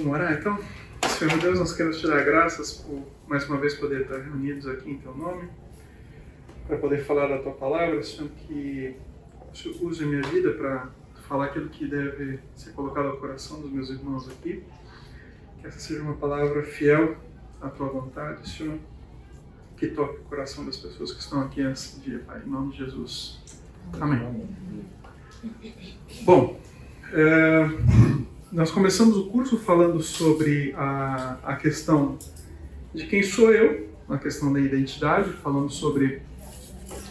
Vamos 0.00 0.14
orar 0.14 0.32
então? 0.32 0.58
Senhor 1.10 1.38
Deus, 1.40 1.58
nós 1.58 1.74
queremos 1.74 2.00
te 2.00 2.06
dar 2.06 2.24
graças 2.24 2.72
por 2.72 3.06
mais 3.28 3.46
uma 3.46 3.58
vez 3.58 3.74
poder 3.74 4.00
estar 4.00 4.16
reunidos 4.16 4.66
aqui 4.66 4.90
em 4.90 4.96
teu 4.96 5.14
nome, 5.14 5.46
para 6.66 6.78
poder 6.78 7.04
falar 7.04 7.26
da 7.26 7.38
tua 7.38 7.52
palavra, 7.52 8.02
Senhor, 8.02 8.30
que 8.30 8.96
o 9.52 9.54
Senhor 9.54 9.82
use 9.82 10.02
a 10.02 10.06
minha 10.06 10.22
vida 10.22 10.52
para 10.52 10.88
falar 11.28 11.46
aquilo 11.46 11.68
que 11.68 11.86
deve 11.86 12.38
ser 12.56 12.72
colocado 12.72 13.08
ao 13.08 13.18
coração 13.18 13.60
dos 13.60 13.70
meus 13.70 13.90
irmãos 13.90 14.26
aqui. 14.30 14.64
Que 15.60 15.66
essa 15.66 15.78
seja 15.78 16.00
uma 16.00 16.14
palavra 16.14 16.62
fiel 16.62 17.18
à 17.60 17.68
tua 17.68 17.88
vontade, 17.88 18.48
Senhor, 18.48 18.78
que 19.76 19.88
toque 19.88 20.20
o 20.20 20.24
coração 20.24 20.64
das 20.64 20.78
pessoas 20.78 21.12
que 21.12 21.20
estão 21.20 21.42
aqui 21.42 21.62
nesse 21.62 22.00
dia, 22.00 22.20
Pai, 22.26 22.40
em 22.46 22.48
nome 22.48 22.72
de 22.72 22.78
Jesus. 22.78 23.38
Amém. 24.00 24.48
Bom, 26.24 26.58
é, 27.12 28.29
nós 28.52 28.70
começamos 28.70 29.16
o 29.16 29.26
curso 29.26 29.56
falando 29.58 30.02
sobre 30.02 30.74
a, 30.76 31.38
a 31.42 31.56
questão 31.56 32.18
de 32.92 33.06
quem 33.06 33.22
sou 33.22 33.52
eu, 33.52 33.88
a 34.08 34.18
questão 34.18 34.52
da 34.52 34.60
identidade, 34.60 35.30
falando 35.34 35.70
sobre. 35.70 36.22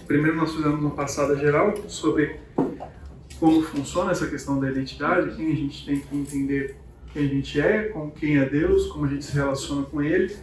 Primeiro, 0.06 0.36
nós 0.36 0.54
fizemos 0.54 0.80
uma 0.80 0.92
passada 0.92 1.38
geral 1.38 1.74
sobre 1.88 2.40
como 3.40 3.62
funciona 3.62 4.12
essa 4.12 4.28
questão 4.28 4.60
da 4.60 4.70
identidade, 4.70 5.36
quem 5.36 5.52
a 5.52 5.56
gente 5.56 5.86
tem 5.86 6.00
que 6.02 6.18
entender 6.18 6.76
quem 7.14 7.26
a 7.26 7.28
gente 7.28 7.60
é, 7.62 7.84
com 7.84 8.12
quem 8.12 8.38
é 8.38 8.46
Deus, 8.46 8.88
como 8.88 9.06
a 9.06 9.08
gente 9.08 9.24
se 9.24 9.34
relaciona 9.34 9.84
com 9.84 10.02
Ele, 10.02 10.36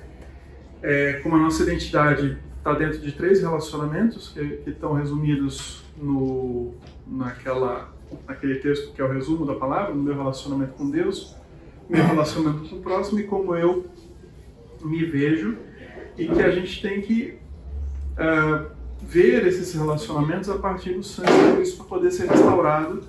é, 0.82 1.14
como 1.22 1.36
a 1.36 1.38
nossa 1.38 1.62
identidade 1.62 2.38
está 2.56 2.72
dentro 2.72 2.98
de 3.00 3.12
três 3.12 3.40
relacionamentos 3.40 4.30
que, 4.30 4.62
estão 4.66 4.94
resumidos 4.94 5.84
no, 5.96 6.74
naquela 7.06 7.94
naquele 8.26 8.56
texto 8.56 8.92
que 8.92 9.00
é 9.00 9.04
o 9.04 9.12
resumo 9.12 9.46
da 9.46 9.54
palavra, 9.54 9.94
no 9.94 10.02
meu 10.02 10.14
relacionamento 10.14 10.72
com 10.74 10.90
Deus, 10.90 11.36
meu 11.88 12.04
relacionamento 12.04 12.68
com 12.68 12.76
o 12.76 12.80
próximo 12.80 13.20
e 13.20 13.24
como 13.24 13.54
eu 13.54 13.86
me 14.82 15.04
vejo 15.04 15.56
e 16.16 16.28
que 16.28 16.42
a 16.42 16.50
gente 16.50 16.80
tem 16.80 17.00
que 17.00 17.38
uh, 18.12 18.70
ver 19.00 19.46
esses 19.46 19.72
relacionamentos 19.74 20.48
a 20.48 20.58
partir 20.58 20.94
do 20.94 21.02
sangue 21.02 21.30
de 21.30 21.56
Cristo 21.56 21.76
para 21.78 21.86
poder 21.86 22.10
ser 22.10 22.28
restaurado 22.28 23.02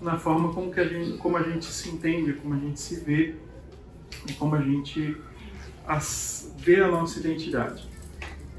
na 0.00 0.18
forma 0.18 0.52
como, 0.52 0.70
que 0.72 0.80
a 0.80 0.86
gente, 0.86 1.16
como 1.18 1.36
a 1.36 1.42
gente 1.42 1.64
se 1.64 1.88
entende, 1.88 2.32
como 2.34 2.54
a 2.54 2.58
gente 2.58 2.80
se 2.80 3.00
vê 3.00 3.34
e 4.28 4.32
como 4.34 4.54
a 4.54 4.60
gente 4.60 5.16
as, 5.86 6.54
vê 6.58 6.80
a 6.80 6.88
nossa 6.88 7.18
identidade. 7.20 7.88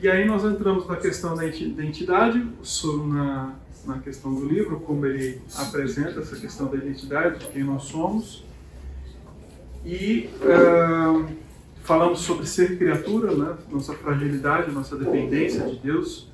E 0.01 0.09
aí 0.09 0.25
nós 0.25 0.43
entramos 0.43 0.87
na 0.87 0.97
questão 0.97 1.35
da 1.35 1.45
identidade, 1.45 2.45
na, 3.07 3.55
na 3.85 3.99
questão 3.99 4.33
do 4.33 4.45
livro, 4.45 4.79
como 4.79 5.05
ele 5.05 5.41
apresenta 5.57 6.19
essa 6.19 6.35
questão 6.35 6.67
da 6.67 6.77
identidade, 6.77 7.39
de 7.39 7.47
quem 7.47 7.63
nós 7.63 7.83
somos. 7.83 8.45
E 9.85 10.29
uh, 10.41 11.27
falamos 11.83 12.19
sobre 12.19 12.45
ser 12.45 12.77
criatura, 12.77 13.35
né? 13.35 13.57
nossa 13.69 13.93
fragilidade, 13.93 14.71
nossa 14.71 14.97
dependência 14.97 15.65
de 15.65 15.77
Deus 15.77 16.31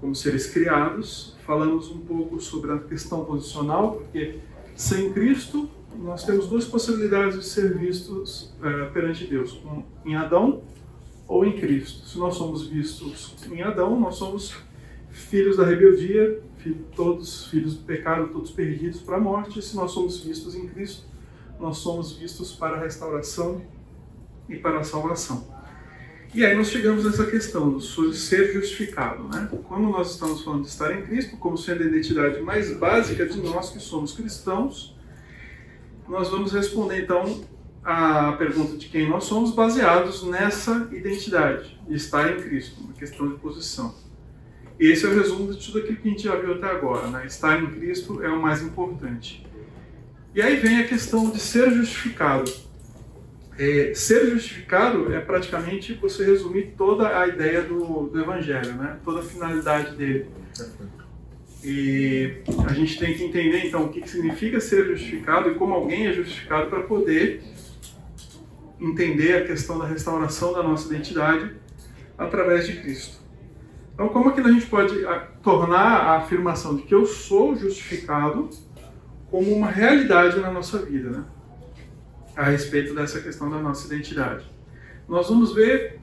como 0.00 0.14
seres 0.14 0.46
criados. 0.46 1.36
Falamos 1.44 1.90
um 1.90 1.98
pouco 1.98 2.40
sobre 2.40 2.72
a 2.72 2.78
questão 2.78 3.24
posicional, 3.24 3.92
porque 3.92 4.38
sem 4.74 5.12
Cristo 5.12 5.68
nós 5.98 6.24
temos 6.24 6.46
duas 6.48 6.64
possibilidades 6.64 7.38
de 7.38 7.44
ser 7.44 7.76
vistos 7.76 8.54
uh, 8.60 8.92
perante 8.92 9.26
Deus: 9.26 9.60
um, 9.64 9.82
em 10.04 10.14
Adão 10.14 10.62
ou 11.26 11.44
em 11.44 11.52
Cristo. 11.52 12.06
Se 12.06 12.18
nós 12.18 12.34
somos 12.36 12.66
vistos 12.66 13.34
em 13.50 13.62
Adão, 13.62 13.98
nós 13.98 14.16
somos 14.16 14.54
filhos 15.10 15.56
da 15.56 15.64
rebeldia, 15.64 16.40
todos 16.94 17.46
filhos 17.46 17.76
do 17.76 17.84
pecado, 17.84 18.28
todos 18.28 18.50
perdidos 18.50 19.00
para 19.00 19.16
a 19.16 19.20
morte. 19.20 19.62
Se 19.62 19.76
nós 19.76 19.90
somos 19.92 20.22
vistos 20.22 20.54
em 20.54 20.66
Cristo, 20.68 21.06
nós 21.58 21.78
somos 21.78 22.12
vistos 22.12 22.52
para 22.52 22.76
a 22.76 22.80
restauração 22.80 23.62
e 24.48 24.56
para 24.56 24.80
a 24.80 24.84
salvação. 24.84 25.58
E 26.34 26.44
aí 26.44 26.54
nós 26.54 26.68
chegamos 26.68 27.04
nessa 27.04 27.24
questão 27.26 27.70
do 27.70 27.80
ser 27.80 28.52
justificado. 28.52 29.24
Né? 29.24 29.48
Quando 29.66 29.88
nós 29.88 30.12
estamos 30.12 30.42
falando 30.42 30.62
de 30.62 30.68
estar 30.68 30.92
em 30.94 31.02
Cristo, 31.02 31.36
como 31.38 31.56
sendo 31.56 31.82
a 31.82 31.86
identidade 31.86 32.40
mais 32.42 32.76
básica 32.76 33.24
de 33.26 33.40
nós 33.40 33.70
que 33.70 33.80
somos 33.80 34.12
cristãos, 34.12 34.94
nós 36.06 36.28
vamos 36.28 36.52
responder 36.52 37.02
então 37.02 37.42
a 37.82 38.32
pergunta 38.32 38.76
de 38.76 38.88
quem 38.88 39.08
nós 39.08 39.24
somos 39.24 39.52
baseados 39.52 40.22
nessa 40.22 40.88
identidade 40.92 41.80
de 41.88 41.94
estar 41.94 42.30
em 42.30 42.42
Cristo, 42.42 42.80
uma 42.82 42.92
questão 42.92 43.28
de 43.28 43.36
posição. 43.36 43.94
Esse 44.78 45.06
é 45.06 45.08
o 45.08 45.14
resumo 45.14 45.52
de 45.52 45.64
tudo 45.64 45.78
aquilo 45.78 45.96
que 45.96 46.08
a 46.08 46.10
gente 46.10 46.22
já 46.22 46.36
viu 46.36 46.54
até 46.54 46.66
agora. 46.66 47.08
Né? 47.08 47.26
Estar 47.26 47.60
em 47.60 47.66
Cristo 47.66 48.22
é 48.22 48.28
o 48.28 48.40
mais 48.40 48.62
importante. 48.62 49.44
E 50.34 50.40
aí 50.40 50.56
vem 50.56 50.78
a 50.78 50.86
questão 50.86 51.30
de 51.30 51.40
ser 51.40 51.70
justificado. 51.70 52.50
É, 53.58 53.92
ser 53.92 54.30
justificado 54.30 55.12
é 55.12 55.20
praticamente 55.20 55.94
você 55.94 56.24
resumir 56.24 56.74
toda 56.76 57.18
a 57.18 57.26
ideia 57.26 57.62
do, 57.62 58.06
do 58.06 58.20
Evangelho, 58.20 58.74
né? 58.74 58.98
toda 59.04 59.18
a 59.18 59.22
finalidade 59.22 59.96
dele. 59.96 60.26
E 61.64 62.36
a 62.68 62.72
gente 62.72 63.00
tem 63.00 63.14
que 63.14 63.24
entender 63.24 63.66
então 63.66 63.86
o 63.86 63.88
que, 63.88 64.00
que 64.00 64.08
significa 64.08 64.60
ser 64.60 64.86
justificado 64.86 65.50
e 65.50 65.54
como 65.56 65.74
alguém 65.74 66.06
é 66.06 66.12
justificado 66.12 66.70
para 66.70 66.82
poder 66.82 67.42
entender 68.80 69.34
a 69.34 69.44
questão 69.44 69.76
da 69.76 69.86
restauração 69.86 70.52
da 70.52 70.62
nossa 70.62 70.86
identidade 70.86 71.50
através 72.16 72.64
de 72.66 72.80
Cristo. 72.80 73.18
Então, 73.98 74.10
como 74.10 74.30
é 74.30 74.32
que 74.32 74.40
a 74.40 74.52
gente 74.52 74.66
pode 74.66 75.04
ah, 75.06 75.26
tornar 75.42 75.80
a 75.80 76.18
afirmação 76.18 76.76
de 76.76 76.82
que 76.82 76.94
eu 76.94 77.04
sou 77.04 77.56
justificado 77.56 78.48
como 79.28 79.52
uma 79.52 79.68
realidade 79.68 80.38
na 80.38 80.52
nossa 80.52 80.78
vida, 80.78 81.10
né? 81.10 81.24
A 82.36 82.44
respeito 82.44 82.94
dessa 82.94 83.20
questão 83.20 83.50
da 83.50 83.58
nossa 83.58 83.92
identidade. 83.92 84.44
Nós 85.08 85.28
vamos 85.28 85.52
ver 85.52 85.98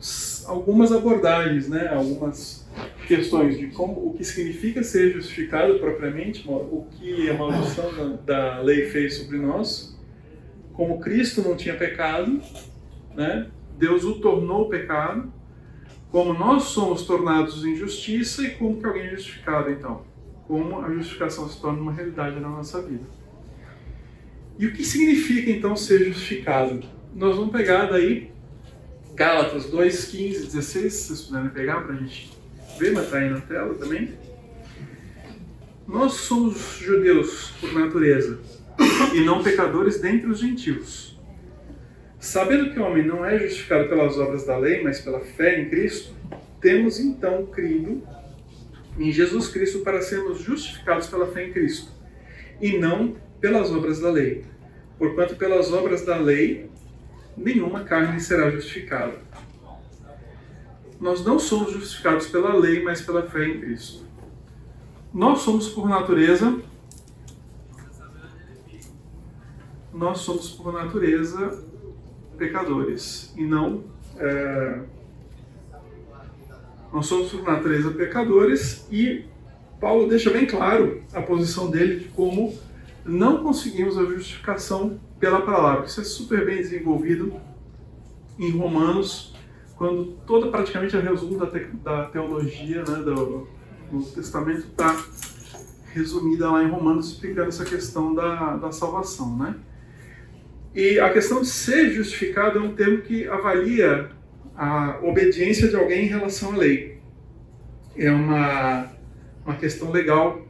algumas 0.45 0.91
abordagens, 0.91 1.69
né? 1.69 1.88
Algumas 1.88 2.69
questões 3.07 3.57
de 3.57 3.67
como 3.67 4.09
o 4.09 4.13
que 4.13 4.25
significa 4.25 4.84
ser 4.84 5.13
justificado 5.13 5.79
propriamente, 5.79 6.45
o 6.50 6.85
que 6.91 7.29
a 7.29 7.34
maldição 7.34 7.94
da, 8.25 8.57
da 8.57 8.59
lei 8.59 8.88
fez 8.89 9.19
sobre 9.19 9.38
nós, 9.38 9.97
como 10.73 11.00
Cristo 11.00 11.41
não 11.41 11.55
tinha 11.55 11.78
pecado, 11.78 12.41
né? 13.16 13.50
Deus 13.78 14.03
o 14.03 14.19
tornou 14.19 14.67
pecado 14.67 15.31
como 16.15 16.33
nós 16.33 16.63
somos 16.63 17.01
tornados 17.01 17.65
em 17.65 17.75
justiça 17.75 18.41
e 18.41 18.51
como 18.51 18.79
que 18.79 18.85
alguém 18.85 19.07
é 19.07 19.09
justificado, 19.17 19.69
então. 19.69 20.05
Como 20.47 20.79
a 20.79 20.89
justificação 20.89 21.49
se 21.49 21.59
torna 21.59 21.81
uma 21.81 21.91
realidade 21.91 22.39
na 22.39 22.47
nossa 22.47 22.81
vida. 22.81 23.03
E 24.57 24.65
o 24.65 24.71
que 24.71 24.81
significa, 24.85 25.51
então, 25.51 25.75
ser 25.75 26.05
justificado? 26.05 26.81
Nós 27.13 27.35
vamos 27.35 27.51
pegar 27.51 27.87
daí 27.87 28.31
Gálatas 29.13 29.65
2, 29.65 30.05
15, 30.05 30.45
16, 30.45 30.93
se 30.93 31.07
vocês 31.07 31.21
puderem 31.23 31.49
pegar 31.49 31.81
para 31.81 31.95
a 31.95 31.97
gente 31.97 32.31
ver, 32.79 32.93
mas 32.93 33.03
está 33.03 33.17
aí 33.17 33.29
na 33.29 33.41
tela 33.41 33.73
também. 33.73 34.13
Nós 35.85 36.13
somos 36.13 36.77
judeus 36.79 37.51
por 37.59 37.73
natureza 37.73 38.39
e 39.13 39.19
não 39.19 39.43
pecadores 39.43 39.99
dentre 39.99 40.29
os 40.29 40.39
gentios. 40.39 41.04
Sabendo 42.25 42.71
que 42.71 42.79
o 42.79 42.83
homem 42.83 43.05
não 43.05 43.23
é 43.23 43.37
justificado 43.37 43.87
pelas 43.87 44.17
obras 44.17 44.47
da 44.47 44.57
lei, 44.57 44.81
mas 44.81 44.99
pela 44.99 45.19
fé 45.19 45.61
em 45.61 45.69
Cristo, 45.69 46.11
temos 46.59 46.99
então 46.99 47.45
crido 47.45 48.01
em 48.97 49.11
Jesus 49.11 49.49
Cristo 49.49 49.81
para 49.81 50.01
sermos 50.01 50.39
justificados 50.39 51.05
pela 51.05 51.27
fé 51.27 51.45
em 51.45 51.53
Cristo, 51.53 51.91
e 52.59 52.79
não 52.79 53.15
pelas 53.39 53.69
obras 53.69 53.99
da 53.99 54.09
lei. 54.09 54.43
Porquanto 54.97 55.35
pelas 55.35 55.71
obras 55.71 56.03
da 56.03 56.17
lei 56.17 56.67
nenhuma 57.37 57.83
carne 57.83 58.19
será 58.19 58.49
justificada. 58.49 59.19
Nós 60.99 61.23
não 61.23 61.37
somos 61.37 61.73
justificados 61.73 62.25
pela 62.25 62.55
lei, 62.55 62.81
mas 62.81 63.03
pela 63.03 63.29
fé 63.29 63.45
em 63.45 63.59
Cristo. 63.59 64.03
Nós 65.13 65.41
somos 65.41 65.69
por 65.69 65.87
natureza 65.87 66.59
nós 69.95 70.19
somos 70.19 70.49
por 70.49 70.73
natureza 70.73 71.64
pecadores 72.38 73.34
e 73.35 73.43
não. 73.46 73.84
É, 74.17 74.79
nós 76.93 77.08
somos 77.08 77.32
por 77.32 77.43
natureza 77.43 77.91
pecadores 77.91 78.87
e 78.90 79.26
Paulo 79.79 80.08
deixa 80.08 80.29
bem 80.29 80.46
claro 80.46 81.03
a 81.14 81.22
posição 81.22 81.70
dele 81.70 81.99
de 81.99 82.05
como 82.09 82.58
não 83.03 83.43
conseguimos 83.43 83.97
a 83.97 84.05
justificação 84.05 84.99
pela 85.20 85.41
palavra. 85.41 85.85
Isso 85.85 86.02
é 86.02 86.03
super 86.03 86.46
bem 86.46 86.58
desenvolvido 86.58 87.34
em 88.40 88.52
Romanos, 88.52 89.35
quando 89.76 90.17
toda 90.26 90.49
praticamente 90.49 90.96
a 90.96 90.99
resumo 90.99 91.38
da, 91.38 91.47
te, 91.47 91.66
da 91.84 92.05
teologia 92.05 92.84
né, 92.84 92.96
do, 92.97 93.47
do 93.91 94.03
Testamento 94.14 94.67
está 94.67 95.03
resumida 95.93 96.52
lá 96.52 96.64
em 96.64 96.70
Romanos, 96.70 97.11
explicando 97.11 97.49
essa 97.49 97.64
questão 97.64 98.14
da, 98.14 98.58
da 98.58 98.72
salvação. 98.72 99.38
Né? 99.38 99.55
E 100.75 100.99
a 100.99 101.09
questão 101.09 101.41
de 101.41 101.47
ser 101.47 101.89
justificado 101.91 102.59
é 102.59 102.61
um 102.61 102.75
termo 102.75 103.01
que 103.01 103.25
avalia 103.27 104.09
a 104.57 104.99
obediência 105.01 105.69
de 105.69 105.75
alguém 105.75 106.05
em 106.05 106.09
relação 106.09 106.53
à 106.53 106.57
lei. 106.57 106.99
É 107.97 108.11
uma, 108.11 108.91
uma 109.45 109.55
questão 109.55 109.89
legal 109.89 110.45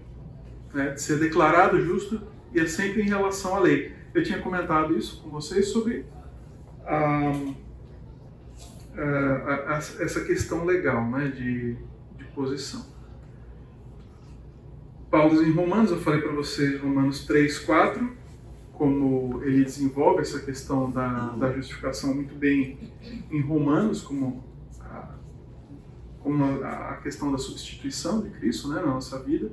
né, 0.74 0.90
de 0.90 1.02
ser 1.02 1.20
declarado 1.20 1.80
justo 1.80 2.20
e 2.52 2.60
é 2.60 2.66
sempre 2.66 3.04
em 3.04 3.08
relação 3.08 3.56
à 3.56 3.60
lei. 3.60 3.94
Eu 4.16 4.24
tinha 4.24 4.40
comentado 4.40 4.98
isso 4.98 5.22
com 5.22 5.30
vocês 5.30 5.68
sobre 5.68 6.06
a, 6.84 7.32
a, 8.98 9.74
a, 9.74 9.78
essa 9.78 10.24
questão 10.24 10.66
legal 10.66 11.08
né, 11.08 11.28
de, 11.28 11.76
de 12.18 12.24
posição. 12.34 12.84
Paulo 15.12 15.44
em 15.44 15.52
Romanos, 15.52 15.92
eu 15.92 16.00
falei 16.00 16.20
para 16.20 16.32
vocês, 16.32 16.82
Romanos 16.82 17.26
3, 17.26 17.60
4, 17.60 18.25
como 18.78 19.42
ele 19.44 19.64
desenvolve 19.64 20.22
essa 20.22 20.40
questão 20.40 20.92
da, 20.92 21.30
da 21.30 21.52
justificação 21.52 22.14
muito 22.14 22.36
bem 22.36 22.78
em 23.32 23.42
Romanos, 23.42 24.02
como 24.02 24.44
a, 24.80 25.16
como 26.20 26.44
a 26.64 27.00
questão 27.02 27.32
da 27.32 27.38
substituição 27.38 28.22
de 28.22 28.30
Cristo 28.32 28.70
né, 28.70 28.82
na 28.82 28.88
nossa 28.88 29.20
vida, 29.20 29.52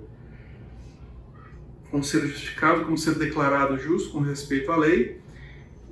como 1.90 2.02
ser 2.02 2.26
justificado, 2.26 2.84
como 2.84 2.96
ser 2.96 3.14
declarado 3.14 3.78
justo 3.78 4.12
com 4.12 4.20
respeito 4.20 4.72
à 4.72 4.76
lei. 4.76 5.20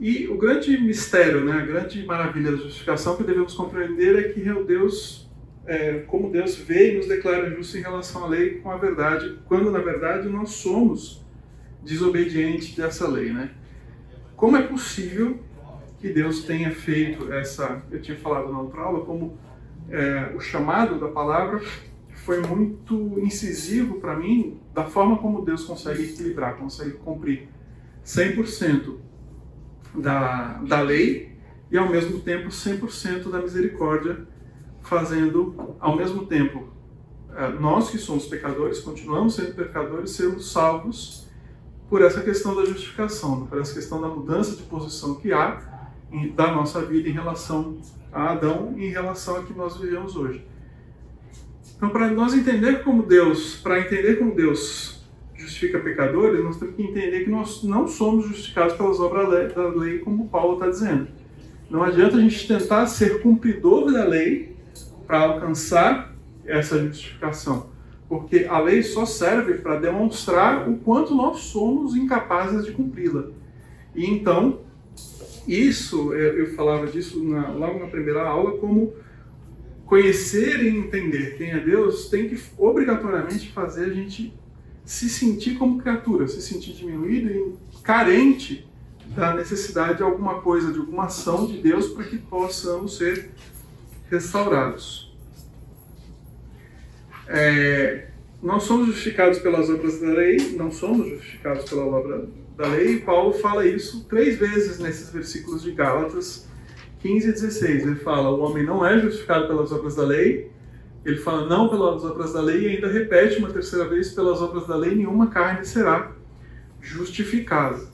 E 0.00 0.26
o 0.29 0.38
grande 0.38 0.79
mistério, 0.79 1.44
né, 1.44 1.53
a 1.53 1.67
grande 1.67 2.05
maravilha 2.06 2.53
da 2.53 2.56
justificação 2.56 3.17
que 3.17 3.23
devemos 3.23 3.55
compreender 3.55 4.19
é 4.19 4.33
que 4.33 4.41
Deus 4.65 5.31
é, 5.67 6.00
como 6.06 6.31
Deus 6.31 6.56
vê 6.56 6.93
e 6.93 6.97
nos 6.97 7.06
declara 7.06 7.50
justos 7.50 7.76
em 7.76 7.83
relação 7.83 8.25
à 8.25 8.29
lei 8.29 8.56
com 8.56 8.71
a 8.71 8.76
verdade, 8.76 9.38
quando 9.47 9.71
na 9.71 9.79
verdade 9.79 10.29
nós 10.29 10.50
somos 10.50 11.23
desobedientes 11.82 12.75
dessa 12.75 13.09
lei, 13.09 13.32
né? 13.32 13.50
Como 14.37 14.56
é 14.56 14.62
possível 14.62 15.38
que 15.99 16.09
Deus 16.09 16.44
tenha 16.44 16.71
feito 16.71 17.32
essa, 17.32 17.82
eu 17.91 18.00
tinha 18.00 18.17
falado 18.17 18.50
na 18.50 18.61
outra 18.61 18.81
aula, 18.81 19.05
como 19.05 19.38
é, 19.91 20.32
o 20.35 20.41
chamado 20.41 20.99
da 20.99 21.09
palavra 21.09 21.61
foi 22.25 22.41
muito 22.41 23.19
incisivo 23.21 24.00
para 24.00 24.17
mim, 24.17 24.61
da 24.73 24.85
forma 24.85 25.19
como 25.19 25.44
Deus 25.44 25.65
consegue 25.65 26.05
equilibrar, 26.05 26.56
consegue 26.56 26.93
cumprir 26.93 27.49
100% 28.05 28.97
da, 29.97 30.55
da 30.67 30.81
lei 30.81 31.37
e 31.71 31.76
ao 31.76 31.88
mesmo 31.88 32.21
tempo 32.21 32.49
100% 32.49 33.31
da 33.31 33.41
misericórdia 33.41 34.26
fazendo 34.83 35.76
ao 35.79 35.97
mesmo 35.97 36.26
tempo 36.26 36.69
é, 37.37 37.49
nós 37.49 37.91
que 37.91 37.99
somos 37.99 38.26
pecadores, 38.26 38.81
continuamos 38.81 39.35
sendo 39.35 39.55
pecadores, 39.55 40.12
sermos 40.12 40.50
salvos 40.50 41.30
por 41.91 42.01
essa 42.03 42.21
questão 42.21 42.55
da 42.55 42.65
justificação, 42.65 43.47
por 43.47 43.61
essa 43.61 43.75
questão 43.75 44.01
da 44.01 44.07
mudança 44.07 44.55
de 44.55 44.63
posição 44.63 45.17
que 45.17 45.33
há 45.33 45.61
da 46.35 46.53
nossa 46.53 46.83
vida 46.83 47.09
em 47.09 47.13
relação 47.13 47.79
a 48.13 48.31
Adão 48.31 48.75
e 48.77 48.87
em 48.87 48.91
relação 48.91 49.37
a 49.37 49.43
que 49.43 49.53
nós 49.53 49.77
vivemos 49.77 50.17
hoje. 50.17 50.45
Então, 51.77 51.91
para 51.91 52.09
nós 52.11 52.33
entender 52.33 52.85
como 52.85 53.03
Deus, 53.03 53.57
para 53.57 53.81
entender 53.81 54.17
como 54.17 54.35
Deus 54.35 55.05
justifica 55.35 55.79
pecadores, 55.81 56.45
nós 56.45 56.59
temos 56.59 56.77
que 56.77 56.83
entender 56.83 57.25
que 57.25 57.31
nós 57.31 57.65
não 57.65 57.89
somos 57.89 58.27
justificados 58.27 58.75
pelas 58.75 59.01
obras 59.01 59.53
da 59.55 59.69
lei, 59.69 59.99
como 59.99 60.29
Paulo 60.29 60.55
está 60.55 60.69
dizendo. 60.69 61.09
Não 61.71 61.83
adianta 61.83 62.17
a 62.17 62.21
gente 62.21 62.47
tentar 62.47 62.87
ser 62.87 63.23
cumpridor 63.23 63.91
da 63.93 64.05
lei 64.05 64.57
para 65.07 65.21
alcançar 65.21 66.15
essa 66.45 66.79
justificação. 66.79 67.70
Porque 68.11 68.45
a 68.45 68.59
lei 68.59 68.83
só 68.83 69.07
serve 69.07 69.55
para 69.59 69.79
demonstrar 69.79 70.69
o 70.69 70.79
quanto 70.79 71.15
nós 71.15 71.39
somos 71.39 71.95
incapazes 71.95 72.67
de 72.67 72.73
cumpri-la. 72.73 73.29
E 73.95 74.05
então, 74.05 74.62
isso, 75.47 76.12
eu 76.12 76.53
falava 76.57 76.89
disso 76.89 77.23
na, 77.23 77.53
logo 77.53 77.79
na 77.79 77.87
primeira 77.87 78.29
aula, 78.29 78.59
como 78.59 78.93
conhecer 79.87 80.61
e 80.61 80.77
entender 80.77 81.37
quem 81.39 81.53
é 81.53 81.61
Deus 81.61 82.09
tem 82.09 82.29
que 82.29 82.41
obrigatoriamente 82.59 83.53
fazer 83.53 83.85
a 83.85 83.95
gente 83.95 84.35
se 84.85 85.09
sentir 85.09 85.57
como 85.57 85.79
criatura, 85.79 86.27
se 86.27 86.43
sentir 86.43 86.73
diminuído 86.73 87.31
e 87.31 87.83
carente 87.85 88.69
da 89.15 89.35
necessidade 89.35 89.99
de 89.99 90.03
alguma 90.03 90.41
coisa, 90.41 90.73
de 90.73 90.81
alguma 90.81 91.05
ação 91.05 91.47
de 91.47 91.59
Deus 91.59 91.91
para 91.91 92.03
que 92.03 92.19
possamos 92.19 92.97
ser 92.97 93.31
restaurados. 94.11 95.10
É, 97.32 98.09
nós 98.43 98.65
somos 98.65 98.88
justificados 98.88 99.38
pelas 99.38 99.71
obras 99.71 100.00
da 100.00 100.09
lei, 100.09 100.55
não 100.56 100.73
somos 100.73 101.09
justificados 101.09 101.65
pela 101.71 101.85
obra 101.85 102.29
da 102.56 102.67
lei, 102.67 102.99
Paulo 102.99 103.32
fala 103.32 103.65
isso 103.65 104.05
três 104.09 104.37
vezes 104.37 104.81
nesses 104.81 105.11
versículos 105.12 105.62
de 105.62 105.71
Gálatas 105.71 106.49
15 106.99 107.29
e 107.29 107.32
16. 107.32 107.87
Ele 107.87 107.94
fala: 107.97 108.31
o 108.31 108.41
homem 108.41 108.67
não 108.67 108.85
é 108.85 108.99
justificado 108.99 109.47
pelas 109.47 109.71
obras 109.71 109.94
da 109.94 110.03
lei, 110.03 110.50
ele 111.05 111.19
fala 111.19 111.47
não 111.47 111.69
pelas 111.69 112.05
obras 112.05 112.32
da 112.32 112.41
lei, 112.41 112.62
e 112.62 112.69
ainda 112.75 112.88
repete 112.88 113.38
uma 113.38 113.50
terceira 113.50 113.88
vez: 113.88 114.11
pelas 114.11 114.43
obras 114.43 114.67
da 114.67 114.75
lei, 114.75 114.97
nenhuma 114.97 115.29
carne 115.29 115.65
será 115.65 116.11
justificada. 116.81 117.88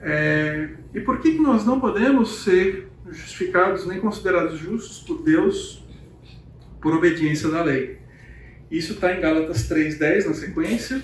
É, 0.00 0.70
e 0.94 1.00
por 1.00 1.18
que 1.18 1.32
nós 1.40 1.66
não 1.66 1.80
podemos 1.80 2.44
ser 2.44 2.88
justificados 3.10 3.86
nem 3.86 3.98
considerados 3.98 4.56
justos 4.56 5.00
por 5.00 5.22
Deus 5.22 5.84
por 6.80 6.94
obediência 6.94 7.48
da 7.48 7.62
lei. 7.62 7.98
Isso 8.70 8.94
está 8.94 9.14
em 9.14 9.20
Gálatas 9.20 9.68
3,10 9.68 10.26
na 10.26 10.34
sequência. 10.34 11.02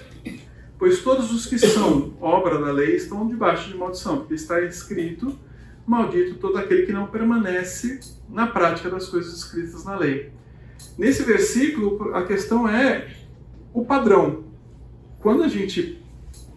Pois 0.78 1.00
todos 1.00 1.32
os 1.32 1.46
que 1.46 1.58
são 1.58 2.14
obra 2.20 2.58
da 2.58 2.72
lei 2.72 2.96
estão 2.96 3.26
debaixo 3.28 3.68
de 3.68 3.76
maldição, 3.76 4.18
porque 4.18 4.34
está 4.34 4.60
escrito: 4.62 5.38
Maldito 5.86 6.34
todo 6.36 6.58
aquele 6.58 6.86
que 6.86 6.92
não 6.92 7.06
permanece 7.06 8.00
na 8.28 8.46
prática 8.46 8.90
das 8.90 9.08
coisas 9.08 9.32
escritas 9.32 9.84
na 9.84 9.96
lei. 9.96 10.32
Nesse 10.98 11.22
versículo, 11.22 12.14
a 12.14 12.24
questão 12.24 12.68
é 12.68 13.08
o 13.72 13.84
padrão. 13.84 14.44
Quando 15.20 15.44
a 15.44 15.48
gente 15.48 16.02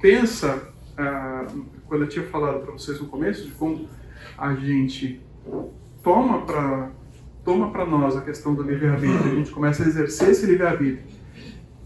pensa, 0.02 0.74
ah, 0.98 1.46
quando 1.88 2.02
eu 2.02 2.10
tinha 2.10 2.26
falado 2.26 2.62
para 2.62 2.72
vocês 2.72 3.00
no 3.00 3.08
começo, 3.08 3.46
de 3.46 3.52
como 3.52 3.88
a 4.38 4.56
gente 4.56 5.22
toma 6.04 6.46
para 6.46 6.92
toma 7.46 7.72
para 7.72 7.86
nós 7.86 8.18
a 8.18 8.22
questão 8.22 8.56
do 8.56 8.64
livre-arbítrio, 8.64 9.32
a 9.32 9.36
gente 9.36 9.52
começa 9.52 9.84
a 9.84 9.88
exercer 9.88 10.30
esse 10.30 10.46
livre-arbítrio 10.48 11.04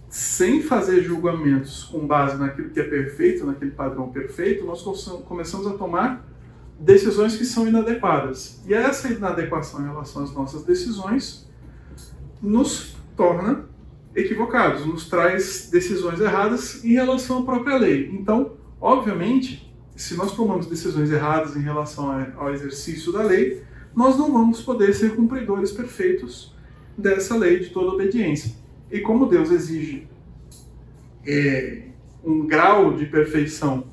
sem 0.10 0.64
fazer 0.64 1.04
julgamentos 1.04 1.84
com 1.84 2.08
base 2.08 2.36
naquilo 2.38 2.70
que 2.70 2.80
é 2.80 2.84
perfeito, 2.84 3.46
naquele 3.46 3.72
padrão 3.72 4.10
perfeito, 4.10 4.66
nós 4.66 4.82
começamos 5.28 5.68
a 5.68 5.74
tomar 5.74 6.28
decisões 6.80 7.36
que 7.36 7.46
são 7.46 7.68
inadequadas. 7.68 8.64
E 8.66 8.74
essa 8.74 9.10
inadequação 9.10 9.82
em 9.82 9.84
relação 9.84 10.24
às 10.24 10.34
nossas 10.34 10.64
decisões 10.64 11.48
nos 12.42 12.98
torna 13.16 13.66
equivocados, 14.16 14.86
nos 14.86 15.08
traz 15.08 15.70
decisões 15.72 16.20
erradas 16.20 16.84
em 16.84 16.94
relação 16.94 17.40
à 17.40 17.44
própria 17.44 17.78
lei. 17.78 18.10
Então, 18.12 18.54
obviamente, 18.82 19.72
se 19.96 20.16
nós 20.16 20.32
tomamos 20.32 20.66
decisões 20.66 21.12
erradas 21.12 21.56
em 21.56 21.62
relação 21.62 22.10
ao 22.38 22.52
exercício 22.52 23.12
da 23.12 23.22
lei, 23.22 23.62
nós 24.00 24.18
não 24.18 24.32
vamos 24.32 24.62
poder 24.62 24.94
ser 24.94 25.14
cumpridores 25.14 25.74
perfeitos 25.74 26.56
dessa 26.98 27.36
lei 27.36 27.60
de 27.60 27.70
toda 27.70 27.96
obediência. 27.96 28.56
E 28.90 29.02
como 29.02 29.26
Deus 29.26 29.52
exige 29.52 30.08
é, 31.28 31.84
um 32.24 32.48
grau 32.48 32.94
de 32.94 33.06
perfeição 33.08 33.88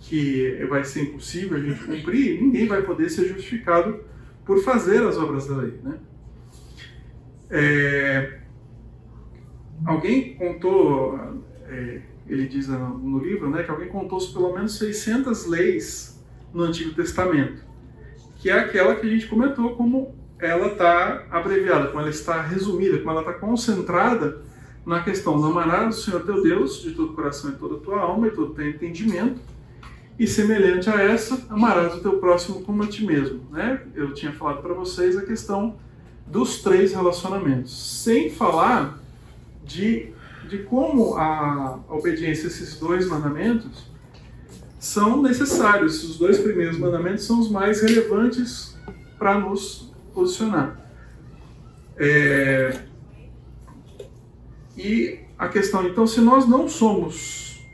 que 0.00 0.64
vai 0.66 0.82
ser 0.82 1.02
impossível 1.02 1.58
a 1.58 1.60
gente 1.60 1.84
cumprir, 1.84 2.40
ninguém 2.40 2.66
vai 2.66 2.80
poder 2.80 3.10
ser 3.10 3.28
justificado 3.28 4.00
por 4.46 4.64
fazer 4.64 5.02
as 5.06 5.18
obras 5.18 5.46
da 5.46 5.56
lei. 5.58 5.78
Né? 5.82 5.98
É, 7.50 8.38
alguém 9.84 10.36
contou, 10.36 11.20
é, 11.68 12.00
ele 12.26 12.48
diz 12.48 12.68
no 12.68 13.18
livro, 13.18 13.50
né, 13.50 13.62
que 13.62 13.70
alguém 13.70 13.88
contou 13.88 14.18
pelo 14.32 14.54
menos 14.54 14.78
600 14.78 15.44
leis 15.44 16.24
no 16.50 16.62
Antigo 16.62 16.94
Testamento 16.94 17.63
que 18.44 18.50
é 18.50 18.58
aquela 18.58 18.94
que 18.94 19.06
a 19.06 19.08
gente 19.08 19.26
comentou 19.26 19.74
como 19.74 20.14
ela 20.38 20.66
está 20.66 21.24
abreviada, 21.30 21.86
como 21.86 22.00
ela 22.00 22.10
está 22.10 22.42
resumida, 22.42 22.98
como 22.98 23.10
ela 23.12 23.20
está 23.20 23.32
concentrada 23.32 24.42
na 24.84 25.02
questão 25.02 25.40
do 25.40 25.46
amarás 25.46 25.96
o 25.96 26.02
Senhor 26.02 26.26
teu 26.26 26.42
Deus 26.42 26.82
de 26.82 26.90
todo 26.90 27.12
o 27.12 27.14
coração 27.14 27.52
e 27.52 27.54
toda 27.54 27.76
a 27.76 27.78
tua 27.78 27.98
alma 28.00 28.26
e 28.26 28.30
todo 28.32 28.50
o 28.50 28.54
teu 28.54 28.68
entendimento, 28.68 29.40
e 30.18 30.26
semelhante 30.26 30.90
a 30.90 31.02
essa, 31.02 31.46
amarás 31.48 31.94
o 31.94 32.00
teu 32.00 32.18
próximo 32.18 32.60
como 32.60 32.82
a 32.82 32.86
ti 32.86 33.06
mesmo. 33.06 33.40
Né? 33.50 33.80
Eu 33.94 34.12
tinha 34.12 34.32
falado 34.32 34.60
para 34.60 34.74
vocês 34.74 35.16
a 35.16 35.24
questão 35.24 35.76
dos 36.26 36.60
três 36.60 36.92
relacionamentos, 36.92 38.02
sem 38.02 38.28
falar 38.28 38.98
de, 39.64 40.12
de 40.50 40.58
como 40.64 41.14
a, 41.14 41.80
a 41.88 41.94
obediência 41.94 42.44
a 42.44 42.48
esses 42.48 42.78
dois 42.78 43.08
mandamentos 43.08 43.86
são 44.84 45.22
necessários. 45.22 46.04
Os 46.04 46.18
dois 46.18 46.38
primeiros 46.38 46.78
mandamentos 46.78 47.24
são 47.24 47.40
os 47.40 47.50
mais 47.50 47.80
relevantes 47.80 48.76
para 49.18 49.38
nos 49.38 49.90
posicionar. 50.12 50.78
É... 51.96 52.80
E 54.76 55.20
a 55.38 55.48
questão, 55.48 55.86
então, 55.86 56.06
se 56.06 56.20
nós 56.20 56.46
não 56.46 56.68
somos 56.68 57.66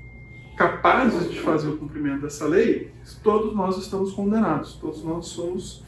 capazes 0.57 1.31
de 1.31 1.41
fazer 1.41 1.71
o 1.71 1.79
cumprimento 1.79 2.23
dessa 2.23 2.47
lei, 2.47 2.93
todos 3.25 3.57
nós 3.57 3.77
estamos 3.79 4.13
condenados, 4.13 4.75
todos 4.75 5.03
nós 5.03 5.27
somos 5.27 5.83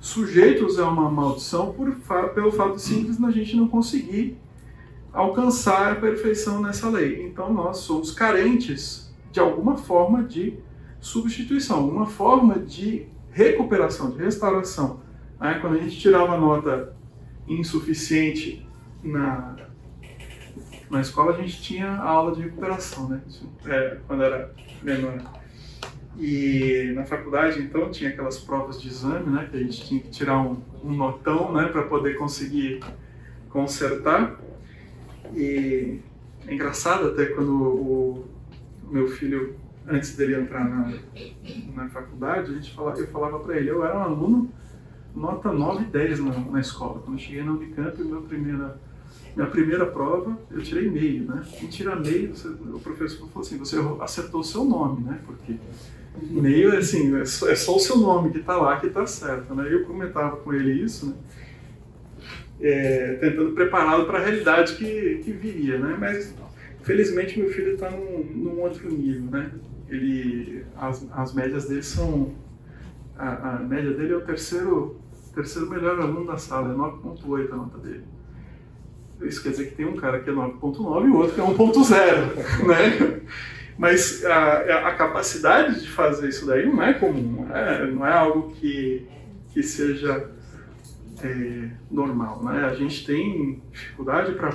sujeitos 0.00 0.78
a 0.78 0.88
uma 0.88 1.08
maldição 1.08 1.72
por, 1.72 1.94
pelo 2.34 2.50
fato 2.50 2.78
simples 2.78 3.16
de 3.18 3.24
a 3.24 3.30
gente 3.30 3.56
não 3.56 3.68
conseguir 3.68 4.38
alcançar 5.12 5.92
a 5.92 5.94
perfeição 5.94 6.60
nessa 6.60 6.88
lei. 6.88 7.24
Então 7.26 7.52
nós 7.52 7.78
somos 7.78 8.10
carentes 8.10 9.03
de 9.34 9.40
alguma 9.40 9.76
forma 9.76 10.22
de 10.22 10.56
substituição, 11.00 11.88
uma 11.88 12.06
forma 12.06 12.56
de 12.56 13.08
recuperação, 13.32 14.12
de 14.12 14.18
restauração. 14.18 15.00
Né? 15.40 15.58
Quando 15.60 15.74
a 15.74 15.80
gente 15.80 15.98
tirava 15.98 16.38
nota 16.38 16.94
insuficiente 17.48 18.64
na, 19.02 19.56
na 20.88 21.00
escola, 21.00 21.34
a 21.34 21.36
gente 21.36 21.60
tinha 21.60 21.96
aula 21.96 22.32
de 22.32 22.42
recuperação, 22.42 23.08
né? 23.08 23.20
Isso, 23.26 23.50
é, 23.66 23.98
quando 24.06 24.22
era 24.22 24.54
menor. 24.80 25.18
E 26.16 26.92
na 26.94 27.04
faculdade, 27.04 27.60
então, 27.60 27.90
tinha 27.90 28.10
aquelas 28.10 28.38
provas 28.38 28.80
de 28.80 28.86
exame, 28.86 29.32
né? 29.32 29.48
Que 29.50 29.56
a 29.56 29.60
gente 29.60 29.84
tinha 29.84 30.00
que 30.00 30.10
tirar 30.10 30.40
um, 30.40 30.62
um 30.84 30.94
notão, 30.94 31.52
né? 31.52 31.64
Para 31.64 31.82
poder 31.82 32.16
conseguir 32.16 32.78
consertar. 33.50 34.40
E 35.34 35.98
é 36.46 36.54
engraçado 36.54 37.08
até 37.08 37.26
quando 37.26 37.52
o 37.52 38.33
meu 38.90 39.08
filho, 39.08 39.56
antes 39.86 40.16
dele 40.16 40.36
entrar 40.36 40.68
na, 40.68 40.92
na 41.74 41.88
faculdade, 41.88 42.50
a 42.50 42.54
gente 42.54 42.74
falava, 42.74 42.98
eu 42.98 43.06
falava 43.08 43.38
para 43.40 43.56
ele, 43.56 43.70
eu 43.70 43.84
era 43.84 43.98
um 43.98 44.02
aluno 44.02 44.50
nota 45.14 45.52
9 45.52 45.84
e 45.84 45.86
10 45.86 46.20
na, 46.20 46.38
na 46.40 46.60
escola. 46.60 47.00
Quando 47.00 47.16
eu 47.16 47.22
cheguei 47.22 47.42
na 47.42 47.52
Unicamp, 47.52 48.02
minha 48.02 48.20
primeira, 48.20 48.80
minha 49.36 49.48
primeira 49.48 49.86
prova, 49.86 50.36
eu 50.50 50.62
tirei 50.62 50.90
meio, 50.90 51.24
né? 51.24 51.42
E 51.62 51.66
tirar 51.66 51.96
meio, 51.96 52.34
você, 52.34 52.48
o 52.48 52.80
professor 52.80 53.28
falou 53.28 53.46
assim, 53.46 53.58
você 53.58 53.76
acertou 54.00 54.40
o 54.40 54.44
seu 54.44 54.64
nome, 54.64 55.04
né? 55.04 55.20
Porque 55.24 55.56
meio, 56.22 56.74
é 56.74 56.78
assim, 56.78 57.16
é 57.16 57.24
só, 57.24 57.48
é 57.48 57.54
só 57.54 57.76
o 57.76 57.80
seu 57.80 57.96
nome 57.96 58.30
que 58.30 58.38
está 58.38 58.56
lá 58.56 58.78
que 58.78 58.86
está 58.86 59.06
certo, 59.06 59.54
né? 59.54 59.72
Eu 59.72 59.84
comentava 59.84 60.36
com 60.36 60.52
ele 60.52 60.72
isso, 60.72 61.06
né? 61.06 61.14
É, 62.60 63.14
tentando 63.20 63.52
prepará-lo 63.52 64.06
para 64.06 64.18
a 64.18 64.22
realidade 64.22 64.76
que, 64.76 65.20
que 65.24 65.32
viria, 65.32 65.78
né? 65.78 65.96
Mas, 65.98 66.34
felizmente, 66.84 67.38
meu 67.38 67.50
filho 67.50 67.74
está 67.74 67.90
num, 67.90 68.24
num 68.24 68.60
outro 68.60 68.88
nível, 68.90 69.30
né? 69.30 69.50
Ele, 69.88 70.64
as, 70.76 71.06
as 71.12 71.34
médias 71.34 71.68
dele 71.68 71.82
são... 71.82 72.32
A, 73.16 73.56
a 73.56 73.58
média 73.58 73.92
dele 73.92 74.12
é 74.12 74.16
o 74.16 74.22
terceiro 74.22 75.04
terceiro 75.34 75.68
melhor 75.68 76.00
aluno 76.00 76.26
da 76.26 76.38
sala, 76.38 76.72
é 76.72 76.76
9.8 76.76 77.52
a 77.52 77.56
nota 77.56 77.78
dele. 77.78 78.04
Isso 79.22 79.42
quer 79.42 79.50
dizer 79.50 79.70
que 79.70 79.74
tem 79.74 79.86
um 79.86 79.96
cara 79.96 80.20
que 80.20 80.30
é 80.30 80.32
9.9 80.32 81.06
e 81.06 81.10
o 81.10 81.16
outro 81.16 81.34
que 81.34 81.40
é 81.40 81.44
1.0, 81.44 82.66
né? 82.66 83.20
Mas 83.76 84.24
a, 84.24 84.88
a, 84.88 84.94
capacidade 84.94 85.80
de 85.80 85.90
fazer 85.90 86.28
isso 86.28 86.46
daí 86.46 86.64
não 86.66 86.80
é 86.80 86.94
comum, 86.94 87.44
não 87.44 87.56
é, 87.56 87.90
não 87.90 88.06
é 88.06 88.12
algo 88.12 88.52
que, 88.52 89.06
que 89.52 89.62
seja 89.64 90.30
é, 91.22 91.70
normal, 91.90 92.44
né? 92.44 92.66
A 92.66 92.74
gente 92.74 93.04
tem 93.04 93.60
dificuldade 93.72 94.34
para 94.34 94.54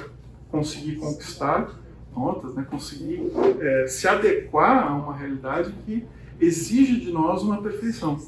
conseguir 0.50 0.96
conquistar 0.96 1.70
notas, 2.16 2.54
né? 2.56 2.66
Conseguir 2.70 3.32
é, 3.60 3.88
se 3.88 4.08
adequar 4.08 4.88
a 4.88 4.96
uma 4.96 5.16
realidade 5.16 5.74
que 5.86 6.06
exige 6.40 7.00
de 7.00 7.12
nós 7.12 7.42
uma 7.44 7.62
perfeição. 7.62 8.20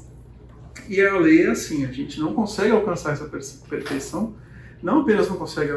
E 0.88 1.00
a 1.00 1.16
lei 1.18 1.46
é 1.46 1.50
assim, 1.50 1.84
a 1.84 1.92
gente 1.92 2.20
não 2.20 2.34
consegue 2.34 2.72
alcançar 2.72 3.12
essa 3.12 3.26
perfeição, 3.26 4.34
não 4.82 5.02
apenas 5.02 5.28
não 5.28 5.36
consegue 5.36 5.72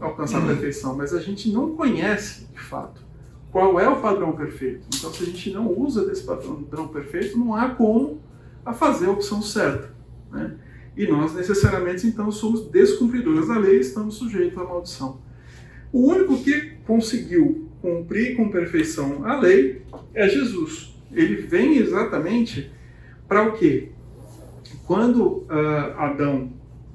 alcançar 0.00 0.42
a 0.42 0.46
perfeição, 0.46 0.96
mas 0.96 1.12
a 1.12 1.20
gente 1.20 1.50
não 1.50 1.74
conhece, 1.74 2.46
de 2.52 2.60
fato, 2.60 3.04
qual 3.50 3.80
é 3.80 3.88
o 3.88 4.00
padrão 4.00 4.32
perfeito. 4.32 4.86
Então, 4.94 5.12
se 5.12 5.22
a 5.22 5.26
gente 5.26 5.50
não 5.52 5.66
usa 5.72 6.06
desse 6.06 6.22
padrão 6.22 6.88
perfeito, 6.88 7.38
não 7.38 7.54
há 7.54 7.70
como 7.70 8.20
a 8.64 8.72
fazer 8.72 9.06
a 9.06 9.10
opção 9.10 9.42
certa. 9.42 9.94
Né? 10.30 10.54
E 10.96 11.06
nós, 11.06 11.34
necessariamente, 11.34 12.06
então, 12.06 12.30
somos 12.30 12.68
descumpridores 12.68 13.48
da 13.48 13.58
lei 13.58 13.78
e 13.78 13.80
estamos 13.80 14.14
sujeitos 14.14 14.58
à 14.58 14.64
maldição. 14.64 15.18
O 15.96 16.10
único 16.10 16.44
que 16.44 16.72
conseguiu 16.86 17.70
cumprir 17.80 18.36
com 18.36 18.50
perfeição 18.50 19.24
a 19.24 19.40
lei 19.40 19.80
é 20.12 20.28
Jesus. 20.28 20.94
Ele 21.10 21.36
vem 21.36 21.78
exatamente 21.78 22.70
para 23.26 23.48
o 23.48 23.52
quê? 23.52 23.92
Quando 24.86 25.24
uh, 25.24 25.96
Adão 25.96 26.52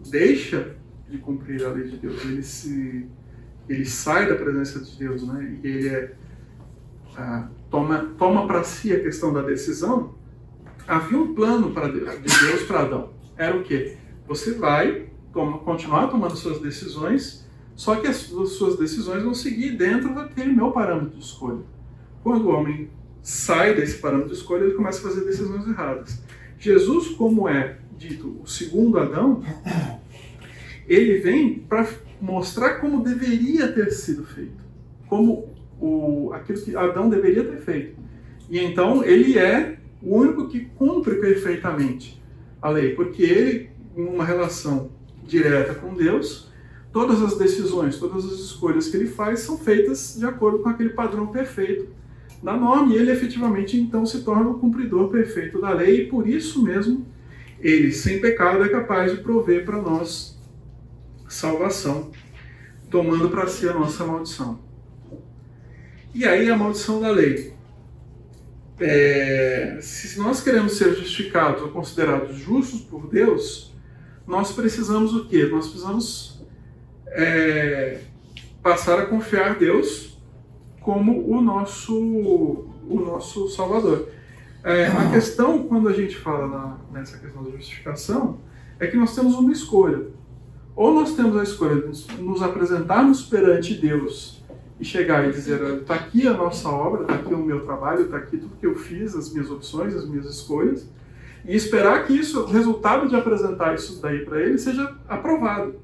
deixa 0.07 0.75
de 1.09 1.17
cumprir 1.17 1.65
a 1.65 1.69
lei 1.69 1.85
de 1.85 1.97
Deus, 1.97 2.23
ele 2.25 2.43
se 2.43 3.07
ele 3.67 3.85
sai 3.85 4.29
da 4.29 4.35
presença 4.35 4.79
de 4.79 4.95
Deus, 4.95 5.27
né? 5.27 5.57
E 5.63 5.67
ele 5.67 5.87
é, 5.89 6.13
uh, 7.17 7.47
toma 7.71 8.13
toma 8.19 8.45
para 8.45 8.63
si 8.63 8.93
a 8.93 8.99
questão 8.99 9.33
da 9.33 9.41
decisão. 9.41 10.13
Havia 10.87 11.17
um 11.17 11.33
plano 11.33 11.71
para 11.71 11.87
Deus, 11.87 12.07
de 12.21 12.45
Deus 12.45 12.63
para 12.67 12.81
Adão. 12.81 13.13
Era 13.35 13.57
o 13.57 13.63
quê? 13.63 13.97
Você 14.27 14.53
vai 14.53 15.07
toma, 15.33 15.57
continuar 15.57 16.05
tomando 16.05 16.35
suas 16.35 16.61
decisões, 16.61 17.40
só 17.81 17.95
que 17.95 18.05
as 18.05 18.17
suas 18.17 18.77
decisões 18.77 19.23
vão 19.23 19.33
seguir 19.33 19.71
dentro 19.71 20.13
daquele 20.13 20.53
meu 20.53 20.69
parâmetro 20.69 21.17
de 21.17 21.25
escolha. 21.25 21.63
Quando 22.21 22.45
o 22.45 22.49
homem 22.49 22.91
sai 23.23 23.73
desse 23.73 23.97
parâmetro 23.97 24.29
de 24.31 24.37
escolha, 24.37 24.65
ele 24.65 24.75
começa 24.75 24.99
a 24.99 25.09
fazer 25.09 25.25
decisões 25.25 25.67
erradas. 25.67 26.21
Jesus, 26.59 27.07
como 27.07 27.49
é 27.49 27.79
dito 27.97 28.39
o 28.39 28.47
segundo 28.47 28.99
Adão, 28.99 29.41
ele 30.87 31.21
vem 31.21 31.57
para 31.57 31.89
mostrar 32.21 32.75
como 32.75 33.03
deveria 33.03 33.71
ter 33.71 33.89
sido 33.89 34.25
feito, 34.25 34.63
como 35.07 35.49
o, 35.79 36.31
aquilo 36.33 36.61
que 36.61 36.75
Adão 36.75 37.09
deveria 37.09 37.43
ter 37.43 37.61
feito. 37.61 37.99
E 38.47 38.59
então 38.59 39.03
ele 39.03 39.39
é 39.39 39.79
o 40.03 40.17
único 40.17 40.47
que 40.47 40.65
cumpre 40.75 41.15
perfeitamente 41.15 42.21
a 42.61 42.69
lei, 42.69 42.93
porque 42.93 43.23
ele, 43.23 43.71
em 43.97 44.03
uma 44.03 44.23
relação 44.23 44.91
direta 45.25 45.73
com 45.73 45.95
Deus, 45.95 46.50
todas 46.91 47.21
as 47.21 47.37
decisões, 47.37 47.97
todas 47.97 48.25
as 48.25 48.39
escolhas 48.39 48.87
que 48.87 48.97
ele 48.97 49.07
faz 49.07 49.41
são 49.41 49.57
feitas 49.57 50.15
de 50.17 50.25
acordo 50.25 50.59
com 50.59 50.69
aquele 50.69 50.89
padrão 50.89 51.27
perfeito 51.27 51.87
da 52.43 52.57
norma, 52.57 52.93
e 52.93 52.97
ele 52.97 53.11
efetivamente 53.11 53.79
então 53.79 54.05
se 54.05 54.23
torna 54.23 54.49
o 54.49 54.59
cumpridor 54.59 55.09
perfeito 55.09 55.61
da 55.61 55.71
lei, 55.71 56.01
e 56.01 56.07
por 56.07 56.27
isso 56.27 56.63
mesmo 56.63 57.05
ele, 57.59 57.91
sem 57.91 58.19
pecado, 58.19 58.63
é 58.63 58.69
capaz 58.69 59.11
de 59.11 59.21
prover 59.21 59.63
para 59.63 59.79
nós 59.79 60.39
salvação, 61.29 62.11
tomando 62.89 63.29
para 63.29 63.47
si 63.47 63.67
a 63.69 63.73
nossa 63.73 64.03
maldição. 64.03 64.59
E 66.13 66.25
aí 66.25 66.49
a 66.49 66.57
maldição 66.57 66.99
da 66.99 67.09
lei. 67.09 67.53
É, 68.79 69.77
se 69.79 70.19
nós 70.19 70.41
queremos 70.41 70.73
ser 70.73 70.95
justificados 70.95 71.61
ou 71.61 71.69
considerados 71.69 72.35
justos 72.37 72.81
por 72.81 73.07
Deus, 73.07 73.71
nós 74.27 74.51
precisamos 74.51 75.13
o 75.13 75.27
quê? 75.27 75.45
Nós 75.45 75.67
precisamos 75.67 76.30
é, 77.11 77.99
passar 78.63 78.99
a 78.99 79.05
confiar 79.05 79.55
Deus 79.55 80.17
como 80.81 81.29
o 81.29 81.41
nosso, 81.41 81.95
o 81.95 83.01
nosso 83.05 83.49
Salvador. 83.49 84.09
É, 84.63 84.87
a 84.87 85.11
questão, 85.11 85.63
quando 85.63 85.89
a 85.89 85.93
gente 85.93 86.17
fala 86.17 86.47
na, 86.47 86.77
nessa 86.91 87.17
questão 87.17 87.43
da 87.43 87.51
justificação, 87.51 88.39
é 88.79 88.87
que 88.87 88.97
nós 88.97 89.15
temos 89.15 89.35
uma 89.35 89.51
escolha. 89.51 90.07
Ou 90.75 90.93
nós 90.93 91.15
temos 91.15 91.37
a 91.37 91.43
escolha 91.43 91.81
de 91.81 92.21
nos 92.21 92.41
apresentarmos 92.41 93.23
perante 93.23 93.73
Deus 93.73 94.41
e 94.79 94.85
chegar 94.85 95.27
e 95.27 95.31
dizer: 95.31 95.61
está 95.81 95.95
aqui 95.95 96.27
a 96.27 96.33
nossa 96.33 96.69
obra, 96.69 97.03
está 97.03 97.15
aqui 97.15 97.33
o 97.33 97.37
meu 97.37 97.65
trabalho, 97.65 98.05
está 98.05 98.17
aqui 98.17 98.37
tudo 98.37 98.55
que 98.59 98.65
eu 98.65 98.75
fiz, 98.75 99.15
as 99.15 99.31
minhas 99.31 99.51
opções, 99.51 99.95
as 99.95 100.07
minhas 100.07 100.25
escolhas, 100.25 100.87
e 101.45 101.55
esperar 101.55 102.05
que 102.05 102.13
isso, 102.13 102.41
o 102.41 102.45
resultado 102.45 103.09
de 103.09 103.15
apresentar 103.15 103.75
isso 103.75 104.01
daí 104.01 104.23
para 104.25 104.41
ele 104.41 104.57
seja 104.57 104.95
aprovado. 105.07 105.75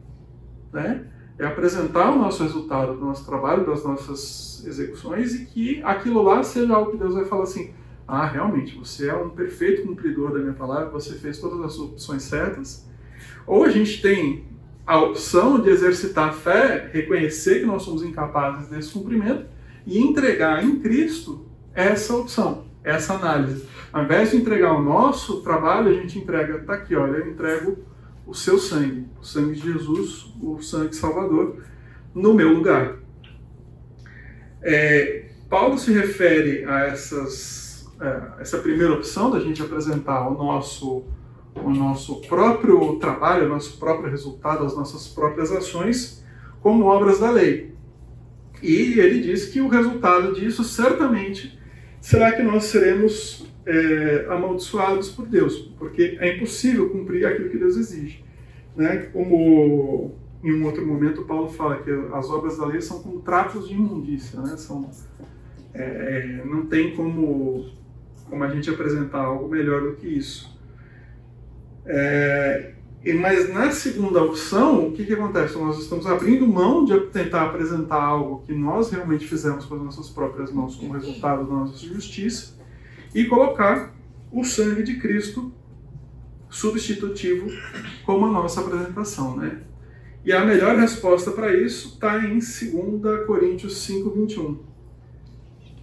Né? 0.71 1.05
É 1.39 1.45
apresentar 1.45 2.11
o 2.11 2.17
nosso 2.17 2.43
resultado 2.43 2.95
do 2.95 3.05
nosso 3.05 3.25
trabalho, 3.25 3.65
das 3.65 3.83
nossas 3.83 4.63
execuções 4.65 5.35
e 5.35 5.45
que 5.45 5.81
aquilo 5.83 6.21
lá 6.23 6.41
seja 6.41 6.73
algo 6.73 6.91
que 6.91 6.97
Deus 6.97 7.13
vai 7.13 7.25
falar 7.25 7.43
assim: 7.43 7.73
ah, 8.07 8.25
realmente, 8.25 8.77
você 8.77 9.09
é 9.09 9.15
um 9.15 9.29
perfeito 9.29 9.85
cumpridor 9.85 10.31
da 10.31 10.39
minha 10.39 10.53
palavra, 10.53 10.89
você 10.89 11.13
fez 11.15 11.39
todas 11.39 11.59
as 11.61 11.77
opções 11.77 12.23
certas. 12.23 12.87
Ou 13.45 13.63
a 13.65 13.69
gente 13.69 14.01
tem 14.01 14.45
a 14.85 14.99
opção 15.01 15.59
de 15.59 15.69
exercitar 15.69 16.29
a 16.29 16.33
fé, 16.33 16.89
reconhecer 16.93 17.59
que 17.59 17.65
nós 17.65 17.83
somos 17.83 18.01
incapazes 18.01 18.69
desse 18.69 18.93
cumprimento 18.93 19.45
e 19.85 19.99
entregar 19.99 20.63
em 20.63 20.79
Cristo 20.79 21.45
essa 21.75 22.15
opção, 22.15 22.65
essa 22.83 23.13
análise. 23.13 23.65
Ao 23.91 24.03
invés 24.03 24.31
de 24.31 24.37
entregar 24.37 24.73
o 24.73 24.81
nosso 24.81 25.41
trabalho, 25.41 25.89
a 25.89 25.93
gente 25.93 26.17
entrega, 26.17 26.59
tá 26.59 26.75
aqui, 26.75 26.95
olha, 26.95 27.17
eu 27.17 27.29
entrego 27.29 27.77
o 28.27 28.33
seu 28.33 28.59
sangue, 28.59 29.07
o 29.19 29.25
sangue 29.25 29.55
de 29.55 29.71
Jesus, 29.71 30.33
o 30.41 30.61
sangue 30.61 30.95
salvador, 30.95 31.63
no 32.13 32.33
meu 32.33 32.53
lugar. 32.53 32.97
É, 34.61 35.29
Paulo 35.49 35.77
se 35.77 35.93
refere 35.93 36.65
a 36.65 36.81
essas 36.81 37.67
é, 37.99 38.41
essa 38.41 38.59
primeira 38.59 38.93
opção 38.93 39.31
da 39.31 39.39
gente 39.39 39.61
apresentar 39.61 40.27
o 40.27 40.33
nosso, 40.33 41.03
o 41.55 41.69
nosso 41.71 42.21
próprio 42.21 42.97
trabalho, 42.97 43.47
o 43.47 43.49
nosso 43.49 43.77
próprio 43.79 44.09
resultado, 44.09 44.63
as 44.63 44.75
nossas 44.75 45.07
próprias 45.07 45.51
ações 45.51 46.23
como 46.61 46.85
obras 46.85 47.19
da 47.19 47.31
lei. 47.31 47.75
E 48.61 48.99
ele 48.99 49.21
diz 49.21 49.45
que 49.45 49.61
o 49.61 49.67
resultado 49.67 50.33
disso 50.33 50.63
certamente 50.63 51.57
será 51.99 52.31
que 52.31 52.43
nós 52.43 52.65
seremos 52.65 53.47
é, 53.67 54.25
amaldiçoados 54.29 55.09
por 55.09 55.27
Deus, 55.27 55.57
porque 55.77 56.17
é 56.21 56.35
impossível 56.35 56.89
cumprir 56.89 57.25
aquilo 57.25 57.49
que 57.49 57.57
Deus 57.57 57.75
exige. 57.75 58.23
Né? 58.75 59.09
Como 59.11 60.15
em 60.41 60.53
um 60.53 60.65
outro 60.65 60.85
momento 60.85 61.25
Paulo 61.25 61.49
fala 61.49 61.77
que 61.77 61.91
as 62.13 62.29
obras 62.29 62.57
da 62.57 62.65
lei 62.65 62.79
são 62.79 63.01
como 63.01 63.19
trapos 63.19 63.67
de 63.67 63.73
imundícia, 63.73 64.39
né? 64.39 64.55
são, 64.55 64.89
é, 65.73 65.83
é 65.83 66.45
não 66.45 66.65
tem 66.65 66.95
como 66.95 67.65
como 68.29 68.43
a 68.43 68.49
gente 68.49 68.69
apresentar 68.69 69.23
algo 69.23 69.47
melhor 69.47 69.81
do 69.81 69.95
que 69.95 70.07
isso. 70.07 70.55
É, 71.85 72.73
mas 73.21 73.53
na 73.53 73.71
segunda 73.71 74.21
opção, 74.21 74.87
o 74.87 74.91
que, 74.91 75.05
que 75.05 75.13
acontece? 75.13 75.57
Nós 75.57 75.79
estamos 75.79 76.05
abrindo 76.05 76.45
mão 76.45 76.83
de 76.83 76.99
tentar 77.07 77.43
apresentar 77.43 78.03
algo 78.03 78.43
que 78.45 78.53
nós 78.53 78.91
realmente 78.91 79.25
fizemos 79.25 79.65
com 79.65 79.75
as 79.75 79.81
nossas 79.81 80.09
próprias 80.09 80.51
mãos 80.51 80.75
como 80.75 80.91
resultado 80.91 81.45
da 81.45 81.53
nossa 81.53 81.77
justiça 81.85 82.56
e 83.17 83.25
colocar 83.25 83.95
o 84.31 84.43
sangue 84.43 84.83
de 84.83 84.99
Cristo 84.99 85.51
substitutivo 86.51 87.49
como 88.05 88.27
a 88.27 88.31
nossa 88.31 88.61
apresentação, 88.61 89.35
né? 89.35 89.63
E 90.23 90.31
a 90.31 90.45
melhor 90.45 90.75
resposta 90.75 91.31
para 91.31 91.51
isso 91.51 91.95
está 91.95 92.23
em 92.23 92.37
2 92.37 93.25
Coríntios 93.25 93.79
5, 93.79 94.11
21. 94.11 94.59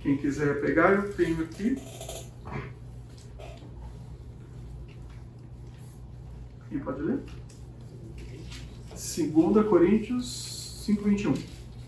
Quem 0.01 0.17
quiser 0.17 0.61
pegar, 0.61 0.93
eu 0.93 1.13
tenho 1.13 1.43
aqui. 1.43 1.77
Quem 6.69 6.79
pode 6.79 7.03
ler? 7.03 7.19
2 8.91 9.67
Coríntios 9.67 10.85
5, 10.87 11.03
21. 11.03 11.35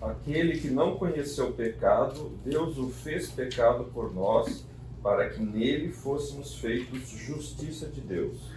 Aquele 0.02 0.58
que 0.58 0.70
não 0.70 0.96
conheceu 0.96 1.50
o 1.50 1.52
pecado, 1.52 2.32
Deus 2.44 2.76
o 2.78 2.88
fez 2.88 3.28
pecado 3.28 3.84
por 3.94 4.12
nós, 4.12 4.66
para 5.06 5.28
que 5.28 5.40
nele 5.40 5.92
fôssemos 5.92 6.56
feitos 6.56 7.10
justiça 7.10 7.86
de 7.86 8.00
Deus. 8.00 8.50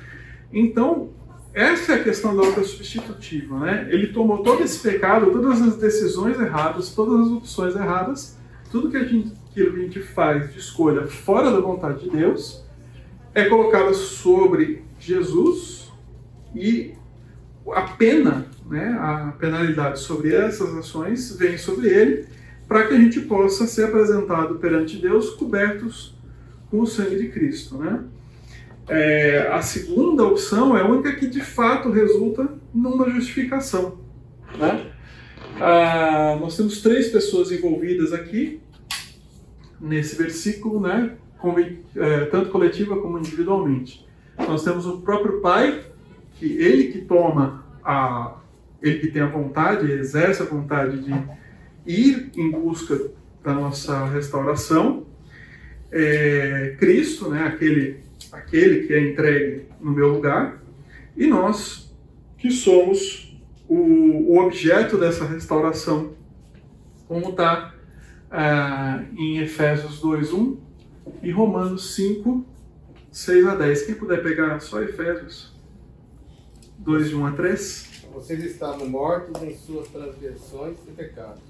Então, 0.52 1.12
essa 1.54 1.92
é 1.92 1.96
a 1.98 2.04
questão 2.04 2.36
da 2.36 2.42
obra 2.42 2.64
substitutiva, 2.64 3.60
né? 3.60 3.88
Ele 3.92 4.08
tomou 4.08 4.40
todo 4.42 4.64
esse 4.64 4.80
pecado, 4.80 5.30
todas 5.30 5.62
as 5.62 5.76
decisões 5.76 6.40
erradas, 6.40 6.96
todas 6.96 7.28
as 7.28 7.32
opções 7.34 7.76
erradas, 7.76 8.36
tudo 8.72 8.90
que 8.90 8.98
a 8.98 9.04
gente, 9.04 9.32
que 9.54 9.62
a 9.62 9.70
gente 9.70 10.00
faz 10.00 10.52
de 10.52 10.58
escolha 10.58 11.06
fora 11.06 11.52
da 11.52 11.60
vontade 11.60 12.06
de 12.06 12.10
Deus, 12.10 12.66
é 13.36 13.46
colocado 13.46 13.94
sobre 13.94 14.84
Jesus 15.00 15.92
e 16.56 16.96
a 17.68 17.84
pena, 17.84 18.48
né, 18.68 18.98
a 19.00 19.36
penalidade 19.38 20.00
sobre 20.00 20.34
essas 20.34 20.76
ações 20.76 21.32
vem 21.38 21.60
sobre 21.60 21.90
ele, 21.90 22.26
para 22.68 22.88
que 22.88 22.96
a 22.96 23.00
gente 23.00 23.20
possa 23.22 23.68
ser 23.68 23.84
apresentado 23.86 24.56
perante 24.56 24.98
Deus 24.98 25.30
cobertos 25.30 26.18
com 26.70 26.82
o 26.82 26.88
sangue 26.88 27.18
de 27.18 27.30
Cristo. 27.30 27.78
Né? 27.78 28.04
É, 28.88 29.50
a 29.52 29.62
segunda 29.62 30.24
opção 30.24 30.78
é 30.78 30.82
a 30.82 30.88
única 30.88 31.16
que 31.16 31.28
de 31.28 31.42
fato 31.42 31.92
resulta 31.92 32.48
numa 32.74 33.10
justificação. 33.10 33.98
Né? 34.58 34.92
Ah, 35.60 36.38
nós 36.40 36.56
temos 36.56 36.82
três 36.82 37.10
pessoas 37.10 37.52
envolvidas 37.52 38.14
aqui 38.14 38.62
nesse 39.80 40.16
versículo, 40.16 40.80
né? 40.80 41.16
É, 41.96 42.26
tanto 42.26 42.50
coletiva 42.50 43.00
como 43.00 43.18
individualmente. 43.18 44.06
Nós 44.38 44.64
temos 44.64 44.86
o 44.86 45.00
próprio 45.00 45.40
Pai 45.40 45.86
que 46.36 46.46
ele 46.46 46.92
que 46.92 47.02
toma 47.02 47.66
a 47.84 48.36
ele 48.82 49.00
que 49.00 49.08
tem 49.08 49.22
a 49.22 49.28
vontade, 49.28 49.92
exerce 49.92 50.42
a 50.42 50.46
vontade 50.46 51.02
de 51.02 51.14
ir 51.86 52.32
em 52.36 52.52
busca 52.52 53.12
da 53.44 53.54
nossa 53.54 54.06
restauração, 54.06 54.99
é, 55.92 56.76
Cristo, 56.80 57.30
né, 57.30 57.44
aquele, 57.44 58.04
aquele 58.32 58.88
que 58.88 58.94
é 58.94 59.10
entregue 59.10 59.66
no 59.80 59.92
meu 59.92 60.10
lugar, 60.10 60.62
e 61.16 61.28
nós 61.28 61.94
que 62.38 62.52
somos 62.52 63.38
o, 63.68 64.34
o 64.34 64.40
objeto 64.40 64.98
dessa 64.98 65.26
restauração, 65.26 66.14
como 67.08 67.30
está 67.30 67.74
ah, 68.32 69.04
em 69.18 69.40
Efésios 69.40 70.02
2:1 70.02 70.58
e 71.22 71.32
Romanos 71.32 71.96
5, 71.96 72.46
6 73.12 73.48
a 73.48 73.56
10. 73.56 73.86
Quem 73.86 73.96
puder 73.96 74.22
pegar 74.22 74.60
só 74.60 74.82
Efésios 74.82 75.54
2, 76.78 77.10
de 77.10 77.16
1 77.16 77.26
a 77.26 77.32
3. 77.32 77.90
Vocês 78.14 78.44
estavam 78.44 78.88
mortos 78.88 79.42
em 79.44 79.56
suas 79.56 79.88
transgressões 79.88 80.78
e 80.88 80.92
pecados, 80.92 81.44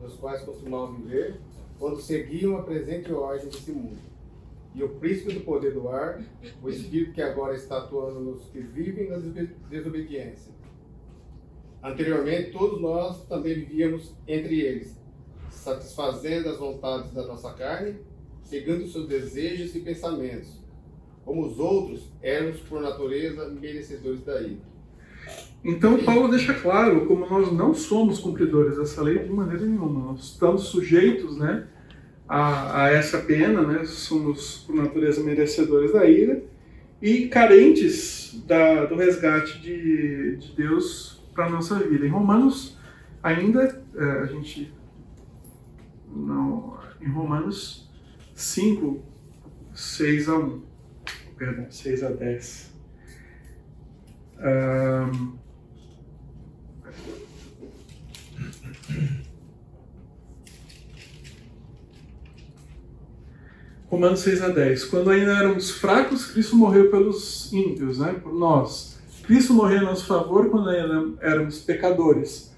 nos 0.00 0.14
quais 0.14 0.42
costumavam 0.42 0.94
viver, 0.94 1.40
quando 1.78 2.00
seguiam 2.00 2.56
a 2.56 2.62
presente 2.62 3.12
ordem 3.12 3.48
desse 3.48 3.70
mundo. 3.72 3.98
E 4.74 4.82
o 4.82 4.88
príncipe 4.90 5.32
do 5.32 5.40
poder 5.40 5.72
do 5.72 5.88
ar, 5.88 6.22
o 6.62 6.68
espírito 6.68 7.12
que 7.12 7.22
agora 7.22 7.54
está 7.54 7.78
atuando 7.78 8.20
nos 8.20 8.44
que 8.50 8.60
vivem 8.60 9.08
na 9.08 9.16
desobediência. 9.70 10.52
Anteriormente, 11.82 12.50
todos 12.50 12.80
nós 12.80 13.24
também 13.26 13.54
vivíamos 13.54 14.12
entre 14.26 14.60
eles, 14.60 14.98
satisfazendo 15.50 16.48
as 16.48 16.58
vontades 16.58 17.12
da 17.12 17.26
nossa 17.26 17.52
carne, 17.54 17.96
seguindo 18.42 18.86
seus 18.88 19.08
desejos 19.08 19.74
e 19.74 19.80
pensamentos 19.80 20.66
como 21.26 21.44
os 21.44 21.58
outros, 21.58 22.08
éramos 22.22 22.60
por 22.60 22.80
natureza 22.80 23.48
merecedores 23.48 24.24
da 24.24 24.40
ira. 24.40 24.75
Então 25.66 25.98
Paulo 26.04 26.28
deixa 26.28 26.54
claro 26.54 27.06
como 27.06 27.28
nós 27.28 27.52
não 27.52 27.74
somos 27.74 28.20
cumpridores 28.20 28.76
dessa 28.76 29.02
lei 29.02 29.18
de 29.18 29.32
maneira 29.32 29.66
nenhuma. 29.66 30.12
Nós 30.12 30.22
estamos 30.22 30.68
sujeitos, 30.68 31.36
né, 31.36 31.66
a, 32.28 32.84
a 32.84 32.90
essa 32.92 33.18
pena, 33.18 33.62
né? 33.62 33.84
Somos 33.84 34.58
por 34.58 34.76
natureza 34.76 35.24
merecedores 35.24 35.92
da 35.92 36.06
ira 36.06 36.40
e 37.02 37.26
carentes 37.26 38.40
da, 38.46 38.84
do 38.84 38.94
resgate 38.94 39.60
de, 39.60 40.36
de 40.36 40.52
Deus 40.54 41.20
para 41.34 41.46
a 41.46 41.50
nossa 41.50 41.80
vida. 41.80 42.06
Em 42.06 42.10
Romanos, 42.10 42.78
ainda, 43.20 43.82
é, 43.96 44.04
a 44.04 44.26
gente. 44.26 44.72
Não, 46.14 46.78
em 47.00 47.08
Romanos 47.08 47.90
5, 48.36 49.02
6 49.74 50.28
a 50.28 50.38
1 50.38 50.62
perdão, 51.36 51.66
6 51.68 52.02
a 52.04 52.10
10. 52.10 52.72
Um, 54.38 55.45
Romanos 63.88 64.20
6 64.20 64.42
a 64.42 64.48
10. 64.48 64.84
Quando 64.84 65.10
ainda 65.10 65.38
éramos 65.38 65.70
fracos, 65.70 66.26
Cristo 66.26 66.56
morreu 66.56 66.90
pelos 66.90 67.52
ímpios, 67.52 67.98
né? 67.98 68.14
por 68.14 68.34
nós. 68.34 68.98
Cristo 69.22 69.54
morreu 69.54 69.78
em 69.78 69.84
nosso 69.84 70.06
favor 70.06 70.50
quando 70.50 70.70
ainda 70.70 71.14
éramos 71.20 71.60
pecadores. 71.60 72.54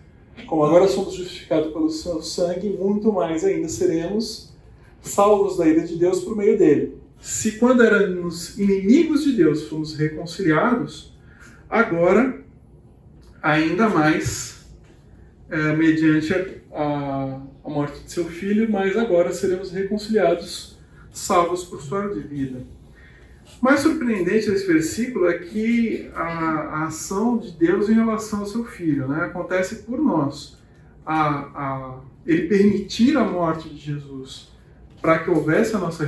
Como 0.47 0.65
agora 0.65 0.89
somos 0.89 1.15
justificados 1.15 1.73
pelo 1.73 1.91
seu 1.91 2.23
sangue, 2.23 2.71
muito 2.71 3.13
mais 3.13 3.45
ainda 3.45 3.69
seremos 3.69 4.53
salvos 5.03 5.57
da 5.57 5.67
ira 5.67 5.87
de 5.87 5.97
Deus 5.97 6.21
por 6.21 6.37
meio 6.37 6.59
dele 6.59 6.99
se 7.21 7.53
quando 7.53 7.83
éramos 7.83 8.59
inimigos 8.59 9.25
de 9.25 9.33
Deus 9.33 9.65
fomos 9.65 9.95
reconciliados, 9.95 11.13
agora 11.69 12.41
ainda 13.43 13.89
mais 13.89 14.58
é, 15.51 15.73
mediante 15.75 16.33
a, 16.73 17.41
a, 17.65 17.69
morte 17.69 18.03
de 18.05 18.13
seu 18.13 18.25
filho, 18.25 18.71
mas 18.71 18.97
agora 18.97 19.33
seremos 19.33 19.71
reconciliados, 19.71 20.79
salvos 21.11 21.65
por 21.65 21.81
sua 21.81 22.09
vida. 22.09 22.61
Mais 23.61 23.81
surpreendente 23.81 24.51
nesse 24.51 24.67
versículo 24.67 25.27
é 25.27 25.39
que 25.39 26.11
a, 26.15 26.23
a 26.23 26.85
ação 26.85 27.39
de 27.39 27.51
Deus 27.53 27.89
em 27.89 27.95
relação 27.95 28.41
ao 28.41 28.47
seu 28.47 28.65
filho 28.65 29.09
né, 29.09 29.25
acontece 29.25 29.77
por 29.83 29.99
nós. 29.99 30.59
A, 31.05 32.01
ele 32.27 32.47
permitir 32.47 33.17
a 33.17 33.25
morte 33.25 33.71
de 33.71 33.79
Jesus 33.79 34.53
para 35.01 35.21
que 35.21 35.31
houvesse 35.31 35.75
a 35.75 35.79
nossa 35.79 36.05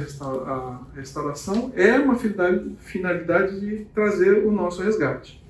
restauração, 0.94 1.72
é 1.74 1.98
uma 1.98 2.16
finalidade, 2.16 2.76
finalidade 2.81 3.61
de 3.61 3.85
trazer 3.94 4.44
o 4.44 4.53
nosso 4.53 4.83
resgate. 4.83 5.40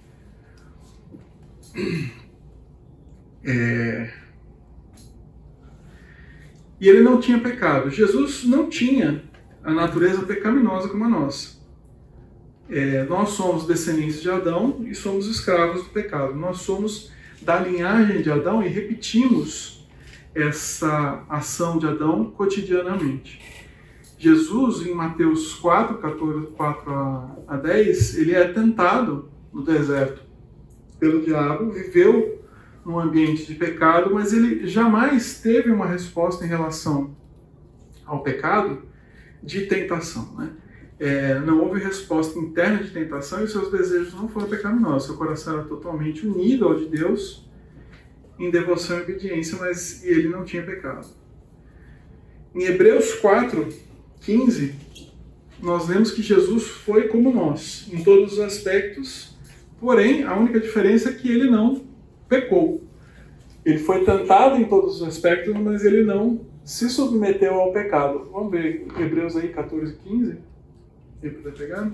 É... 3.44 4.10
E 6.80 6.88
ele 6.88 7.02
não 7.02 7.20
tinha 7.20 7.38
pecado. 7.38 7.90
Jesus 7.90 8.44
não 8.44 8.68
tinha 8.68 9.22
a 9.62 9.72
natureza 9.72 10.22
pecaminosa 10.22 10.88
como 10.88 11.04
a 11.04 11.08
nossa. 11.08 11.60
É, 12.68 13.04
nós 13.04 13.30
somos 13.30 13.66
descendentes 13.66 14.22
de 14.22 14.30
Adão 14.30 14.84
e 14.86 14.94
somos 14.94 15.26
escravos 15.26 15.84
do 15.84 15.90
pecado. 15.90 16.34
Nós 16.34 16.58
somos 16.58 17.10
da 17.42 17.58
linhagem 17.58 18.22
de 18.22 18.30
Adão 18.30 18.62
e 18.62 18.68
repetimos 18.68 19.86
essa 20.34 21.24
ação 21.28 21.78
de 21.78 21.86
Adão 21.86 22.30
cotidianamente. 22.30 23.40
Jesus, 24.18 24.86
em 24.86 24.94
Mateus 24.94 25.54
4, 25.54 25.98
14, 25.98 26.46
4 26.48 26.92
a 27.48 27.56
10, 27.56 28.18
ele 28.18 28.34
é 28.34 28.46
tentado 28.46 29.28
no 29.52 29.62
deserto 29.62 30.22
pelo 30.98 31.22
diabo, 31.22 31.70
viveu 31.70 32.39
num 32.84 32.98
ambiente 32.98 33.46
de 33.46 33.54
pecado, 33.54 34.14
mas 34.14 34.32
ele 34.32 34.66
jamais 34.66 35.40
teve 35.40 35.70
uma 35.70 35.86
resposta 35.86 36.44
em 36.44 36.48
relação 36.48 37.14
ao 38.06 38.22
pecado 38.22 38.82
de 39.42 39.66
tentação. 39.66 40.34
Né? 40.36 40.50
É, 40.98 41.38
não 41.40 41.60
houve 41.60 41.80
resposta 41.80 42.38
interna 42.38 42.82
de 42.82 42.90
tentação 42.90 43.44
e 43.44 43.48
seus 43.48 43.70
desejos 43.70 44.14
não 44.14 44.28
foram 44.28 44.48
pecaminosos. 44.48 45.06
Seu 45.06 45.16
coração 45.16 45.58
era 45.58 45.64
totalmente 45.64 46.26
unido 46.26 46.66
ao 46.66 46.74
de 46.74 46.86
Deus 46.86 47.48
em 48.38 48.50
devoção 48.50 48.98
e 48.98 49.02
obediência, 49.02 49.58
mas 49.58 50.04
ele 50.04 50.28
não 50.28 50.44
tinha 50.44 50.62
pecado. 50.62 51.06
Em 52.54 52.64
Hebreus 52.64 53.14
4, 53.14 53.68
15, 54.22 54.74
nós 55.62 55.86
vemos 55.86 56.10
que 56.10 56.22
Jesus 56.22 56.66
foi 56.66 57.08
como 57.08 57.32
nós, 57.32 57.88
em 57.92 58.02
todos 58.02 58.34
os 58.34 58.40
aspectos, 58.40 59.36
porém, 59.78 60.24
a 60.24 60.34
única 60.34 60.58
diferença 60.58 61.10
é 61.10 61.12
que 61.12 61.30
ele 61.30 61.50
não 61.50 61.89
pecou. 62.30 62.82
Ele 63.64 63.78
foi 63.78 64.04
tentado 64.04 64.56
em 64.56 64.64
todos 64.64 65.02
os 65.02 65.08
aspectos, 65.08 65.52
mas 65.56 65.84
ele 65.84 66.04
não 66.04 66.46
se 66.64 66.88
submeteu 66.88 67.60
ao 67.60 67.72
pecado. 67.72 68.30
Vamos 68.30 68.52
ver 68.52 68.86
Hebreus 68.98 69.36
aí 69.36 69.52
14, 69.52 69.96
15. 69.96 70.38
Quem 71.20 71.30
puder 71.30 71.52
pegar? 71.52 71.92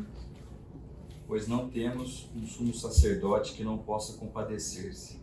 Pois 1.27 1.49
não 1.49 1.68
temos 1.68 2.31
um 2.37 2.46
sumo 2.46 2.72
sacerdote 2.72 3.55
que 3.55 3.64
não 3.64 3.79
possa 3.79 4.16
compadecer-se 4.18 5.18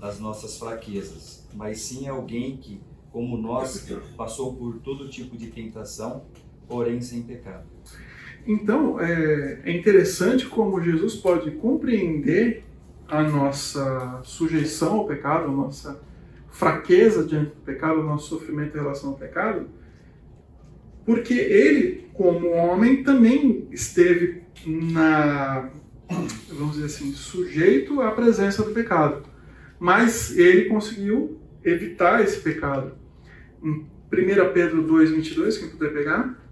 das 0.00 0.18
nossas 0.18 0.58
fraquezas, 0.58 1.46
mas 1.54 1.80
sim 1.80 2.08
alguém 2.08 2.56
que, 2.56 2.80
como 3.12 3.36
nós, 3.36 3.86
passou 4.16 4.56
por 4.56 4.78
todo 4.78 5.08
tipo 5.08 5.36
de 5.36 5.48
tentação, 5.48 6.24
porém 6.66 7.00
sem 7.02 7.22
pecado. 7.22 7.66
Então, 8.46 8.98
é, 8.98 9.60
é 9.64 9.76
interessante 9.76 10.46
como 10.46 10.82
Jesus 10.82 11.16
pode 11.16 11.50
compreender 11.52 12.64
a 13.12 13.22
nossa 13.22 14.22
sujeição 14.24 15.00
ao 15.00 15.06
pecado, 15.06 15.44
a 15.44 15.52
nossa 15.52 16.00
fraqueza 16.48 17.22
diante 17.22 17.50
do 17.50 17.60
pecado, 17.60 18.00
o 18.00 18.02
nosso 18.02 18.30
sofrimento 18.30 18.74
em 18.74 18.80
relação 18.80 19.10
ao 19.10 19.16
pecado, 19.16 19.68
porque 21.04 21.34
ele, 21.34 22.08
como 22.14 22.48
homem, 22.48 23.02
também 23.02 23.68
esteve 23.70 24.44
na, 24.66 25.68
vamos 26.48 26.76
dizer 26.76 26.86
assim, 26.86 27.12
sujeito 27.12 28.00
à 28.00 28.12
presença 28.12 28.62
do 28.62 28.70
pecado. 28.70 29.24
Mas 29.78 30.34
ele 30.34 30.70
conseguiu 30.70 31.38
evitar 31.62 32.22
esse 32.22 32.40
pecado. 32.40 32.92
Em 33.62 33.86
1 34.10 34.52
Pedro 34.54 34.82
2, 34.84 35.10
22, 35.10 35.58
quem 35.58 35.68
puder 35.68 35.92
pegar. 35.92 36.42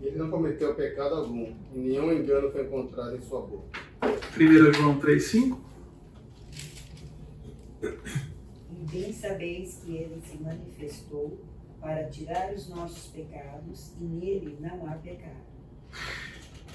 Ele 0.00 0.16
não 0.16 0.30
cometeu 0.30 0.74
pecado 0.76 1.16
algum, 1.16 1.52
nenhum 1.74 2.12
engano 2.12 2.52
foi 2.52 2.62
encontrado 2.62 3.16
em 3.16 3.20
sua 3.20 3.40
boca. 3.40 3.83
1 4.36 4.72
João 4.72 4.98
3, 4.98 5.22
5. 5.22 5.60
E 7.82 7.88
bem 8.90 9.12
sabeis 9.12 9.80
que 9.84 9.96
ele 9.96 10.20
se 10.28 10.42
manifestou 10.42 11.40
para 11.80 12.04
tirar 12.04 12.52
os 12.52 12.68
nossos 12.68 13.06
pecados, 13.12 13.92
e 14.00 14.04
nele 14.04 14.56
não 14.60 14.88
há 14.88 14.92
pecado. 14.94 15.44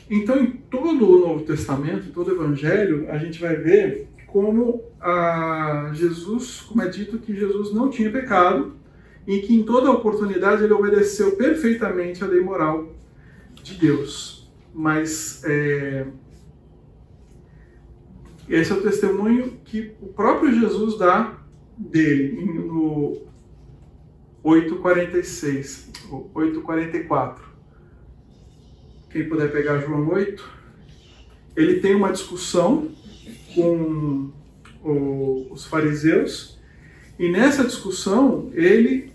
Então, 0.10 0.40
em 0.40 0.52
todo 0.52 1.06
o 1.06 1.20
Novo 1.20 1.44
Testamento, 1.44 2.08
em 2.08 2.12
todo 2.12 2.30
o 2.30 2.36
Evangelho, 2.36 3.12
a 3.12 3.18
gente 3.18 3.42
vai 3.42 3.56
ver 3.58 4.08
como 4.28 4.84
a 5.02 5.92
Jesus, 5.94 6.62
como 6.62 6.82
é 6.82 6.88
dito 6.88 7.20
que 7.20 7.36
Jesus 7.36 7.74
não 7.74 7.90
tinha 7.90 8.10
pecado, 8.10 8.76
e 9.28 9.40
que 9.40 9.54
em 9.54 9.64
toda 9.64 9.92
oportunidade 9.92 10.64
ele 10.64 10.74
obedeceu 10.74 11.36
perfeitamente 11.36 12.24
a 12.24 12.28
lei 12.28 12.40
moral 12.40 12.96
de 13.62 13.76
Deus. 13.76 14.50
Mas 14.74 15.44
é, 15.44 16.08
esse 18.50 18.72
é 18.72 18.76
o 18.76 18.82
testemunho 18.82 19.60
que 19.64 19.94
o 20.02 20.08
próprio 20.08 20.60
Jesus 20.60 20.98
dá 20.98 21.38
dele 21.78 22.46
no 22.46 23.22
8:46, 24.44 25.90
8:44. 26.34 27.38
Quem 29.12 29.28
puder 29.28 29.52
pegar 29.52 29.80
João 29.80 30.10
8, 30.10 30.44
ele 31.56 31.80
tem 31.80 31.96
uma 31.96 32.12
discussão 32.12 32.90
com 33.54 34.32
os 35.52 35.66
fariseus 35.66 36.60
e 37.18 37.30
nessa 37.30 37.64
discussão 37.64 38.50
ele 38.54 39.12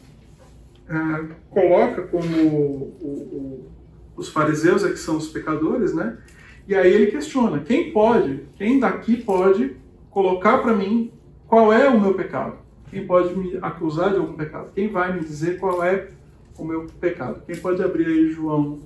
ah, 0.89 1.25
coloca 1.51 2.03
como 2.03 2.37
o, 2.37 2.83
o, 3.01 3.71
os 4.17 4.29
fariseus 4.29 4.85
é 4.85 4.91
que 4.91 4.99
são 4.99 5.17
os 5.17 5.29
pecadores, 5.29 5.95
né? 5.95 6.19
E 6.67 6.75
aí 6.75 6.93
ele 6.93 7.11
questiona: 7.11 7.61
quem 7.61 7.93
pode, 7.93 8.47
quem 8.57 8.79
daqui 8.79 9.17
pode 9.17 9.77
colocar 10.11 10.59
para 10.59 10.75
mim 10.75 11.13
qual 11.47 11.73
é 11.73 11.89
o 11.89 12.01
meu 12.01 12.15
pecado? 12.15 12.59
Quem 12.91 13.07
pode 13.07 13.35
me 13.37 13.59
acusar 13.61 14.13
de 14.13 14.19
algum 14.19 14.35
pecado? 14.35 14.73
Quem 14.73 14.89
vai 14.89 15.13
me 15.13 15.21
dizer 15.21 15.59
qual 15.59 15.83
é 15.83 16.09
o 16.57 16.65
meu 16.65 16.87
pecado? 17.01 17.43
Quem 17.45 17.57
pode 17.57 17.83
abrir 17.83 18.07
aí 18.07 18.31
João 18.31 18.81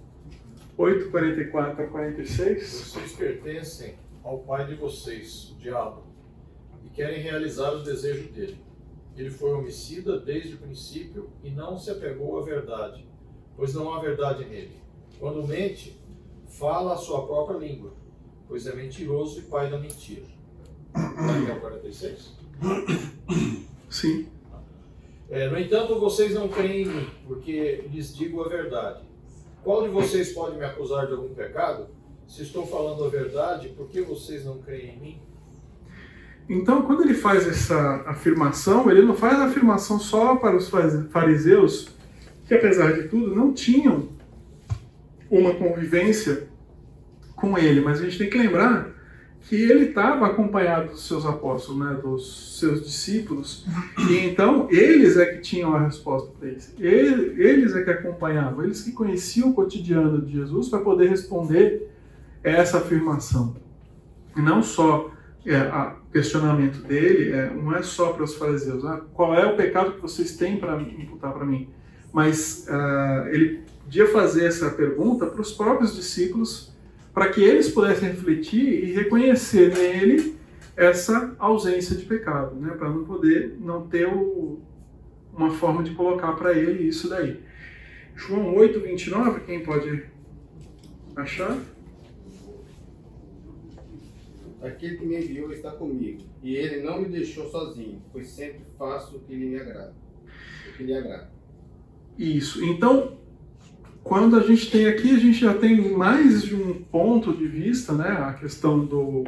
8, 0.76 1.10
44 1.10 1.84
a 1.84 1.86
46? 1.86 2.62
Vocês 2.62 3.12
pertencem 3.12 3.94
ao 4.24 4.38
pai 4.38 4.66
de 4.66 4.74
vocês, 4.74 5.50
o 5.50 5.60
diabo, 5.60 6.02
e 6.84 6.88
querem 6.88 7.20
realizar 7.20 7.72
os 7.74 7.84
desejos 7.84 8.30
dele. 8.30 8.58
Ele 9.16 9.30
foi 9.30 9.52
homicida 9.52 10.18
desde 10.18 10.54
o 10.54 10.58
princípio 10.58 11.28
e 11.42 11.50
não 11.50 11.76
se 11.76 11.90
apegou 11.90 12.38
à 12.38 12.42
verdade, 12.42 13.06
pois 13.56 13.74
não 13.74 13.92
há 13.92 14.00
verdade 14.00 14.44
nele. 14.44 14.76
Quando 15.18 15.46
mente, 15.46 15.97
fala 16.58 16.94
a 16.94 16.96
sua 16.96 17.24
própria 17.26 17.58
língua, 17.58 17.92
pois 18.48 18.66
é 18.66 18.74
mentiroso 18.74 19.38
e 19.38 19.42
pai 19.42 19.70
da 19.70 19.78
mentira. 19.78 20.26
O 20.94 21.60
46? 21.60 22.36
Sim. 23.88 24.26
É, 25.30 25.48
no 25.48 25.58
entanto, 25.58 25.98
vocês 26.00 26.34
não 26.34 26.48
creem 26.48 26.82
em 26.82 26.86
mim, 26.86 27.06
porque 27.26 27.84
lhes 27.92 28.16
digo 28.16 28.42
a 28.42 28.48
verdade. 28.48 29.04
Qual 29.62 29.82
de 29.82 29.88
vocês 29.88 30.32
pode 30.32 30.56
me 30.56 30.64
acusar 30.64 31.06
de 31.06 31.12
algum 31.12 31.34
pecado? 31.34 31.86
Se 32.26 32.42
estou 32.42 32.66
falando 32.66 33.04
a 33.04 33.08
verdade, 33.08 33.68
por 33.68 33.88
que 33.88 34.00
vocês 34.00 34.44
não 34.44 34.58
creem 34.58 34.96
em 34.96 35.00
mim? 35.00 35.22
Então, 36.48 36.82
quando 36.82 37.02
ele 37.02 37.14
faz 37.14 37.46
essa 37.46 38.02
afirmação, 38.06 38.90
ele 38.90 39.02
não 39.02 39.14
faz 39.14 39.38
a 39.38 39.44
afirmação 39.44 40.00
só 40.00 40.36
para 40.36 40.56
os 40.56 40.70
fariseus, 41.10 41.88
que 42.46 42.54
apesar 42.54 42.92
de 42.94 43.08
tudo 43.08 43.34
não 43.34 43.52
tinham 43.52 44.08
uma 45.30 45.54
convivência 45.54 46.47
com 47.40 47.56
ele, 47.56 47.80
mas 47.80 48.00
a 48.00 48.04
gente 48.04 48.18
tem 48.18 48.30
que 48.30 48.38
lembrar 48.38 48.90
que 49.42 49.56
ele 49.56 49.86
estava 49.86 50.26
acompanhado 50.26 50.88
dos 50.88 51.06
seus 51.06 51.24
apóstolos, 51.24 51.80
né, 51.80 51.98
dos 52.02 52.58
seus 52.58 52.84
discípulos, 52.84 53.64
e 54.10 54.18
então 54.18 54.68
eles 54.70 55.16
é 55.16 55.24
que 55.26 55.40
tinham 55.40 55.74
a 55.74 55.84
resposta 55.84 56.30
para 56.38 56.50
isso. 56.50 56.74
Eles 56.78 57.74
é 57.74 57.82
que 57.82 57.90
acompanhavam, 57.90 58.64
eles 58.64 58.82
que 58.82 58.92
conheciam 58.92 59.50
o 59.50 59.54
cotidiano 59.54 60.20
de 60.20 60.32
Jesus 60.32 60.68
para 60.68 60.80
poder 60.80 61.08
responder 61.08 61.88
essa 62.42 62.78
afirmação. 62.78 63.56
E 64.36 64.42
não 64.42 64.62
só 64.62 65.10
é, 65.46 65.62
o 65.62 66.12
questionamento 66.12 66.82
dele, 66.82 67.32
é, 67.32 67.50
não 67.50 67.74
é 67.74 67.82
só 67.82 68.12
para 68.12 68.24
os 68.24 68.34
fariseus, 68.34 68.84
ah, 68.84 69.00
qual 69.14 69.34
é 69.34 69.46
o 69.46 69.56
pecado 69.56 69.92
que 69.92 70.02
vocês 70.02 70.36
têm 70.36 70.58
para 70.58 70.80
imputar 70.80 71.32
para 71.32 71.46
mim, 71.46 71.70
mas 72.12 72.66
uh, 72.68 73.28
ele 73.28 73.62
podia 73.84 74.06
fazer 74.08 74.46
essa 74.46 74.70
pergunta 74.70 75.26
para 75.26 75.40
os 75.40 75.52
próprios 75.52 75.94
discípulos, 75.94 76.74
para 77.18 77.32
que 77.32 77.42
eles 77.42 77.68
pudessem 77.68 78.10
refletir 78.10 78.84
e 78.84 78.92
reconhecer 78.92 79.76
nele 79.76 80.36
essa 80.76 81.34
ausência 81.36 81.96
de 81.96 82.04
pecado, 82.04 82.54
né? 82.54 82.76
para 82.78 82.88
não 82.88 83.04
poder 83.04 83.56
não 83.58 83.88
ter 83.88 84.06
o, 84.06 84.60
uma 85.32 85.50
forma 85.50 85.82
de 85.82 85.96
colocar 85.96 86.34
para 86.34 86.56
ele 86.56 86.84
isso 86.84 87.08
daí. 87.08 87.40
João 88.14 88.54
8, 88.54 88.78
29, 88.78 89.40
quem 89.40 89.64
pode 89.64 90.04
achar? 91.16 91.58
Aquele 94.62 94.98
que 94.98 95.04
me 95.04 95.18
enviou 95.18 95.52
está 95.52 95.72
comigo, 95.72 96.22
e 96.40 96.54
ele 96.54 96.84
não 96.84 97.02
me 97.02 97.08
deixou 97.08 97.50
sozinho, 97.50 98.00
pois 98.12 98.28
sempre 98.28 98.60
faço 98.78 99.16
o 99.16 99.20
que 99.22 99.34
lhe 99.34 99.58
agrada. 99.58 99.92
O 100.68 100.76
que 100.76 100.84
lhe 100.84 100.94
agrada. 100.94 101.32
Isso. 102.16 102.64
Então, 102.64 103.17
quando 104.08 104.36
a 104.36 104.40
gente 104.40 104.70
tem 104.70 104.86
aqui, 104.86 105.14
a 105.14 105.18
gente 105.18 105.38
já 105.38 105.52
tem 105.52 105.92
mais 105.94 106.42
de 106.42 106.54
um 106.54 106.72
ponto 106.72 107.30
de 107.30 107.46
vista, 107.46 107.92
né? 107.92 108.08
A 108.08 108.32
questão 108.32 108.82
do, 108.82 109.24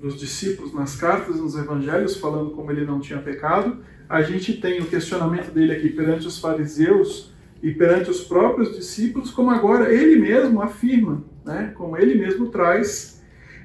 dos 0.00 0.18
discípulos 0.18 0.72
nas 0.72 0.96
cartas, 0.96 1.36
nos 1.36 1.54
evangelhos, 1.54 2.16
falando 2.16 2.52
como 2.52 2.72
ele 2.72 2.86
não 2.86 2.98
tinha 2.98 3.18
pecado. 3.18 3.76
A 4.08 4.22
gente 4.22 4.54
tem 4.54 4.80
o 4.80 4.86
questionamento 4.86 5.52
dele 5.52 5.72
aqui 5.72 5.90
perante 5.90 6.26
os 6.26 6.38
fariseus 6.38 7.34
e 7.62 7.72
perante 7.72 8.08
os 8.08 8.22
próprios 8.22 8.74
discípulos, 8.74 9.30
como 9.30 9.50
agora 9.50 9.92
ele 9.92 10.18
mesmo 10.18 10.62
afirma, 10.62 11.22
né? 11.44 11.74
Como 11.76 11.94
ele 11.94 12.14
mesmo 12.14 12.48
traz 12.48 13.22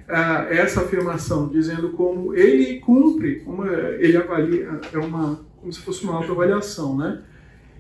uh, 0.10 0.52
essa 0.52 0.82
afirmação, 0.82 1.48
dizendo 1.48 1.92
como 1.92 2.36
ele 2.36 2.82
cumpre, 2.82 3.40
como 3.40 3.66
ele 3.66 4.18
avalia, 4.18 4.82
é 4.92 4.98
uma 4.98 5.40
como 5.56 5.72
se 5.72 5.80
fosse 5.80 6.04
uma 6.04 6.18
autoavaliação, 6.18 6.98
né? 6.98 7.24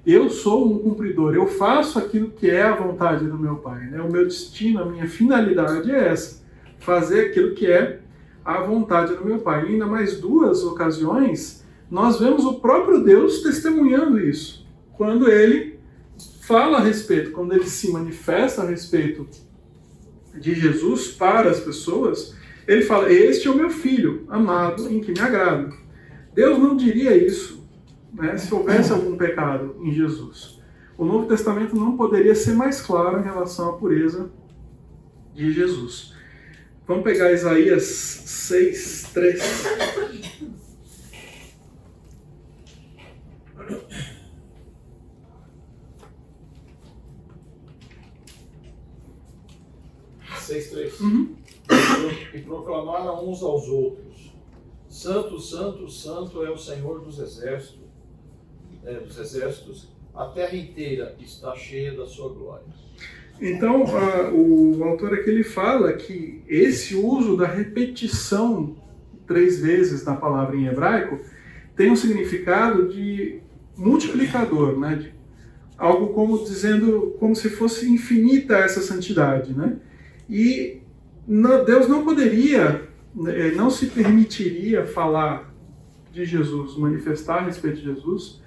Eu 0.05 0.29
sou 0.29 0.71
um 0.71 0.77
cumpridor, 0.77 1.33
eu 1.33 1.47
faço 1.47 1.97
aquilo 1.97 2.29
que 2.29 2.47
é 2.47 2.61
a 2.61 2.75
vontade 2.75 3.25
do 3.25 3.39
meu 3.39 3.55
Pai. 3.55 3.87
Né? 3.87 3.99
O 3.99 4.11
meu 4.11 4.23
destino, 4.23 4.81
a 4.81 4.85
minha 4.85 5.07
finalidade 5.07 5.89
é 5.89 6.09
essa: 6.09 6.43
fazer 6.77 7.27
aquilo 7.27 7.55
que 7.55 7.65
é 7.65 8.01
a 8.43 8.61
vontade 8.61 9.15
do 9.15 9.25
meu 9.25 9.39
Pai. 9.39 9.65
E 9.65 9.69
ainda 9.69 9.87
mais 9.87 10.19
duas 10.19 10.63
ocasiões, 10.63 11.65
nós 11.89 12.19
vemos 12.19 12.45
o 12.45 12.59
próprio 12.59 13.03
Deus 13.03 13.41
testemunhando 13.41 14.19
isso. 14.19 14.63
Quando 14.93 15.27
ele 15.27 15.79
fala 16.41 16.77
a 16.77 16.81
respeito, 16.81 17.31
quando 17.31 17.53
ele 17.53 17.65
se 17.65 17.91
manifesta 17.91 18.61
a 18.61 18.69
respeito 18.69 19.27
de 20.35 20.53
Jesus 20.53 21.07
para 21.07 21.49
as 21.49 21.59
pessoas, 21.59 22.35
ele 22.67 22.83
fala: 22.83 23.11
Este 23.11 23.47
é 23.47 23.51
o 23.51 23.55
meu 23.55 23.71
filho 23.71 24.23
amado 24.29 24.87
em 24.87 24.99
que 24.99 25.11
me 25.11 25.19
agrado. 25.19 25.75
Deus 26.35 26.59
não 26.59 26.77
diria 26.77 27.17
isso 27.17 27.64
né, 28.15 28.37
se 28.37 28.53
houvesse 28.53 28.91
algum 28.91 29.17
pecado 29.17 29.75
em 29.81 29.91
Jesus. 29.91 30.59
o 30.97 31.03
Novo 31.05 31.27
Testamento 31.27 31.75
não 31.75 31.97
poderia 31.97 32.33
ser 32.33 32.53
mais 32.53 32.81
claro 32.81 33.19
em 33.19 33.23
relação 33.23 33.69
à 33.69 33.73
pureza 33.73 34.31
de 35.33 35.51
Jesus. 35.51 36.13
Vamos 36.87 37.03
pegar 37.03 37.31
Isaías 37.31 37.83
6, 37.83 39.09
3. 39.13 39.43
Seis, 50.45 50.69
três. 50.69 50.99
Uhum. 50.99 51.35
E 52.31 52.39
proclamaram 52.41 53.27
uns 53.27 53.41
aos 53.41 53.67
outros: 53.67 54.31
Santo, 54.87 55.39
Santo, 55.39 55.89
Santo 55.89 56.45
é 56.45 56.51
o 56.51 56.57
Senhor 56.57 57.01
dos 57.01 57.17
exércitos, 57.17 57.84
é, 58.85 58.99
dos 58.99 59.17
exércitos. 59.17 59.89
A 60.13 60.25
terra 60.25 60.55
inteira 60.55 61.15
está 61.19 61.53
cheia 61.55 61.93
da 61.93 62.05
sua 62.05 62.29
glória. 62.29 62.65
Então, 63.41 63.83
a, 63.83 64.31
o 64.31 64.83
autor 64.83 65.13
aqui 65.13 65.29
ele 65.29 65.43
fala 65.43 65.91
que 65.93 66.41
esse 66.47 66.95
uso 66.95 67.35
da 67.35 67.47
repetição 67.47 68.77
três 69.27 69.59
vezes 69.59 70.05
na 70.05 70.15
palavra 70.15 70.55
em 70.55 70.67
hebraico 70.67 71.19
tem 71.75 71.91
um 71.91 71.95
significado 71.95 72.87
de 72.87 73.41
multiplicador, 73.75 74.79
né? 74.79 74.95
De 74.95 75.13
algo 75.77 76.13
como 76.13 76.41
dizendo 76.45 77.15
como 77.19 77.35
se 77.35 77.49
fosse 77.49 77.91
infinita 77.91 78.57
essa 78.57 78.81
santidade, 78.81 79.53
né? 79.53 79.77
E 80.29 80.81
não, 81.27 81.65
Deus 81.65 81.89
não 81.89 82.05
poderia, 82.05 82.87
né, 83.13 83.51
não 83.51 83.69
se 83.69 83.87
permitiria 83.87 84.85
falar 84.85 85.53
de 86.13 86.23
Jesus, 86.23 86.77
manifestar 86.77 87.39
a 87.39 87.45
respeito 87.45 87.77
de 87.77 87.83
Jesus 87.83 88.41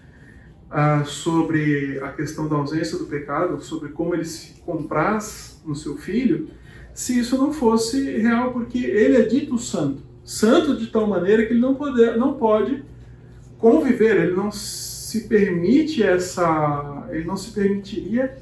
ah, 0.70 1.04
sobre 1.04 1.98
a 2.02 2.08
questão 2.12 2.48
da 2.48 2.56
ausência 2.56 2.98
do 2.98 3.06
pecado, 3.06 3.62
sobre 3.62 3.90
como 3.90 4.14
ele 4.14 4.24
se 4.24 4.60
compraz 4.60 5.60
no 5.64 5.74
seu 5.74 5.96
filho, 5.96 6.48
se 6.92 7.18
isso 7.18 7.38
não 7.38 7.52
fosse 7.52 8.18
real, 8.18 8.52
porque 8.52 8.78
ele 8.78 9.16
é 9.16 9.22
dito 9.22 9.56
santo. 9.56 10.02
Santo 10.24 10.76
de 10.76 10.88
tal 10.88 11.06
maneira 11.06 11.46
que 11.46 11.52
ele 11.52 11.60
não, 11.60 11.74
poder, 11.74 12.16
não 12.16 12.34
pode 12.34 12.84
conviver, 13.56 14.16
ele 14.16 14.34
não 14.34 14.50
se 14.50 15.26
permite 15.26 16.02
essa. 16.02 17.06
ele 17.10 17.24
não 17.24 17.36
se 17.36 17.52
permitiria 17.52 18.36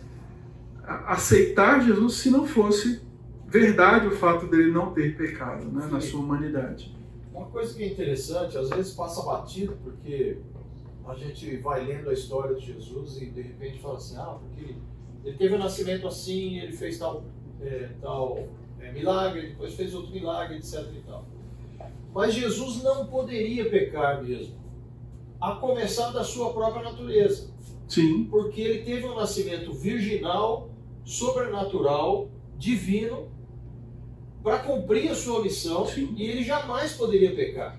aceitar 1.06 1.80
Jesus 1.80 2.14
se 2.14 2.30
não 2.30 2.46
fosse 2.46 3.00
verdade 3.46 4.06
o 4.06 4.10
fato 4.12 4.46
dele 4.46 4.70
não 4.70 4.92
ter 4.92 5.16
pecado 5.16 5.66
né, 5.66 5.88
na 5.90 6.00
sua 6.00 6.20
humanidade. 6.20 6.94
Uma 7.32 7.46
coisa 7.46 7.74
que 7.74 7.82
é 7.82 7.88
interessante, 7.88 8.56
às 8.56 8.70
vezes 8.70 8.92
passa 8.92 9.22
batido, 9.22 9.76
porque 9.84 10.38
a 11.06 11.14
gente 11.14 11.56
vai 11.58 11.84
lendo 11.84 12.10
a 12.10 12.12
história 12.12 12.56
de 12.56 12.66
Jesus 12.66 13.20
e 13.22 13.26
de 13.26 13.42
repente 13.42 13.78
fala 13.78 13.96
assim, 13.96 14.16
ah, 14.16 14.38
porque 14.40 14.74
ele 15.24 15.36
teve 15.36 15.54
um 15.54 15.58
nascimento 15.58 16.06
assim, 16.06 16.58
ele 16.58 16.72
fez 16.72 16.98
tal, 16.98 17.24
é, 17.60 17.90
tal 18.00 18.48
é, 18.80 18.92
milagre, 18.92 19.48
depois 19.48 19.74
fez 19.74 19.94
outro 19.94 20.12
milagre, 20.12 20.56
etc. 20.56 20.84
E 20.94 21.02
tal. 21.06 21.24
Mas 22.12 22.34
Jesus 22.34 22.82
não 22.82 23.06
poderia 23.06 23.68
pecar 23.68 24.22
mesmo, 24.22 24.56
a 25.40 25.54
começar 25.56 26.10
da 26.10 26.24
sua 26.24 26.52
própria 26.52 26.82
natureza. 26.82 27.54
Sim. 27.86 28.24
Porque 28.24 28.60
ele 28.60 28.82
teve 28.82 29.06
um 29.06 29.14
nascimento 29.14 29.72
virginal, 29.72 30.70
sobrenatural, 31.04 32.28
divino, 32.56 33.28
para 34.42 34.58
cumprir 34.60 35.10
a 35.10 35.14
sua 35.14 35.42
missão 35.42 35.86
Sim. 35.86 36.14
e 36.16 36.24
ele 36.24 36.42
jamais 36.42 36.94
poderia 36.94 37.34
pecar. 37.34 37.78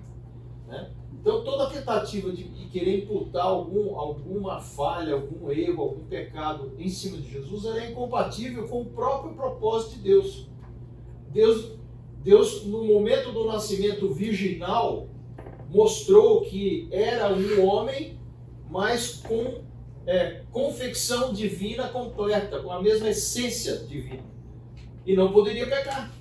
Então, 1.19 1.43
toda 1.43 1.69
tentativa 1.69 2.31
de, 2.31 2.43
querer 2.67 3.03
imputar 3.03 3.45
algum, 3.45 3.97
alguma 3.97 4.59
falha, 4.59 5.13
algum 5.13 5.51
erro, 5.51 5.81
algum 5.81 6.05
pecado 6.05 6.73
em 6.77 6.89
cima 6.89 7.17
de 7.17 7.31
Jesus 7.31 7.65
é 7.65 7.91
incompatível 7.91 8.67
com 8.67 8.81
o 8.81 8.85
próprio 8.85 9.33
propósito 9.33 9.95
de 9.95 10.01
Deus. 10.01 10.47
Deus, 11.31 11.73
Deus 12.23 12.65
no 12.65 12.83
momento 12.83 13.31
do 13.31 13.45
nascimento 13.45 14.13
virginal, 14.13 15.07
mostrou 15.69 16.41
que 16.41 16.87
era 16.91 17.33
um 17.33 17.65
homem, 17.65 18.17
mas 18.69 19.15
com 19.15 19.61
é, 20.05 20.43
confecção 20.51 21.33
divina 21.33 21.89
completa, 21.89 22.59
com 22.61 22.71
a 22.71 22.81
mesma 22.81 23.09
essência 23.09 23.77
divina. 23.79 24.23
E 25.05 25.15
não 25.15 25.31
poderia 25.31 25.67
pecar. 25.67 26.13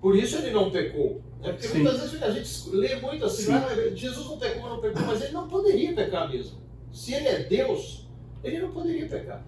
Por 0.00 0.16
isso 0.16 0.36
ele 0.36 0.50
não 0.50 0.70
pecou. 0.70 1.20
Né? 1.42 1.52
Porque 1.52 1.66
Sim. 1.66 1.82
muitas 1.82 2.00
vezes 2.00 2.22
a 2.22 2.30
gente 2.30 2.70
lê 2.76 2.96
muito 2.96 3.24
assim, 3.24 3.42
Sim. 3.44 3.52
ah, 3.54 3.90
Jesus 3.94 4.26
não 4.26 4.38
pecou, 4.38 4.70
não 4.70 4.80
pecou, 4.80 5.02
mas 5.02 5.22
ele 5.22 5.32
não 5.32 5.48
poderia 5.48 5.92
pecar 5.92 6.30
mesmo. 6.30 6.58
Se 6.92 7.12
ele 7.12 7.28
é 7.28 7.42
Deus, 7.42 8.08
ele 8.44 8.60
não 8.60 8.70
poderia 8.70 9.06
pecar. 9.06 9.44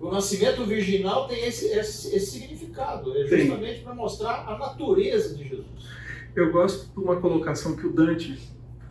O 0.00 0.10
nascimento 0.10 0.64
virginal 0.64 1.26
tem 1.26 1.44
esse, 1.46 1.66
esse, 1.66 2.14
esse 2.14 2.38
significado, 2.38 3.16
é 3.16 3.26
justamente 3.26 3.80
para 3.80 3.94
mostrar 3.94 4.46
a 4.46 4.58
natureza 4.58 5.34
de 5.34 5.48
Jesus. 5.48 5.88
Eu 6.36 6.52
gosto 6.52 6.92
de 6.92 6.98
uma 6.98 7.16
colocação 7.20 7.74
que 7.74 7.86
o 7.86 7.92
Dante 7.92 8.38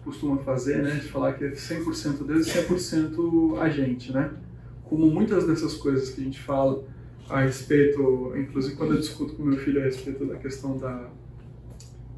costuma 0.03 0.37
fazer, 0.37 0.81
né, 0.81 0.95
de 0.95 1.07
falar 1.07 1.33
que 1.33 1.45
é 1.45 1.51
100% 1.51 2.25
Deus 2.25 2.47
e 2.47 2.51
100% 2.51 3.59
a 3.59 3.69
gente, 3.69 4.11
né? 4.11 4.33
Como 4.85 5.07
muitas 5.07 5.45
dessas 5.45 5.75
coisas 5.75 6.09
que 6.09 6.21
a 6.21 6.23
gente 6.23 6.39
fala 6.39 6.83
a 7.29 7.41
respeito, 7.41 8.33
inclusive 8.37 8.75
quando 8.75 8.93
eu 8.93 8.99
discuto 8.99 9.33
com 9.33 9.43
meu 9.43 9.57
filho 9.57 9.81
a 9.81 9.85
respeito 9.85 10.25
da 10.25 10.35
questão 10.35 10.77
da 10.77 11.09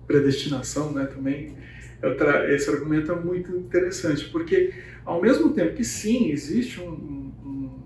predestinação, 0.08 0.92
né, 0.92 1.06
também, 1.06 1.56
esse 2.50 2.70
argumento 2.70 3.12
é 3.12 3.16
muito 3.16 3.56
interessante, 3.56 4.26
porque 4.30 4.74
ao 5.04 5.22
mesmo 5.22 5.52
tempo 5.52 5.76
que 5.76 5.84
sim, 5.84 6.32
existe 6.32 6.80
um- 6.82 6.92
um- 6.92 7.32
um- 7.46 7.80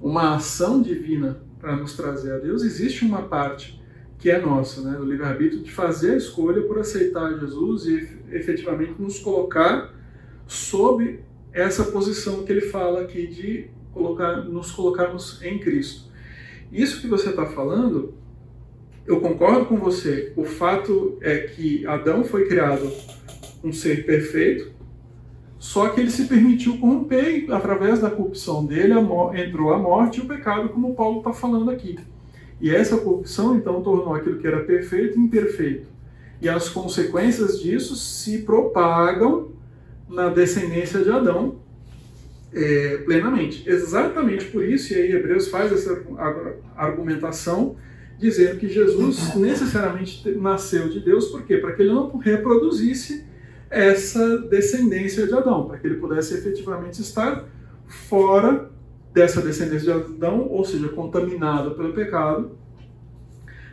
uma 0.00 0.36
ação 0.36 0.80
divina 0.80 1.40
para 1.60 1.76
nos 1.76 1.94
trazer 1.96 2.32
a 2.32 2.38
Deus, 2.38 2.62
existe 2.62 3.04
uma 3.04 3.22
parte 3.22 3.80
que 4.18 4.30
é 4.30 4.40
nossa, 4.40 4.80
né, 4.82 4.96
do 4.96 5.04
livre-arbítrio, 5.04 5.62
de 5.62 5.70
fazer 5.70 6.12
a 6.12 6.16
escolha 6.16 6.62
por 6.62 6.78
aceitar 6.78 7.38
Jesus 7.38 7.86
e 7.86 7.96
ef- 7.96 8.16
efetivamente 8.32 8.94
nos 8.98 9.18
colocar 9.18 9.94
sob 10.46 11.20
essa 11.52 11.84
posição 11.84 12.44
que 12.44 12.52
ele 12.52 12.62
fala 12.62 13.02
aqui 13.02 13.26
de 13.26 13.66
colocar, 13.92 14.36
nos 14.44 14.70
colocarmos 14.70 15.42
em 15.42 15.58
Cristo. 15.58 16.05
Isso 16.76 17.00
que 17.00 17.06
você 17.06 17.30
está 17.30 17.46
falando, 17.46 18.12
eu 19.06 19.18
concordo 19.18 19.64
com 19.64 19.78
você. 19.78 20.34
O 20.36 20.44
fato 20.44 21.16
é 21.22 21.38
que 21.38 21.86
Adão 21.86 22.22
foi 22.22 22.46
criado 22.46 22.92
um 23.64 23.72
ser 23.72 24.04
perfeito, 24.04 24.72
só 25.58 25.88
que 25.88 26.00
ele 26.00 26.10
se 26.10 26.26
permitiu 26.26 26.76
corromper 26.76 27.46
e, 27.48 27.50
através 27.50 28.00
da 28.00 28.10
corrupção 28.10 28.66
dele, 28.66 28.92
entrou 29.34 29.72
a 29.72 29.78
morte 29.78 30.20
e 30.20 30.22
o 30.22 30.26
pecado, 30.26 30.68
como 30.68 30.94
Paulo 30.94 31.20
está 31.20 31.32
falando 31.32 31.70
aqui. 31.70 31.98
E 32.60 32.70
essa 32.70 32.98
corrupção, 32.98 33.56
então, 33.56 33.82
tornou 33.82 34.14
aquilo 34.14 34.38
que 34.38 34.46
era 34.46 34.62
perfeito 34.64 35.18
imperfeito. 35.18 35.88
E 36.42 36.48
as 36.48 36.68
consequências 36.68 37.58
disso 37.58 37.96
se 37.96 38.42
propagam 38.42 39.52
na 40.06 40.28
descendência 40.28 41.02
de 41.02 41.10
Adão 41.10 41.56
é, 42.52 42.98
plenamente. 42.98 43.68
Exatamente 43.68 44.46
por 44.46 44.64
isso, 44.64 44.92
e 44.92 44.96
aí 44.96 45.12
Hebreus 45.12 45.48
faz 45.48 45.72
essa 45.72 46.02
ar- 46.16 46.54
argumentação, 46.76 47.76
dizendo 48.18 48.58
que 48.58 48.68
Jesus 48.68 49.34
necessariamente 49.36 50.22
te- 50.22 50.30
nasceu 50.32 50.88
de 50.88 51.00
Deus, 51.00 51.26
por 51.26 51.42
quê? 51.42 51.58
Para 51.58 51.72
que 51.72 51.82
ele 51.82 51.92
não 51.92 52.16
reproduzisse 52.16 53.24
essa 53.68 54.38
descendência 54.38 55.26
de 55.26 55.34
Adão, 55.34 55.66
para 55.66 55.78
que 55.78 55.86
ele 55.86 55.96
pudesse 55.96 56.34
efetivamente 56.34 57.00
estar 57.00 57.44
fora 57.86 58.70
dessa 59.12 59.40
descendência 59.42 59.92
de 59.92 60.14
Adão, 60.14 60.46
ou 60.48 60.64
seja, 60.64 60.88
contaminado 60.88 61.74
pelo 61.74 61.92
pecado, 61.92 62.52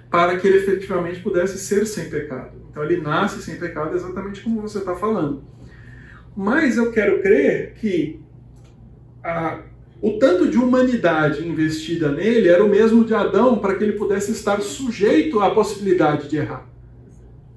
para 0.10 0.38
que 0.38 0.48
ele 0.48 0.58
efetivamente 0.58 1.20
pudesse 1.22 1.58
ser 1.58 1.86
sem 1.86 2.10
pecado. 2.10 2.52
Então 2.70 2.84
ele 2.84 3.02
nasce 3.02 3.42
sem 3.42 3.56
pecado 3.58 3.96
exatamente 3.96 4.42
como 4.42 4.62
você 4.62 4.80
está 4.80 4.96
falando. 4.96 5.44
Mas 6.36 6.78
eu 6.78 6.92
quero 6.92 7.22
crer 7.22 7.74
que 7.76 8.20
a- 9.24 9.60
o 10.02 10.20
tanto 10.20 10.50
de 10.50 10.58
humanidade 10.58 11.48
investida 11.48 12.12
nele 12.12 12.50
era 12.50 12.64
o 12.64 12.70
mesmo 12.70 13.06
de 13.06 13.14
Adão 13.14 13.58
para 13.60 13.76
que 13.76 13.84
ele 13.84 13.94
pudesse 13.94 14.32
estar 14.32 14.62
sujeito 14.62 15.40
à 15.40 15.52
possibilidade 15.52 16.28
de 16.30 16.38
errar. 16.38 16.68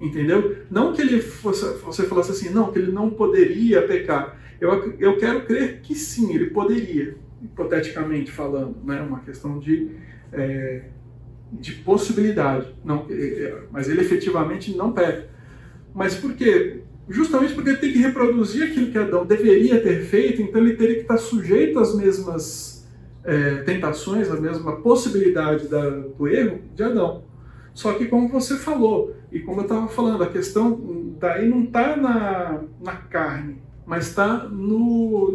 Entendeu? 0.01 0.57
Não 0.71 0.93
que 0.93 1.01
ele 1.01 1.21
fosse, 1.21 1.65
você 1.79 2.05
falasse 2.05 2.31
assim, 2.31 2.51
não, 2.51 2.71
que 2.71 2.79
ele 2.79 2.93
não 2.93 3.11
poderia 3.11 3.83
pecar. 3.83 4.39
Eu, 4.61 4.95
eu 4.99 5.17
quero 5.17 5.45
crer 5.45 5.81
que 5.81 5.95
sim, 5.95 6.35
ele 6.35 6.47
poderia, 6.51 7.17
hipoteticamente 7.43 8.31
falando, 8.31 8.77
né? 8.85 9.01
Uma 9.01 9.21
questão 9.21 9.59
de, 9.59 9.91
é, 10.33 10.83
de 11.53 11.73
possibilidade. 11.73 12.75
Não, 12.85 13.07
é, 13.11 13.15
é, 13.15 13.63
mas 13.71 13.89
ele 13.89 14.03
efetivamente 14.03 14.77
não 14.77 14.93
peca. 14.93 15.29
Mas 15.95 16.15
por 16.15 16.35
quê? 16.35 16.83
Justamente 17.09 17.55
porque 17.55 17.71
ele 17.71 17.79
tem 17.79 17.93
que 17.93 17.99
reproduzir 17.99 18.65
aquilo 18.65 18.91
que 18.91 18.99
Adão 18.99 19.25
deveria 19.25 19.81
ter 19.81 20.03
feito, 20.03 20.43
então 20.43 20.61
ele 20.61 20.75
teria 20.75 20.97
que 20.97 21.03
estar 21.03 21.19
sujeito 21.19 21.79
às 21.79 21.95
mesmas 21.95 22.87
é, 23.23 23.57
tentações, 23.59 24.31
à 24.31 24.41
mesma 24.41 24.77
possibilidade 24.77 25.69
da, 25.69 25.89
do 25.89 26.27
erro 26.27 26.61
de 26.75 26.83
Adão. 26.83 27.23
Só 27.73 27.93
que, 27.93 28.07
como 28.07 28.29
você 28.29 28.57
falou, 28.57 29.15
e 29.31 29.39
como 29.41 29.61
eu 29.61 29.65
estava 29.65 29.87
falando, 29.87 30.23
a 30.23 30.31
questão 30.31 31.15
daí 31.21 31.49
não 31.49 31.65
está 31.65 31.97
na, 31.97 32.63
na 32.83 32.93
carne, 32.93 33.63
mas 33.85 34.09
está 34.09 34.49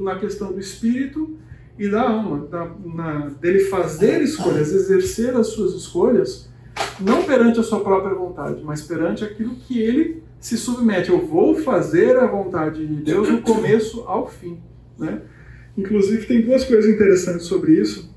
na 0.01 0.15
questão 0.15 0.51
do 0.51 0.59
espírito 0.59 1.37
e 1.77 1.89
da 1.89 2.01
alma, 2.01 2.47
da, 2.47 2.69
na, 2.83 3.29
dele 3.39 3.59
fazer 3.61 4.21
escolhas, 4.21 4.73
exercer 4.73 5.35
as 5.35 5.47
suas 5.47 5.73
escolhas, 5.73 6.49
não 6.99 7.23
perante 7.23 7.59
a 7.59 7.63
sua 7.63 7.79
própria 7.79 8.13
vontade, 8.13 8.61
mas 8.63 8.81
perante 8.81 9.23
aquilo 9.23 9.55
que 9.55 9.79
ele 9.79 10.23
se 10.41 10.57
submete. 10.57 11.11
Eu 11.11 11.25
vou 11.25 11.55
fazer 11.55 12.17
a 12.17 12.25
vontade 12.25 12.85
de 12.85 12.95
Deus 12.95 13.29
do 13.29 13.41
começo 13.41 14.01
ao 14.01 14.27
fim. 14.27 14.59
Né? 14.97 15.21
Inclusive, 15.77 16.25
tem 16.25 16.41
duas 16.41 16.65
coisas 16.65 16.91
interessantes 16.91 17.45
sobre 17.45 17.79
isso, 17.79 18.13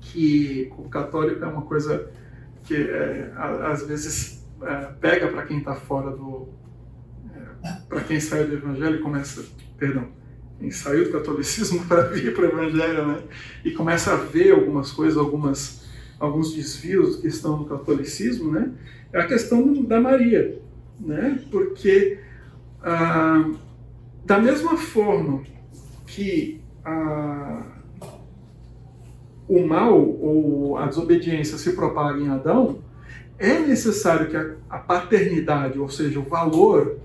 que 0.00 0.72
o 0.76 0.88
católico 0.88 1.44
é 1.44 1.46
uma 1.46 1.62
coisa 1.62 2.10
que 2.64 2.74
é, 2.74 3.32
às 3.36 3.86
vezes 3.86 4.44
é, 4.62 4.74
pega 4.98 5.28
para 5.28 5.44
quem 5.44 5.58
está 5.58 5.74
fora 5.74 6.10
do. 6.10 6.48
É, 7.32 7.70
para 7.88 8.00
quem 8.00 8.18
saiu 8.18 8.48
do 8.48 8.54
evangelho 8.54 8.96
e 8.96 9.00
começa. 9.00 9.44
Perdão. 9.78 10.08
Quem 10.58 10.70
saiu 10.70 11.04
do 11.04 11.12
catolicismo 11.12 11.84
para 11.86 12.02
vir 12.04 12.34
para 12.34 12.44
o 12.44 12.48
evangelho, 12.48 13.06
né? 13.06 13.22
E 13.62 13.72
começa 13.72 14.14
a 14.14 14.16
ver 14.16 14.52
algumas 14.52 14.90
coisas, 14.90 15.18
algumas, 15.18 15.86
alguns 16.18 16.54
desvios 16.54 17.16
que 17.16 17.28
estão 17.28 17.58
no 17.58 17.66
catolicismo, 17.66 18.50
né? 18.50 18.72
É 19.12 19.20
a 19.20 19.26
questão 19.26 19.84
da 19.84 20.00
Maria, 20.00 20.58
né? 21.00 21.40
Porque 21.50 22.18
ah, 22.82 23.50
da 24.24 24.38
mesma 24.38 24.76
forma 24.76 25.42
que 26.06 26.60
a, 26.84 27.62
o 29.48 29.66
mal 29.66 30.00
ou 30.00 30.76
a 30.76 30.86
desobediência 30.86 31.58
se 31.58 31.72
propaga 31.72 32.18
em 32.18 32.28
Adão, 32.28 32.78
é 33.38 33.58
necessário 33.58 34.28
que 34.28 34.36
a, 34.36 34.54
a 34.70 34.78
paternidade, 34.78 35.78
ou 35.78 35.88
seja, 35.88 36.18
o 36.18 36.24
valor 36.24 36.98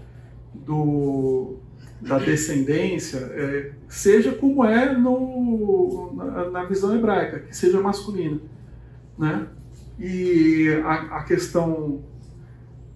do, 0.53 1.57
da 1.99 2.17
descendência, 2.17 3.17
é, 3.17 3.71
seja 3.87 4.31
como 4.31 4.63
é 4.63 4.93
no, 4.95 6.13
na, 6.15 6.49
na, 6.49 6.63
visão 6.63 6.95
hebraica, 6.95 7.39
que 7.39 7.55
seja 7.55 7.79
masculina. 7.81 8.39
Né? 9.17 9.47
E 9.99 10.69
a, 10.83 11.17
a 11.17 11.23
questão 11.23 12.01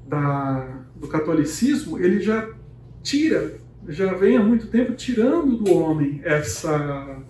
da, 0.07 0.84
do 0.95 1.07
catolicismo, 1.07 1.99
ele 1.99 2.19
já 2.19 2.49
tira, 3.03 3.55
já 3.87 4.13
vem 4.13 4.37
há 4.37 4.43
muito 4.43 4.67
tempo 4.67 4.93
tirando 4.93 5.57
do 5.57 5.73
homem 5.73 6.21
essa 6.23 7.23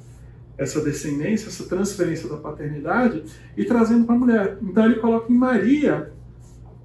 essa 0.57 0.81
descendência, 0.81 1.47
essa 1.47 1.67
transferência 1.67 2.29
da 2.29 2.37
paternidade 2.37 3.23
e 3.57 3.65
trazendo 3.65 4.05
para 4.05 4.15
a 4.15 4.17
mulher. 4.17 4.57
Então 4.61 4.85
ele 4.85 4.95
coloca 4.95 5.31
em 5.31 5.35
Maria 5.35 6.13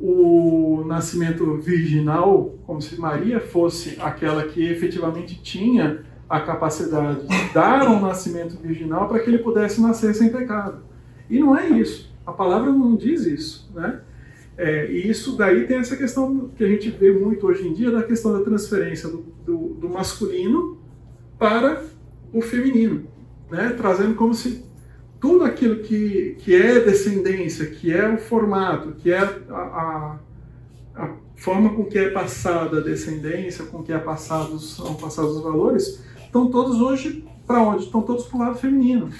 o 0.00 0.82
nascimento 0.86 1.56
virginal, 1.58 2.54
como 2.66 2.80
se 2.80 2.98
Maria 2.98 3.38
fosse 3.38 3.96
aquela 4.00 4.44
que 4.44 4.64
efetivamente 4.64 5.40
tinha 5.40 6.02
a 6.28 6.40
capacidade 6.40 7.26
de 7.26 7.52
dar 7.52 7.88
um 7.88 8.00
nascimento 8.00 8.56
virginal 8.60 9.08
para 9.08 9.20
que 9.20 9.28
ele 9.28 9.38
pudesse 9.38 9.80
nascer 9.80 10.14
sem 10.14 10.30
pecado. 10.30 10.82
E 11.28 11.38
não 11.38 11.56
é 11.56 11.68
isso. 11.68 12.10
A 12.24 12.32
palavra 12.32 12.72
não 12.72 12.96
diz 12.96 13.26
isso, 13.26 13.70
né? 13.74 14.00
É, 14.56 14.90
e 14.90 15.08
isso 15.08 15.36
daí 15.36 15.66
tem 15.66 15.78
essa 15.78 15.96
questão 15.96 16.50
que 16.56 16.62
a 16.62 16.68
gente 16.68 16.90
vê 16.90 17.12
muito 17.12 17.46
hoje 17.46 17.66
em 17.66 17.72
dia 17.72 17.90
da 17.90 18.02
questão 18.02 18.32
da 18.32 18.44
transferência 18.44 19.08
do, 19.08 19.24
do, 19.44 19.56
do 19.74 19.88
masculino 19.88 20.78
para 21.38 21.82
o 22.32 22.42
feminino 22.42 23.08
né, 23.50 23.74
trazendo 23.76 24.14
como 24.14 24.32
se 24.32 24.64
tudo 25.18 25.44
aquilo 25.44 25.82
que, 25.82 26.36
que 26.38 26.54
é 26.54 26.80
descendência, 26.80 27.66
que 27.66 27.92
é 27.92 28.08
o 28.08 28.16
formato, 28.16 28.92
que 28.92 29.12
é 29.12 29.18
a, 29.18 29.28
a, 29.50 30.18
a 30.94 31.10
forma 31.36 31.74
com 31.74 31.84
que 31.84 31.98
é 31.98 32.08
passada 32.08 32.78
a 32.78 32.80
descendência, 32.80 33.66
com 33.66 33.82
que 33.82 33.92
é 33.92 33.98
passados, 33.98 34.76
são 34.76 34.94
passados 34.94 35.36
os 35.36 35.42
valores, 35.42 36.02
estão 36.24 36.50
todos 36.50 36.80
hoje 36.80 37.24
para 37.46 37.60
onde? 37.62 37.84
Estão 37.84 38.00
todos 38.00 38.24
para 38.26 38.36
o 38.36 38.40
lado 38.40 38.58
feminino. 38.58 39.10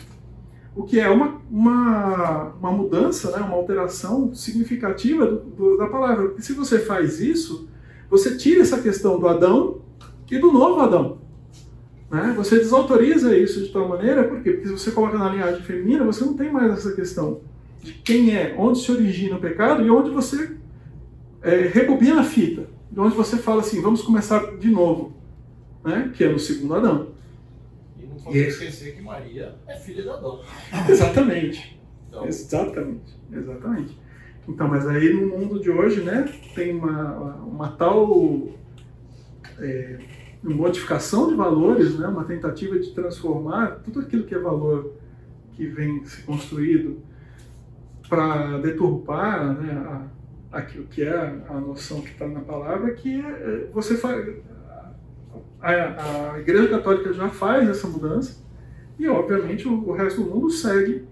O 0.74 0.85
que 0.85 1.00
é 1.00 1.09
uma, 1.09 1.40
uma, 1.50 2.52
uma 2.61 2.70
mudança, 2.70 3.30
né, 3.33 3.38
uma 3.38 3.56
alteração 3.56 4.33
significativa 4.35 5.26
do, 5.26 5.38
do, 5.40 5.76
da 5.76 5.87
palavra. 5.87 6.28
Porque 6.28 6.42
se 6.42 6.52
você 6.52 6.78
faz 6.78 7.20
isso, 7.20 7.68
você 8.09 8.37
tira 8.37 8.62
essa 8.62 8.80
questão 8.80 9.18
do 9.18 9.26
Adão 9.26 9.80
e 10.30 10.38
do 10.38 10.52
novo 10.52 10.80
Adão. 10.80 11.18
Né? 12.11 12.35
Você 12.37 12.56
desautoriza 12.56 13.37
isso 13.37 13.62
de 13.62 13.68
tal 13.68 13.88
maneira, 13.88 14.24
por 14.24 14.42
quê? 14.42 14.52
Porque 14.52 14.66
se 14.68 14.72
você 14.72 14.90
coloca 14.90 15.16
na 15.16 15.30
linhagem 15.30 15.62
feminina, 15.62 16.04
você 16.04 16.24
não 16.24 16.35
tem 16.35 16.50
mais 16.50 16.72
essa 16.72 16.92
questão 16.92 17.40
de 17.83 17.92
quem 17.94 18.35
é, 18.35 18.54
onde 18.59 18.80
se 18.80 18.90
origina 18.92 19.37
o 19.37 19.40
pecado 19.40 19.85
e 19.85 19.90
onde 19.90 20.11
você 20.11 20.56
é, 21.42 21.72
a 22.18 22.22
fita. 22.24 22.66
De 22.90 22.98
onde 22.98 23.14
você 23.14 23.37
fala 23.37 23.61
assim, 23.61 23.80
vamos 23.80 24.02
começar 24.02 24.56
de 24.59 24.68
novo, 24.68 25.12
né? 25.85 26.11
que 26.14 26.24
é 26.24 26.30
no 26.30 26.38
segundo 26.38 26.74
Adão. 26.74 27.09
Não 28.20 28.24
podemos 28.24 28.54
esquecer 28.54 28.94
que 28.94 29.02
Maria 29.02 29.54
é 29.66 29.76
filha 29.76 30.02
de 30.02 30.09
Adão. 30.09 30.42
Exatamente. 30.88 31.80
Então... 32.09 32.26
Exatamente. 32.26 33.18
Exatamente. 33.33 33.98
Então, 34.48 34.68
mas 34.68 34.87
aí 34.87 35.12
no 35.12 35.26
mundo 35.26 35.61
de 35.61 35.70
hoje, 35.70 36.00
né, 36.02 36.28
tem 36.54 36.76
uma, 36.76 37.35
uma 37.37 37.68
tal 37.72 38.48
é, 39.59 39.98
modificação 40.42 41.28
de 41.28 41.35
valores, 41.35 41.98
né, 41.98 42.09
uma 42.09 42.24
tentativa 42.24 42.78
de 42.78 42.90
transformar 42.92 43.80
tudo 43.85 44.00
aquilo 44.00 44.24
que 44.24 44.35
é 44.35 44.38
valor 44.38 44.94
que 45.52 45.66
vem 45.66 46.04
se 46.04 46.22
construído 46.22 47.02
para 48.09 48.59
deturpar 48.59 49.54
né, 49.61 49.72
a, 49.72 50.59
aquilo 50.59 50.87
que 50.87 51.02
é 51.02 51.16
a 51.48 51.61
noção 51.61 52.00
que 52.00 52.11
está 52.11 52.26
na 52.26 52.40
palavra, 52.40 52.92
que 52.92 53.20
é, 53.20 53.28
é, 53.28 53.70
você 53.72 53.96
faz. 53.96 54.26
A, 55.62 56.32
a 56.32 56.40
Igreja 56.40 56.68
Católica 56.68 57.12
já 57.12 57.28
faz 57.28 57.68
essa 57.68 57.86
mudança 57.86 58.42
e, 58.98 59.08
obviamente, 59.08 59.68
o, 59.68 59.88
o 59.88 59.92
resto 59.92 60.22
do 60.22 60.30
mundo 60.30 60.50
segue 60.50 61.04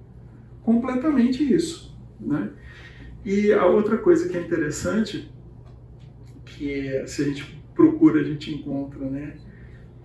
completamente 0.62 1.42
isso. 1.42 1.96
Né? 2.20 2.50
E 3.24 3.52
a 3.52 3.66
outra 3.66 3.96
coisa 3.98 4.28
que 4.28 4.36
é 4.36 4.40
interessante, 4.40 5.30
que 6.44 7.04
se 7.06 7.22
a 7.22 7.24
gente 7.24 7.58
procura 7.74 8.20
a 8.20 8.24
gente 8.24 8.52
encontra, 8.52 9.04
né? 9.08 9.36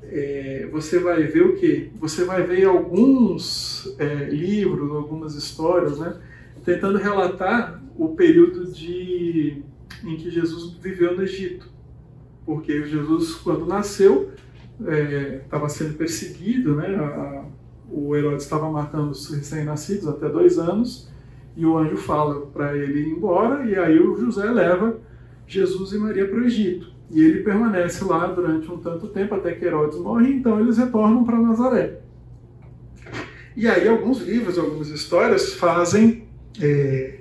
É, 0.04 0.68
você 0.72 1.00
vai 1.00 1.24
ver 1.24 1.44
o 1.44 1.56
que? 1.56 1.90
Você 1.96 2.24
vai 2.24 2.44
ver 2.44 2.66
alguns 2.66 3.96
é, 3.98 4.26
livros, 4.30 4.92
algumas 4.92 5.34
histórias, 5.34 5.98
né? 5.98 6.22
Tentando 6.64 7.00
relatar 7.00 7.82
o 7.98 8.10
período 8.10 8.72
de, 8.72 9.64
em 10.04 10.16
que 10.18 10.30
Jesus 10.30 10.74
viveu 10.76 11.16
no 11.16 11.24
Egito. 11.24 11.73
Porque 12.46 12.86
Jesus, 12.86 13.36
quando 13.36 13.66
nasceu, 13.66 14.32
estava 15.44 15.66
é, 15.66 15.70
sendo 15.70 15.94
perseguido, 15.96 16.76
né? 16.76 16.96
A, 16.96 17.06
a, 17.06 17.46
o 17.90 18.16
Herodes 18.16 18.44
estava 18.44 18.70
matando 18.70 19.12
os 19.12 19.30
recém-nascidos 19.30 20.08
até 20.08 20.28
dois 20.28 20.58
anos, 20.58 21.10
e 21.56 21.66
o 21.66 21.78
anjo 21.78 21.98
fala 21.98 22.48
para 22.48 22.76
ele 22.76 23.02
ir 23.02 23.10
embora, 23.10 23.66
e 23.66 23.76
aí 23.76 24.00
o 24.00 24.18
José 24.18 24.50
leva 24.50 25.00
Jesus 25.48 25.92
e 25.94 25.98
Maria 25.98 26.28
para 26.28 26.40
o 26.40 26.46
Egito. 26.46 26.92
E 27.12 27.22
ele 27.22 27.44
permanece 27.44 28.04
lá 28.04 28.26
durante 28.28 28.72
um 28.72 28.78
tanto 28.78 29.08
tempo 29.10 29.36
até 29.36 29.54
que 29.54 29.64
Herodes 29.64 30.00
morre, 30.00 30.34
então 30.34 30.60
eles 30.60 30.78
retornam 30.78 31.24
para 31.24 31.38
Nazaré. 31.38 32.00
E 33.56 33.68
aí 33.68 33.88
alguns 33.88 34.20
livros, 34.22 34.58
algumas 34.58 34.88
histórias 34.90 35.54
fazem, 35.54 36.28
é, 36.60 37.20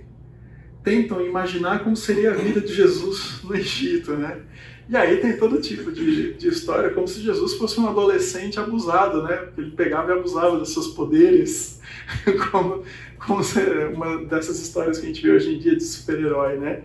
tentam 0.83 1.21
imaginar 1.21 1.85
como 1.85 1.95
seria 1.95 2.31
a 2.31 2.35
vida 2.35 2.61
de 2.61 2.73
Jesus 2.73 3.41
no 3.45 3.55
Egito, 3.55 4.13
né? 4.13 4.41
E 4.89 4.97
aí 4.97 5.19
tem 5.19 5.37
todo 5.37 5.61
tipo 5.61 5.93
de, 5.93 6.35
de 6.35 6.49
história, 6.49 6.91
como 6.91 7.07
se 7.07 7.21
Jesus 7.21 7.55
fosse 7.55 7.79
um 7.81 7.89
adolescente 7.89 8.59
abusado, 8.59 9.23
né? 9.23 9.49
Ele 9.57 9.71
pegava 9.71 10.11
e 10.11 10.19
abusava 10.19 10.59
dos 10.59 10.73
seus 10.73 10.89
poderes, 10.89 11.81
como, 12.51 12.83
como 13.19 13.41
uma 13.95 14.25
dessas 14.25 14.61
histórias 14.61 14.99
que 14.99 15.05
a 15.05 15.09
gente 15.09 15.23
vê 15.23 15.31
hoje 15.31 15.55
em 15.55 15.59
dia 15.59 15.77
de 15.77 15.85
super-herói, 15.85 16.59
né? 16.59 16.83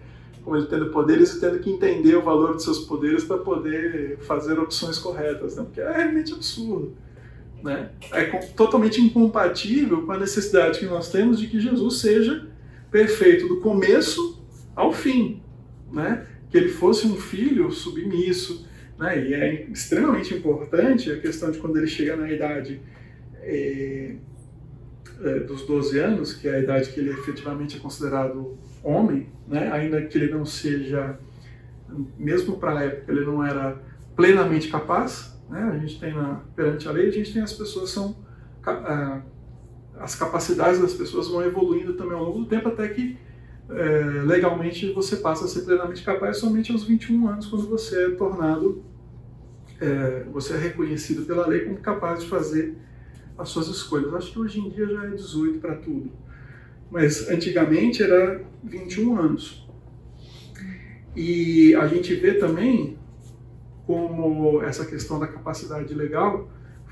como 0.48 0.56
ele 0.56 0.68
tendo 0.68 0.90
poderes 0.92 1.34
e 1.34 1.42
tendo 1.42 1.60
que 1.60 1.70
entender 1.70 2.16
o 2.16 2.22
valor 2.22 2.54
dos 2.54 2.64
seus 2.64 2.80
poderes 2.80 3.26
para 3.26 3.38
poder 3.38 4.18
fazer 4.20 4.58
opções 4.58 4.98
corretas, 4.98 5.58
né? 5.58 5.64
porque 5.64 5.82
é 5.82 5.92
realmente 5.92 6.32
absurdo. 6.32 6.96
Né? 7.62 7.90
É 8.14 8.24
totalmente 8.56 9.02
incompatível 9.02 10.04
com 10.04 10.12
a 10.14 10.18
necessidade 10.18 10.80
que 10.80 10.86
nós 10.86 11.12
temos 11.12 11.38
de 11.38 11.48
que 11.48 11.60
Jesus 11.60 12.00
seja 12.00 12.48
perfeito 12.90 13.46
do 13.50 13.60
começo 13.60 14.42
ao 14.74 14.94
fim, 14.94 15.42
né? 15.92 16.26
Que 16.50 16.58
ele 16.58 16.70
fosse 16.70 17.08
um 17.08 17.16
filho 17.16 17.72
submisso, 17.72 18.68
né? 18.98 19.28
e 19.28 19.34
é 19.34 19.64
extremamente 19.70 20.34
importante 20.34 21.12
a 21.12 21.20
questão 21.20 21.52
de 21.52 21.60
quando 21.60 21.78
ele 21.78 21.88
chega 21.88 22.16
na 22.16 22.32
idade 22.32 22.82
é, 23.42 24.16
é, 25.22 25.40
dos 25.40 25.64
12 25.64 26.00
anos, 26.00 26.34
que 26.34 26.48
é 26.48 26.56
a 26.56 26.60
idade 26.60 26.92
que 26.92 27.00
ele 27.00 27.12
efetivamente 27.12 27.78
é 27.78 27.80
considerado 27.80 28.58
homem, 28.84 29.30
né, 29.48 29.72
ainda 29.72 30.02
que 30.02 30.18
ele 30.18 30.32
não 30.32 30.46
seja, 30.46 31.18
mesmo 32.18 32.58
para 32.58 32.80
a 32.80 32.84
época, 32.84 33.12
ele 33.12 33.26
não 33.26 33.46
era 33.46 33.82
plenamente 34.16 34.70
capaz, 34.70 35.38
né, 35.50 35.72
a 35.74 35.78
gente 35.78 36.00
tem 36.00 36.14
na, 36.14 36.42
perante 36.56 36.88
a 36.88 36.92
lei, 36.92 37.08
a 37.08 37.12
gente 37.12 37.34
tem 37.34 37.42
as 37.42 37.54
pessoas 37.54 37.90
são 37.90 38.16
as 40.00 40.14
capacidades 40.14 40.80
das 40.80 40.94
pessoas 40.94 41.30
vão 41.30 41.42
evoluindo 41.42 41.94
também 41.94 42.18
ao 42.18 42.26
longo 42.26 42.40
do 42.40 42.46
tempo 42.46 42.68
até 42.68 42.88
que 42.90 43.18
é, 43.70 44.24
legalmente 44.26 44.92
você 44.94 45.18
passa 45.18 45.46
a 45.46 45.48
ser 45.48 45.62
plenamente 45.62 46.04
capaz 46.04 46.38
somente 46.38 46.72
aos 46.72 46.84
21 46.86 47.28
anos 47.28 47.48
quando 47.48 47.68
você 47.68 48.06
é 48.06 48.10
tornado 48.12 48.84
é, 49.80 50.24
você 50.32 50.54
é 50.54 50.58
reconhecido 50.58 51.26
pela 51.26 51.46
lei 51.46 51.62
como 51.62 51.78
capaz 51.78 52.22
de 52.22 52.30
fazer 52.30 52.76
as 53.38 53.50
suas 53.50 53.68
escolhas. 53.68 54.14
Acho 54.14 54.32
que 54.32 54.40
hoje 54.40 54.60
em 54.60 54.70
dia 54.70 54.88
já 54.88 55.06
é 55.06 55.10
18 55.10 55.60
para 55.60 55.76
tudo. 55.76 56.12
Mas 56.90 57.30
antigamente 57.30 58.02
era 58.02 58.44
21 58.64 59.18
anos. 59.18 59.68
E 61.16 61.76
a 61.76 61.88
gente 61.88 62.14
vê 62.16 62.34
também 62.34 62.98
como 63.86 64.62
essa 64.64 64.86
questão 64.86 65.20
da 65.20 65.28
capacidade 65.28 65.94
legal 65.94 66.50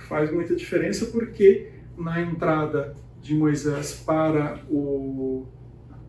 faz 0.07 0.31
muita 0.31 0.55
diferença 0.55 1.07
porque 1.07 1.71
na 1.97 2.21
entrada 2.21 2.95
de 3.21 3.33
Moisés 3.33 4.03
para 4.05 4.63
o 4.69 5.47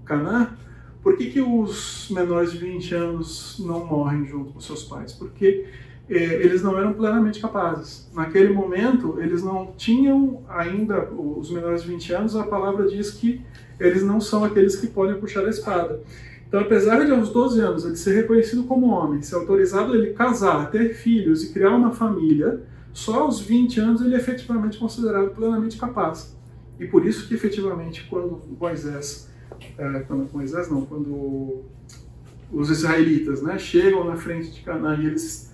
Canaã, 0.06 0.56
por 1.02 1.16
que, 1.16 1.30
que 1.30 1.40
os 1.40 2.08
menores 2.10 2.52
de 2.52 2.58
20 2.58 2.94
anos 2.94 3.62
não 3.64 3.84
morrem 3.84 4.26
junto 4.26 4.52
com 4.52 4.60
seus 4.60 4.82
pais? 4.84 5.12
Porque 5.12 5.66
eh, 6.08 6.40
eles 6.42 6.62
não 6.62 6.78
eram 6.78 6.94
plenamente 6.94 7.40
capazes. 7.40 8.08
Naquele 8.14 8.52
momento, 8.52 9.20
eles 9.20 9.42
não 9.42 9.72
tinham 9.76 10.42
ainda, 10.48 11.08
os 11.10 11.50
menores 11.50 11.82
de 11.82 11.88
20 11.88 12.12
anos, 12.12 12.36
a 12.36 12.44
palavra 12.44 12.88
diz 12.88 13.10
que 13.10 13.40
eles 13.78 14.02
não 14.02 14.20
são 14.20 14.44
aqueles 14.44 14.76
que 14.76 14.86
podem 14.86 15.20
puxar 15.20 15.44
a 15.44 15.50
espada. 15.50 16.00
Então, 16.48 16.60
apesar 16.60 17.04
de 17.04 17.10
aos 17.10 17.30
12 17.30 17.60
anos 17.60 17.84
ele 17.84 17.96
ser 17.96 18.14
reconhecido 18.14 18.64
como 18.64 18.86
homem, 18.86 19.20
ser 19.20 19.34
autorizado 19.34 19.92
a 19.92 19.96
ele 19.96 20.12
casar, 20.12 20.70
ter 20.70 20.94
filhos 20.94 21.42
e 21.42 21.52
criar 21.52 21.70
uma 21.70 21.92
família, 21.92 22.62
só 22.92 23.22
aos 23.22 23.40
20 23.40 23.80
anos 23.80 24.00
ele 24.00 24.14
é 24.14 24.18
efetivamente 24.18 24.78
considerado 24.78 25.30
plenamente 25.30 25.76
capaz. 25.76 26.36
E 26.78 26.86
por 26.86 27.04
isso 27.04 27.26
que 27.26 27.34
efetivamente 27.34 28.06
quando 28.08 28.40
Moisés, 28.58 29.28
é, 29.78 30.00
quando 30.00 30.30
Moisés 30.32 30.70
não, 30.70 30.84
quando 30.84 31.64
os 32.52 32.70
israelitas, 32.70 33.42
né, 33.42 33.58
chegam 33.58 34.04
na 34.04 34.16
frente 34.16 34.50
de 34.50 34.60
Canaã 34.60 34.96
e 34.96 35.06
eles 35.06 35.52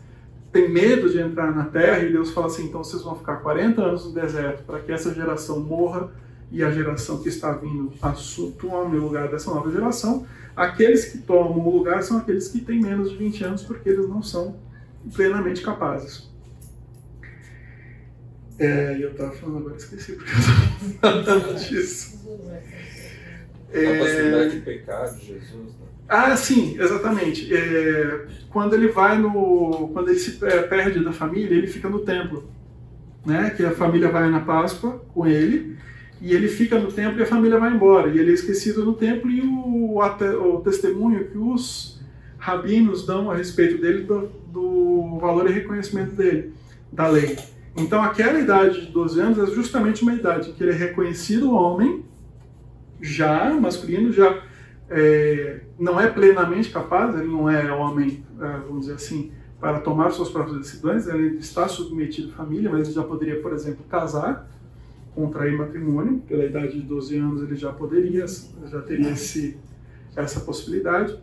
têm 0.53 0.71
medo 0.71 1.09
de 1.09 1.19
entrar 1.19 1.55
na 1.55 1.65
terra 1.65 2.01
e 2.01 2.13
Deus 2.13 2.31
fala 2.31 2.47
assim, 2.47 2.67
então 2.67 2.85
vocês 2.85 3.03
vão 3.03 3.17
ficar 3.17 3.37
40 3.37 3.81
anos 3.81 4.05
no 4.05 4.13
deserto 4.13 4.65
para 4.65 4.81
que 4.81 4.93
essa 4.93 5.13
geração 5.15 5.61
morra 5.61 6.11
e 6.51 6.63
a 6.63 6.71
geração 6.71 7.23
que 7.23 7.31
está 7.31 7.53
vindo 7.53 7.91
tome 8.59 8.99
o 8.99 9.05
lugar 9.05 9.29
dessa 9.29 9.53
nova 9.53 9.71
geração. 9.71 10.27
Aqueles 10.55 11.07
que 11.07 11.19
tomam 11.19 11.67
o 11.67 11.79
lugar 11.79 12.03
são 12.03 12.19
aqueles 12.19 12.49
que 12.49 12.61
têm 12.61 12.79
menos 12.79 13.11
de 13.11 13.17
20 13.17 13.45
anos, 13.45 13.63
porque 13.63 13.89
eles 13.89 14.07
não 14.07 14.23
são 14.23 14.57
plenamente 15.15 15.63
capazes. 15.63 16.31
É, 18.59 18.99
eu 19.01 19.13
estava 19.13 19.33
falando 19.33 19.59
agora, 19.59 19.77
esqueci 19.77 20.13
porque 20.13 20.31
eu 20.31 20.91
estava 20.91 21.25
falando 21.25 21.59
disso. 21.59 22.21
É... 23.73 23.97
A 23.97 23.99
possibilidade 23.99 24.51
de 24.51 24.61
pecar 24.61 25.15
de 25.15 25.27
Jesus, 25.27 25.73
né? 25.81 25.87
Ah, 26.09 26.37
sim, 26.37 26.77
exatamente. 26.79 27.55
É, 27.55 28.27
quando 28.51 28.75
ele 28.75 28.89
vai 28.89 29.17
no. 29.19 29.91
Quando 29.93 30.11
ele 30.11 30.19
se 30.19 30.33
perde 30.33 31.03
da 31.03 31.13
família, 31.13 31.57
ele 31.57 31.67
fica 31.67 31.89
no 31.89 32.01
templo. 32.01 32.51
Né? 33.25 33.51
Que 33.51 33.65
a 33.65 33.71
família 33.71 34.11
vai 34.11 34.29
na 34.29 34.41
Páscoa 34.41 35.01
com 35.15 35.27
ele 35.27 35.77
e 36.21 36.33
ele 36.33 36.49
fica 36.49 36.79
no 36.79 36.91
templo 36.91 37.19
e 37.19 37.23
a 37.23 37.27
família 37.27 37.59
vai 37.59 37.73
embora. 37.73 38.09
E 38.09 38.19
ele 38.19 38.31
é 38.31 38.35
esquecido 38.35 38.85
no 38.85 38.95
templo 38.95 39.29
e 39.31 39.41
o, 39.41 39.99
o 39.99 40.61
testemunho 40.61 41.25
que 41.25 41.37
os 41.37 42.01
rabinos 42.39 43.05
dão 43.05 43.31
a 43.31 43.37
respeito 43.37 43.81
dele 43.81 44.05
do, 44.05 44.31
do, 44.53 45.19
valor 45.21 45.49
e 45.49 45.53
reconhecimento 45.53 46.15
dele, 46.15 46.53
da 46.93 47.09
lei. 47.09 47.37
Então 47.77 48.03
aquela 48.03 48.39
idade 48.39 48.87
de 48.87 48.93
12 48.93 49.21
anos 49.21 49.39
é 49.39 49.55
justamente 49.55 50.03
uma 50.03 50.13
idade 50.13 50.51
em 50.51 50.53
que 50.53 50.63
ele 50.63 50.73
é 50.73 50.77
reconhecido 50.77 51.53
homem, 51.53 52.05
já 53.03 53.53
masculino, 53.53 54.13
já 54.13 54.43
é, 54.89 55.63
não 55.79 56.01
é 56.01 56.07
plenamente 56.07 56.71
capaz, 56.71 57.15
ele 57.15 57.27
não 57.27 57.51
é 57.51 57.71
homem, 57.73 58.25
é, 58.41 58.59
vamos 58.61 58.83
dizer 58.83 58.95
assim, 58.95 59.33
para 59.61 59.81
tomar 59.81 60.11
suas 60.11 60.29
próprias 60.29 60.59
decisões, 60.59 61.07
ele 61.09 61.37
está 61.39 61.67
submetido 61.67 62.31
à 62.31 62.37
família, 62.37 62.71
mas 62.71 62.87
ele 62.87 62.95
já 62.95 63.03
poderia, 63.03 63.41
por 63.41 63.53
exemplo, 63.53 63.85
casar, 63.89 64.49
contrair 65.15 65.57
matrimônio, 65.57 66.21
pela 66.21 66.45
idade 66.45 66.81
de 66.81 66.83
12 66.83 67.17
anos 67.17 67.43
ele 67.43 67.57
já 67.57 67.73
poderia, 67.73 68.25
já 68.67 68.81
teria 68.81 69.11
esse, 69.11 69.59
essa 70.17 70.41
possibilidade, 70.41 71.19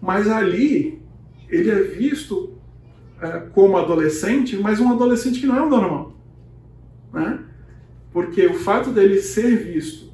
mas 0.00 0.28
ali 0.28 1.02
ele 1.48 1.70
é 1.70 1.82
visto 1.82 2.54
é, 3.20 3.40
como 3.52 3.76
adolescente, 3.76 4.56
mas 4.56 4.80
um 4.80 4.92
adolescente 4.92 5.40
que 5.40 5.46
não 5.46 5.56
é 5.56 5.62
um 5.62 5.68
normal, 5.68 6.16
né? 7.12 7.40
Porque 8.12 8.46
o 8.46 8.54
fato 8.54 8.90
dele 8.90 9.20
ser 9.20 9.56
visto 9.56 10.13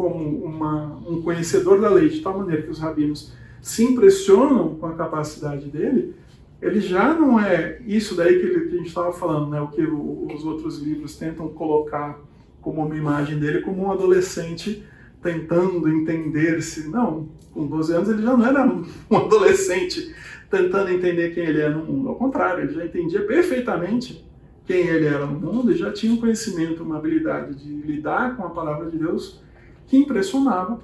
como 0.00 0.42
uma, 0.42 0.98
um 1.06 1.20
conhecedor 1.20 1.78
da 1.78 1.90
lei 1.90 2.08
de 2.08 2.20
tal 2.20 2.38
maneira 2.38 2.62
que 2.62 2.70
os 2.70 2.78
rabinos 2.78 3.34
se 3.60 3.84
impressionam 3.84 4.76
com 4.76 4.86
a 4.86 4.94
capacidade 4.94 5.66
dele, 5.66 6.14
ele 6.62 6.80
já 6.80 7.12
não 7.12 7.38
é 7.38 7.82
isso 7.84 8.14
daí 8.14 8.38
que, 8.38 8.46
ele, 8.46 8.60
que 8.60 8.74
a 8.76 8.78
gente 8.78 8.86
estava 8.86 9.12
falando, 9.12 9.50
né? 9.50 9.60
O 9.60 9.68
que 9.68 9.82
os 9.82 10.42
outros 10.42 10.78
livros 10.78 11.18
tentam 11.18 11.48
colocar 11.48 12.18
como 12.62 12.82
uma 12.82 12.96
imagem 12.96 13.38
dele 13.38 13.60
como 13.60 13.82
um 13.82 13.92
adolescente 13.92 14.82
tentando 15.22 15.86
entender-se. 15.86 16.88
Não, 16.88 17.28
com 17.52 17.66
12 17.66 17.92
anos 17.92 18.08
ele 18.08 18.22
já 18.22 18.34
não 18.34 18.46
era 18.46 18.66
um 18.66 18.86
adolescente 19.14 20.14
tentando 20.50 20.92
entender 20.92 21.34
quem 21.34 21.44
ele 21.44 21.60
é 21.60 21.68
no 21.68 21.84
mundo. 21.84 22.08
Ao 22.08 22.14
contrário, 22.14 22.64
ele 22.64 22.72
já 22.72 22.86
entendia 22.86 23.20
perfeitamente 23.26 24.24
quem 24.64 24.86
ele 24.86 25.04
era 25.04 25.26
no 25.26 25.38
mundo 25.38 25.70
e 25.70 25.76
já 25.76 25.92
tinha 25.92 26.10
um 26.10 26.16
conhecimento, 26.16 26.82
uma 26.82 26.96
habilidade 26.96 27.54
de 27.54 27.70
lidar 27.86 28.38
com 28.38 28.46
a 28.46 28.48
palavra 28.50 28.90
de 28.90 28.96
Deus 28.96 29.42
que 29.90 29.96
impressionava 29.96 30.80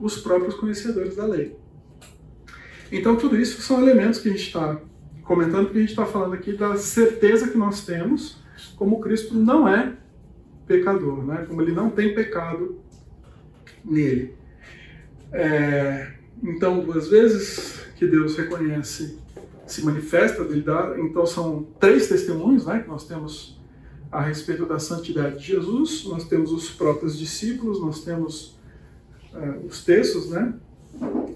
os 0.00 0.18
próprios 0.18 0.56
conhecedores 0.56 1.14
da 1.14 1.24
lei. 1.24 1.56
Então, 2.90 3.16
tudo 3.16 3.40
isso 3.40 3.62
são 3.62 3.80
elementos 3.80 4.18
que 4.18 4.28
a 4.28 4.32
gente 4.32 4.48
está 4.48 4.80
comentando, 5.22 5.66
porque 5.66 5.78
a 5.78 5.80
gente 5.82 5.90
está 5.90 6.04
falando 6.04 6.34
aqui 6.34 6.52
da 6.52 6.76
certeza 6.76 7.48
que 7.48 7.56
nós 7.56 7.86
temos 7.86 8.42
como 8.76 9.00
Cristo 9.00 9.34
não 9.34 9.66
é 9.68 9.94
pecador, 10.66 11.24
né? 11.24 11.44
como 11.48 11.62
ele 11.62 11.72
não 11.72 11.88
tem 11.88 12.14
pecado 12.14 12.80
nele. 13.84 14.34
É, 15.32 16.12
então, 16.42 16.80
duas 16.80 17.08
vezes 17.08 17.80
que 17.96 18.06
Deus 18.06 18.36
reconhece, 18.36 19.18
se 19.66 19.84
manifesta, 19.84 20.42
ele 20.42 20.62
dá, 20.62 20.96
então 20.98 21.24
são 21.24 21.66
três 21.78 22.08
testemunhos 22.08 22.66
né, 22.66 22.80
que 22.80 22.88
nós 22.88 23.06
temos 23.06 23.61
a 24.12 24.20
respeito 24.20 24.66
da 24.66 24.78
santidade 24.78 25.38
de 25.38 25.46
Jesus, 25.46 26.04
nós 26.04 26.28
temos 26.28 26.52
os 26.52 26.70
próprios 26.70 27.18
discípulos, 27.18 27.80
nós 27.80 28.04
temos 28.04 28.58
uh, 29.32 29.66
os 29.66 29.82
textos, 29.82 30.28
né? 30.28 30.54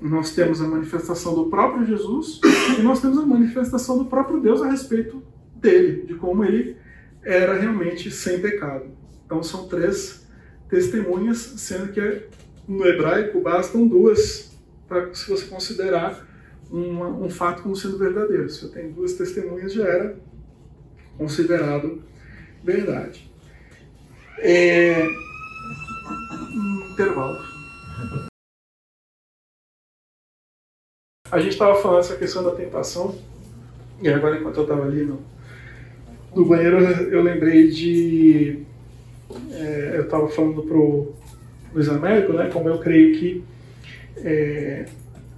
nós 0.03 0.35
temos 0.35 0.61
a 0.61 0.69
manifestação 0.69 1.35
do 1.35 1.47
próprio 1.47 1.87
Jesus 1.87 2.39
e 2.79 2.83
nós 2.83 3.01
temos 3.01 3.17
a 3.19 3.25
manifestação 3.25 3.97
do 3.97 4.05
próprio 4.05 4.41
Deus 4.41 4.61
a 4.61 4.71
respeito 4.71 5.23
dele, 5.55 6.07
de 6.07 6.15
como 6.15 6.45
ele 6.45 6.77
era 7.23 7.59
realmente 7.59 8.11
sem 8.11 8.41
pecado. 8.41 8.85
Então 9.25 9.43
são 9.43 9.67
três 9.67 10.27
testemunhas, 10.69 11.39
sendo 11.39 11.93
que 11.93 12.25
no 12.69 12.85
hebraico 12.87 13.41
bastam 13.41 13.89
duas 13.89 14.55
para 14.87 15.13
se 15.15 15.29
você 15.31 15.47
considerar 15.47 16.27
uma, 16.71 17.09
um 17.09 17.31
fato 17.31 17.63
como 17.63 17.75
sendo 17.75 17.97
verdadeiro. 17.97 18.49
Se 18.51 18.65
eu 18.65 18.71
tenho 18.71 18.93
duas 18.93 19.15
testemunhas, 19.15 19.73
já 19.73 19.87
era 19.87 20.17
considerado 21.17 22.03
verdade. 22.67 23.31
É... 24.41 25.07
Um 26.53 26.93
intervalo. 26.93 27.39
A 31.31 31.39
gente 31.39 31.53
estava 31.53 31.81
falando 31.81 32.01
essa 32.01 32.17
questão 32.17 32.43
da 32.43 32.51
tentação, 32.53 33.17
e 34.03 34.09
agora 34.09 34.39
enquanto 34.39 34.59
eu 34.59 34.63
estava 34.63 34.85
ali 34.85 35.05
no, 35.05 35.21
no 36.35 36.45
banheiro, 36.45 36.79
eu 36.79 37.23
lembrei 37.23 37.69
de 37.69 38.65
é, 39.51 39.93
eu 39.97 40.05
estava 40.05 40.29
falando 40.29 40.63
para 40.63 40.77
o 40.77 41.15
Luiz 41.75 41.89
Américo, 41.89 42.33
né, 42.33 42.49
como 42.53 42.69
eu 42.69 42.79
creio 42.79 43.19
que 43.19 43.45
é, 44.19 44.87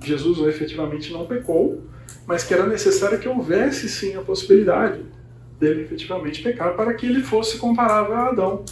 Jesus 0.03 0.47
efetivamente 0.47 1.11
não 1.11 1.27
pecou, 1.27 1.83
mas 2.27 2.45
que 2.45 2.53
era 2.53 2.67
necessário 2.67 3.19
que 3.19 3.29
houvesse 3.29 3.89
sim 3.89 4.15
a 4.15 4.21
possibilidade 4.21 5.03
dele 5.59 5.83
efetivamente 5.83 6.43
pecar 6.43 6.75
para 6.75 6.95
que 6.95 7.07
ele 7.07 7.23
fosse 7.23 7.59
comparável 7.59 8.15
a 8.15 8.29
Adão, 8.29 8.65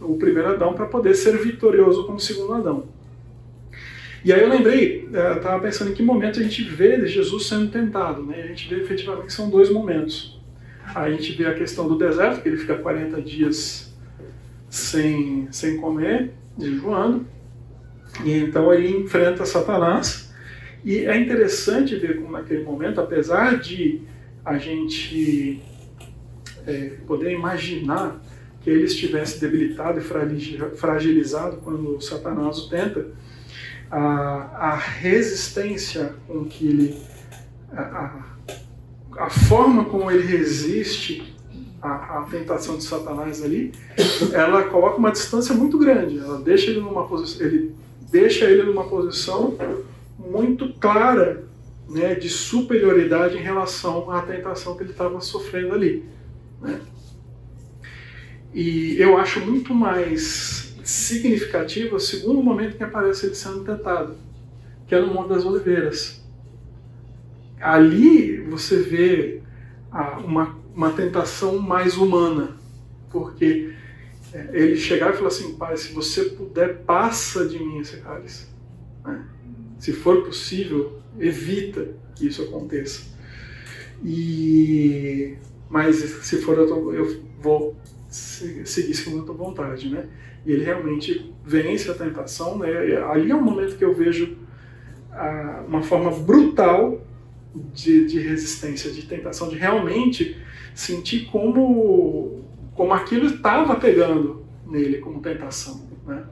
o 0.00 0.16
primeiro 0.16 0.50
Adão, 0.50 0.74
para 0.74 0.86
poder 0.86 1.14
ser 1.14 1.36
vitorioso 1.38 2.04
como 2.06 2.18
segundo 2.18 2.54
Adão. 2.54 2.84
E 4.24 4.32
aí 4.32 4.40
eu 4.40 4.48
lembrei, 4.48 5.08
é, 5.12 5.36
estava 5.36 5.60
pensando 5.60 5.90
em 5.90 5.94
que 5.94 6.02
momento 6.02 6.38
a 6.38 6.42
gente 6.42 6.62
vê 6.62 7.04
Jesus 7.06 7.46
sendo 7.46 7.70
tentado, 7.70 8.22
né? 8.22 8.42
A 8.42 8.46
gente 8.46 8.72
vê 8.72 8.80
efetivamente 8.80 9.26
que 9.26 9.32
são 9.32 9.50
dois 9.50 9.68
momentos. 9.68 10.40
A 10.94 11.10
gente 11.10 11.32
vê 11.32 11.46
a 11.46 11.54
questão 11.54 11.88
do 11.88 11.98
deserto, 11.98 12.40
que 12.40 12.48
ele 12.48 12.56
fica 12.56 12.76
40 12.76 13.20
dias 13.20 13.92
sem, 14.70 15.48
sem 15.50 15.76
comer, 15.78 16.30
jejuando. 16.56 17.26
E 18.24 18.38
então 18.38 18.72
ele 18.72 18.96
enfrenta 18.96 19.44
Satanás. 19.44 20.32
E 20.84 20.98
é 20.98 21.16
interessante 21.16 21.96
ver 21.96 22.20
como 22.20 22.32
naquele 22.32 22.62
momento, 22.62 23.00
apesar 23.00 23.58
de 23.58 24.02
a 24.44 24.58
gente 24.58 25.60
é, 26.66 26.96
poder 27.06 27.32
imaginar 27.32 28.20
que 28.62 28.70
ele 28.70 28.84
estivesse 28.84 29.40
debilitado 29.40 29.98
e 29.98 30.76
fragilizado 30.76 31.58
quando 31.58 32.00
Satanás 32.00 32.58
o 32.58 32.68
tenta, 32.68 33.06
a, 33.90 34.70
a 34.70 34.76
resistência 34.76 36.14
com 36.26 36.44
que 36.44 36.66
ele. 36.66 37.02
A, 37.72 38.24
a, 39.18 39.30
forma 39.30 39.84
como 39.86 40.10
ele 40.10 40.26
resiste 40.26 41.34
a, 41.80 42.20
a, 42.20 42.22
tentação 42.30 42.76
de 42.76 42.84
Satanás 42.84 43.42
ali, 43.42 43.72
ela 44.32 44.64
coloca 44.64 44.96
uma 44.96 45.10
distância 45.10 45.54
muito 45.54 45.78
grande. 45.78 46.18
Ela 46.18 46.40
deixa 46.40 46.70
ele 46.70 46.80
numa 46.80 47.06
posição, 47.06 47.46
ele 47.46 47.74
deixa 48.10 48.44
ele 48.44 48.62
numa 48.62 48.84
posição 48.84 49.56
muito 50.18 50.72
clara, 50.74 51.44
né, 51.88 52.14
de 52.14 52.28
superioridade 52.28 53.36
em 53.36 53.42
relação 53.42 54.10
à 54.10 54.22
tentação 54.22 54.76
que 54.76 54.82
ele 54.82 54.92
estava 54.92 55.20
sofrendo 55.20 55.74
ali. 55.74 56.08
Né? 56.62 56.80
E 58.54 58.96
eu 58.98 59.16
acho 59.18 59.40
muito 59.40 59.74
mais 59.74 60.74
significativo 60.84 61.96
o 61.96 62.00
segundo 62.00 62.42
momento 62.42 62.76
que 62.76 62.84
aparece 62.84 63.26
ele 63.26 63.34
sendo 63.34 63.64
tentado, 63.64 64.16
que 64.86 64.94
é 64.94 65.00
no 65.00 65.12
Monte 65.12 65.30
das 65.30 65.44
Oliveiras. 65.44 66.22
Ali 67.60 68.38
você 68.38 68.78
vê 68.78 69.42
uma, 70.24 70.56
uma 70.74 70.90
tentação 70.92 71.58
mais 71.58 71.96
humana, 71.96 72.56
porque 73.10 73.74
é, 74.32 74.50
ele 74.52 74.76
chegar 74.76 75.12
e 75.12 75.16
falar 75.16 75.28
assim, 75.28 75.54
pai, 75.54 75.76
se 75.76 75.92
você 75.92 76.24
puder, 76.24 76.78
passa 76.78 77.46
de 77.46 77.58
mim 77.58 77.78
esse 77.78 77.98
cálice. 77.98 78.46
Né? 79.04 79.24
Se 79.78 79.92
for 79.92 80.24
possível, 80.24 81.00
evita 81.18 81.88
que 82.14 82.26
isso 82.26 82.42
aconteça. 82.42 83.12
E 84.04 85.36
mas 85.72 85.96
se 85.96 86.36
for 86.42 86.58
eu, 86.58 86.92
eu 86.92 87.22
vou 87.40 87.74
seguir 88.10 88.94
segundo 88.94 89.22
a 89.22 89.26
tua 89.26 89.34
vontade, 89.34 89.88
né? 89.88 90.06
E 90.44 90.52
ele 90.52 90.64
realmente 90.64 91.34
vence 91.42 91.90
a 91.90 91.94
tentação, 91.94 92.58
né? 92.58 92.68
Ali 93.10 93.30
é 93.30 93.34
um 93.34 93.40
momento 93.40 93.78
que 93.78 93.84
eu 93.84 93.94
vejo 93.94 94.36
ah, 95.10 95.64
uma 95.66 95.82
forma 95.82 96.10
brutal 96.10 97.00
de, 97.72 98.04
de 98.04 98.18
resistência, 98.18 98.90
de 98.90 99.06
tentação, 99.06 99.48
de 99.48 99.56
realmente 99.56 100.36
sentir 100.74 101.30
como, 101.32 102.42
como 102.74 102.92
aquilo 102.92 103.24
estava 103.24 103.74
pegando 103.76 104.44
nele 104.66 104.98
como 104.98 105.22
tentação. 105.22 105.88
Né? 106.06 106.22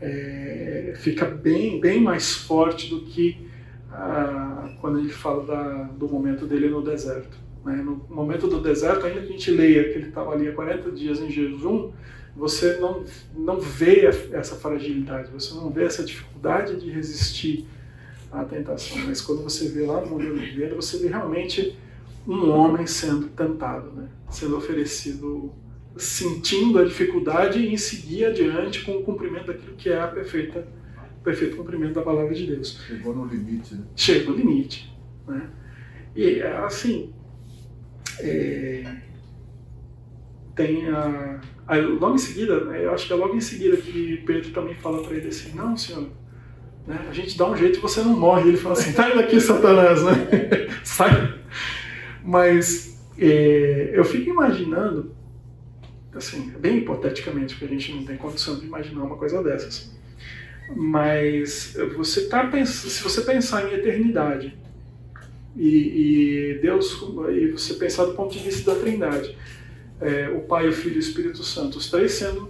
É, 0.00 0.94
fica 0.96 1.26
bem, 1.26 1.78
bem 1.78 2.00
mais 2.00 2.32
forte 2.32 2.88
do 2.88 3.02
que 3.02 3.46
ah, 3.92 4.70
quando 4.80 5.00
ele 5.00 5.10
fala 5.10 5.44
da, 5.44 5.82
do 5.82 6.08
momento 6.08 6.46
dele 6.46 6.70
no 6.70 6.80
deserto. 6.80 7.47
Né? 7.68 7.82
No 7.82 8.02
momento 8.08 8.48
do 8.48 8.62
deserto, 8.62 9.04
ainda 9.04 9.20
que 9.20 9.28
a 9.28 9.32
gente 9.32 9.50
leia 9.50 9.84
que 9.84 9.98
ele 9.98 10.08
estava 10.08 10.32
ali 10.32 10.48
há 10.48 10.52
40 10.52 10.90
dias 10.92 11.20
em 11.20 11.30
jejum, 11.30 11.92
você 12.34 12.78
não, 12.78 13.04
não 13.36 13.60
vê 13.60 14.06
essa 14.32 14.56
fragilidade, 14.56 15.30
você 15.30 15.54
não 15.54 15.70
vê 15.70 15.84
essa 15.84 16.02
dificuldade 16.02 16.80
de 16.80 16.88
resistir 16.88 17.66
à 18.32 18.42
tentação. 18.44 18.98
Mas 19.06 19.20
quando 19.20 19.42
você 19.42 19.68
vê 19.68 19.84
lá 19.84 20.00
no 20.00 20.06
Monte 20.08 20.26
Oliveira, 20.26 20.74
você 20.74 20.98
vê 20.98 21.08
realmente 21.08 21.76
um 22.26 22.48
homem 22.50 22.86
sendo 22.86 23.28
tentado, 23.28 23.90
né? 23.90 24.08
sendo 24.30 24.56
oferecido, 24.56 25.52
sentindo 25.96 26.78
a 26.78 26.84
dificuldade 26.84 27.66
em 27.66 27.76
seguir 27.76 28.26
adiante 28.26 28.82
com 28.84 28.96
o 28.96 29.02
cumprimento 29.02 29.48
daquilo 29.48 29.76
que 29.76 29.90
é 29.90 30.00
a 30.00 30.06
perfeita, 30.06 30.66
o 31.20 31.24
perfeito 31.24 31.56
cumprimento 31.56 31.94
da 31.94 32.02
palavra 32.02 32.34
de 32.34 32.46
Deus. 32.46 32.80
Chegou 32.86 33.14
no 33.14 33.26
limite, 33.26 33.74
né? 33.74 33.84
Chega 33.94 34.30
no 34.30 34.36
limite. 34.36 34.94
Né? 35.26 35.50
E 36.14 36.40
assim, 36.40 37.12
é, 38.20 38.84
tem 40.54 40.88
a, 40.88 41.40
a, 41.66 41.76
logo 41.76 42.14
em 42.14 42.18
seguida, 42.18 42.64
né, 42.64 42.84
eu 42.84 42.92
acho 42.92 43.06
que 43.06 43.12
é 43.12 43.16
logo 43.16 43.34
em 43.34 43.40
seguida 43.40 43.76
que 43.76 44.22
Pedro 44.26 44.50
também 44.50 44.74
fala 44.74 45.02
para 45.02 45.16
ele 45.16 45.28
assim, 45.28 45.54
não 45.54 45.76
senhor, 45.76 46.08
né? 46.88 47.06
A 47.06 47.12
gente 47.12 47.36
dá 47.36 47.48
um 47.48 47.54
jeito 47.54 47.78
e 47.78 47.82
você 47.82 48.00
não 48.00 48.18
morre. 48.18 48.48
Ele 48.48 48.56
fala 48.56 48.72
assim: 48.72 48.92
sai 48.92 49.14
daqui, 49.14 49.38
Satanás, 49.38 50.02
né? 50.02 50.14
sai. 50.82 51.38
Mas 52.24 52.98
é, 53.18 53.90
eu 53.92 54.04
fico 54.04 54.30
imaginando, 54.30 55.14
assim, 56.14 56.50
bem 56.58 56.78
hipoteticamente, 56.78 57.54
porque 57.54 57.66
a 57.66 57.78
gente 57.78 57.92
não 57.92 58.04
tem 58.04 58.16
condição 58.16 58.58
de 58.58 58.66
imaginar 58.66 59.02
uma 59.02 59.16
coisa 59.16 59.42
dessas. 59.42 59.94
Mas 60.74 61.76
você 61.94 62.26
tá 62.26 62.50
se 62.64 63.02
você 63.02 63.20
pensar 63.20 63.70
em 63.70 63.74
eternidade 63.74 64.56
e, 65.58 66.54
e 66.54 66.58
Deus 66.60 67.02
e 67.30 67.50
você 67.50 67.74
pensar 67.74 68.04
do 68.04 68.14
ponto 68.14 68.32
de 68.32 68.38
vista 68.38 68.72
da 68.72 68.80
Trindade, 68.80 69.36
é, 70.00 70.28
o 70.28 70.40
Pai, 70.42 70.68
o 70.68 70.72
Filho 70.72 70.94
e 70.94 70.98
o 70.98 71.00
Espírito 71.00 71.42
Santo, 71.42 71.78
os 71.78 71.90
três 71.90 72.12
sendo 72.12 72.48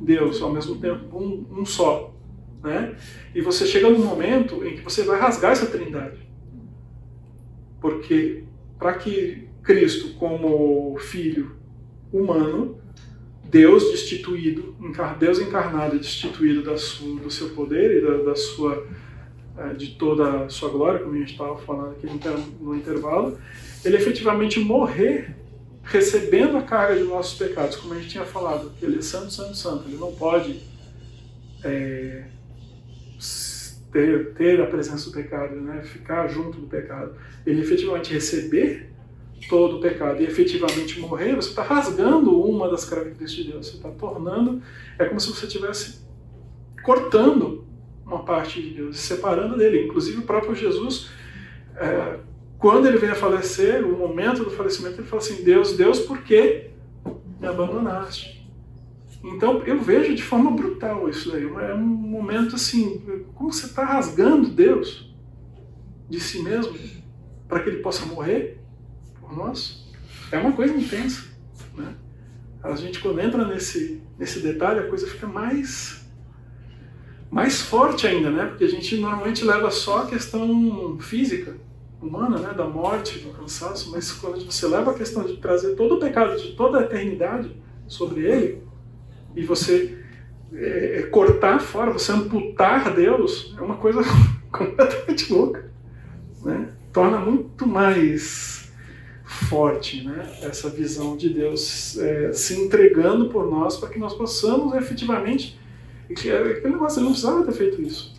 Deus 0.00 0.42
ao 0.42 0.52
mesmo 0.52 0.76
tempo, 0.76 1.16
um, 1.16 1.60
um 1.60 1.64
só. 1.64 2.14
Né? 2.62 2.96
E 3.34 3.40
você 3.40 3.64
chega 3.64 3.88
num 3.88 4.04
momento 4.04 4.64
em 4.64 4.76
que 4.76 4.82
você 4.82 5.04
vai 5.04 5.18
rasgar 5.18 5.52
essa 5.52 5.66
trindade. 5.66 6.18
Porque 7.80 8.44
para 8.76 8.94
que 8.94 9.48
Cristo, 9.62 10.14
como 10.14 10.98
Filho 10.98 11.56
humano, 12.12 12.80
Deus 13.44 13.90
destituído, 13.90 14.76
Deus 15.18 15.38
encarnado 15.38 15.98
destituído 15.98 16.62
da 16.62 16.76
sua, 16.76 17.20
do 17.20 17.30
seu 17.30 17.50
poder 17.50 17.98
e 17.98 18.06
da, 18.06 18.24
da 18.24 18.34
sua 18.34 18.86
de 19.76 19.94
toda 19.96 20.44
a 20.44 20.48
sua 20.48 20.70
glória, 20.70 21.00
como 21.00 21.14
a 21.14 21.18
gente 21.18 21.32
estava 21.32 21.56
falando 21.58 21.92
aqui 21.92 22.06
no 22.60 22.74
intervalo, 22.74 23.38
ele 23.84 23.96
efetivamente 23.96 24.60
morrer 24.60 25.34
recebendo 25.82 26.56
a 26.56 26.62
carga 26.62 26.96
de 26.96 27.04
nossos 27.04 27.38
pecados, 27.38 27.76
como 27.76 27.94
a 27.94 27.96
gente 27.96 28.10
tinha 28.10 28.24
falado, 28.24 28.72
ele 28.82 28.98
é 28.98 29.02
santo, 29.02 29.32
santo, 29.32 29.56
santo, 29.56 29.88
ele 29.88 29.96
não 29.96 30.12
pode 30.12 30.60
é, 31.64 32.24
ter, 33.90 34.34
ter 34.34 34.60
a 34.60 34.66
presença 34.66 35.06
do 35.08 35.12
pecado, 35.12 35.56
né? 35.56 35.82
ficar 35.82 36.28
junto 36.28 36.60
do 36.60 36.66
pecado, 36.66 37.16
ele 37.46 37.62
efetivamente 37.62 38.12
receber 38.12 38.92
todo 39.48 39.78
o 39.78 39.80
pecado 39.80 40.20
e 40.20 40.26
efetivamente 40.26 41.00
morrer, 41.00 41.34
você 41.34 41.48
está 41.48 41.62
rasgando 41.62 42.38
uma 42.38 42.68
das 42.68 42.84
características 42.84 43.46
de 43.46 43.52
Deus, 43.52 43.66
você 43.66 43.76
está 43.76 43.88
tornando, 43.90 44.62
é 44.98 45.06
como 45.06 45.18
se 45.18 45.30
você 45.30 45.46
estivesse 45.46 46.06
cortando 46.84 47.64
uma 48.08 48.24
parte 48.24 48.60
de 48.60 48.70
Deus, 48.70 48.98
separando 48.98 49.56
dele. 49.56 49.84
Inclusive 49.84 50.18
o 50.18 50.22
próprio 50.22 50.54
Jesus, 50.54 51.10
é, 51.76 52.18
quando 52.58 52.88
ele 52.88 52.98
vem 52.98 53.10
a 53.10 53.14
falecer, 53.14 53.86
o 53.86 53.96
momento 53.96 54.42
do 54.42 54.50
falecimento, 54.50 55.00
ele 55.00 55.06
fala 55.06 55.22
assim: 55.22 55.44
Deus, 55.44 55.76
Deus, 55.76 56.00
por 56.00 56.22
que 56.22 56.70
me 57.38 57.46
abandonaste? 57.46 58.38
Então 59.22 59.62
eu 59.64 59.80
vejo 59.80 60.14
de 60.14 60.22
forma 60.22 60.50
brutal 60.50 61.08
isso 61.08 61.30
daí. 61.30 61.44
É 61.44 61.74
um 61.74 61.86
momento 61.86 62.54
assim, 62.56 63.02
como 63.34 63.52
você 63.52 63.66
está 63.66 63.84
rasgando 63.84 64.48
Deus 64.48 65.14
de 66.08 66.20
si 66.20 66.42
mesmo 66.42 66.74
para 67.46 67.60
que 67.60 67.68
ele 67.68 67.78
possa 67.78 68.06
morrer 68.06 68.58
por 69.20 69.36
nós. 69.36 69.86
É 70.30 70.38
uma 70.38 70.52
coisa 70.52 70.74
intensa. 70.74 71.24
Né? 71.74 71.94
A 72.62 72.74
gente 72.76 73.00
quando 73.00 73.20
entra 73.20 73.46
nesse, 73.46 74.00
nesse 74.18 74.40
detalhe, 74.40 74.80
a 74.80 74.88
coisa 74.88 75.06
fica 75.06 75.26
mais 75.26 75.97
mais 77.30 77.60
forte 77.60 78.06
ainda, 78.06 78.30
né? 78.30 78.46
Porque 78.46 78.64
a 78.64 78.68
gente 78.68 78.96
normalmente 78.96 79.44
leva 79.44 79.70
só 79.70 80.02
a 80.02 80.06
questão 80.06 80.98
física, 81.00 81.56
humana, 82.00 82.38
né? 82.38 82.54
Da 82.54 82.66
morte, 82.66 83.18
do 83.18 83.30
cansaço, 83.30 83.90
mas 83.90 84.12
quando 84.12 84.44
você 84.44 84.66
leva 84.66 84.90
a 84.90 84.94
questão 84.94 85.24
de 85.24 85.36
trazer 85.36 85.74
todo 85.74 85.96
o 85.96 86.00
pecado 86.00 86.36
de 86.40 86.52
toda 86.52 86.78
a 86.78 86.82
eternidade 86.82 87.54
sobre 87.86 88.22
ele, 88.22 88.62
e 89.36 89.44
você 89.44 89.98
é, 90.52 91.00
é, 91.00 91.02
cortar 91.02 91.60
fora, 91.60 91.92
você 91.92 92.12
amputar 92.12 92.94
Deus, 92.94 93.54
é 93.58 93.60
uma 93.60 93.76
coisa 93.76 94.00
completamente 94.50 95.32
louca. 95.32 95.70
Né? 96.42 96.70
Torna 96.92 97.18
muito 97.18 97.66
mais 97.66 98.72
forte 99.24 100.04
né? 100.04 100.38
essa 100.42 100.70
visão 100.70 101.16
de 101.16 101.28
Deus 101.28 101.98
é, 101.98 102.32
se 102.32 102.58
entregando 102.58 103.28
por 103.28 103.50
nós 103.50 103.76
para 103.76 103.90
que 103.90 103.98
nós 103.98 104.14
possamos 104.14 104.74
efetivamente. 104.74 105.57
Que, 106.14 106.30
aquele 106.30 106.74
negócio, 106.74 106.98
ele 106.98 107.04
não 107.04 107.12
precisava 107.12 107.44
ter 107.44 107.52
feito 107.52 107.82
isso. 107.82 108.14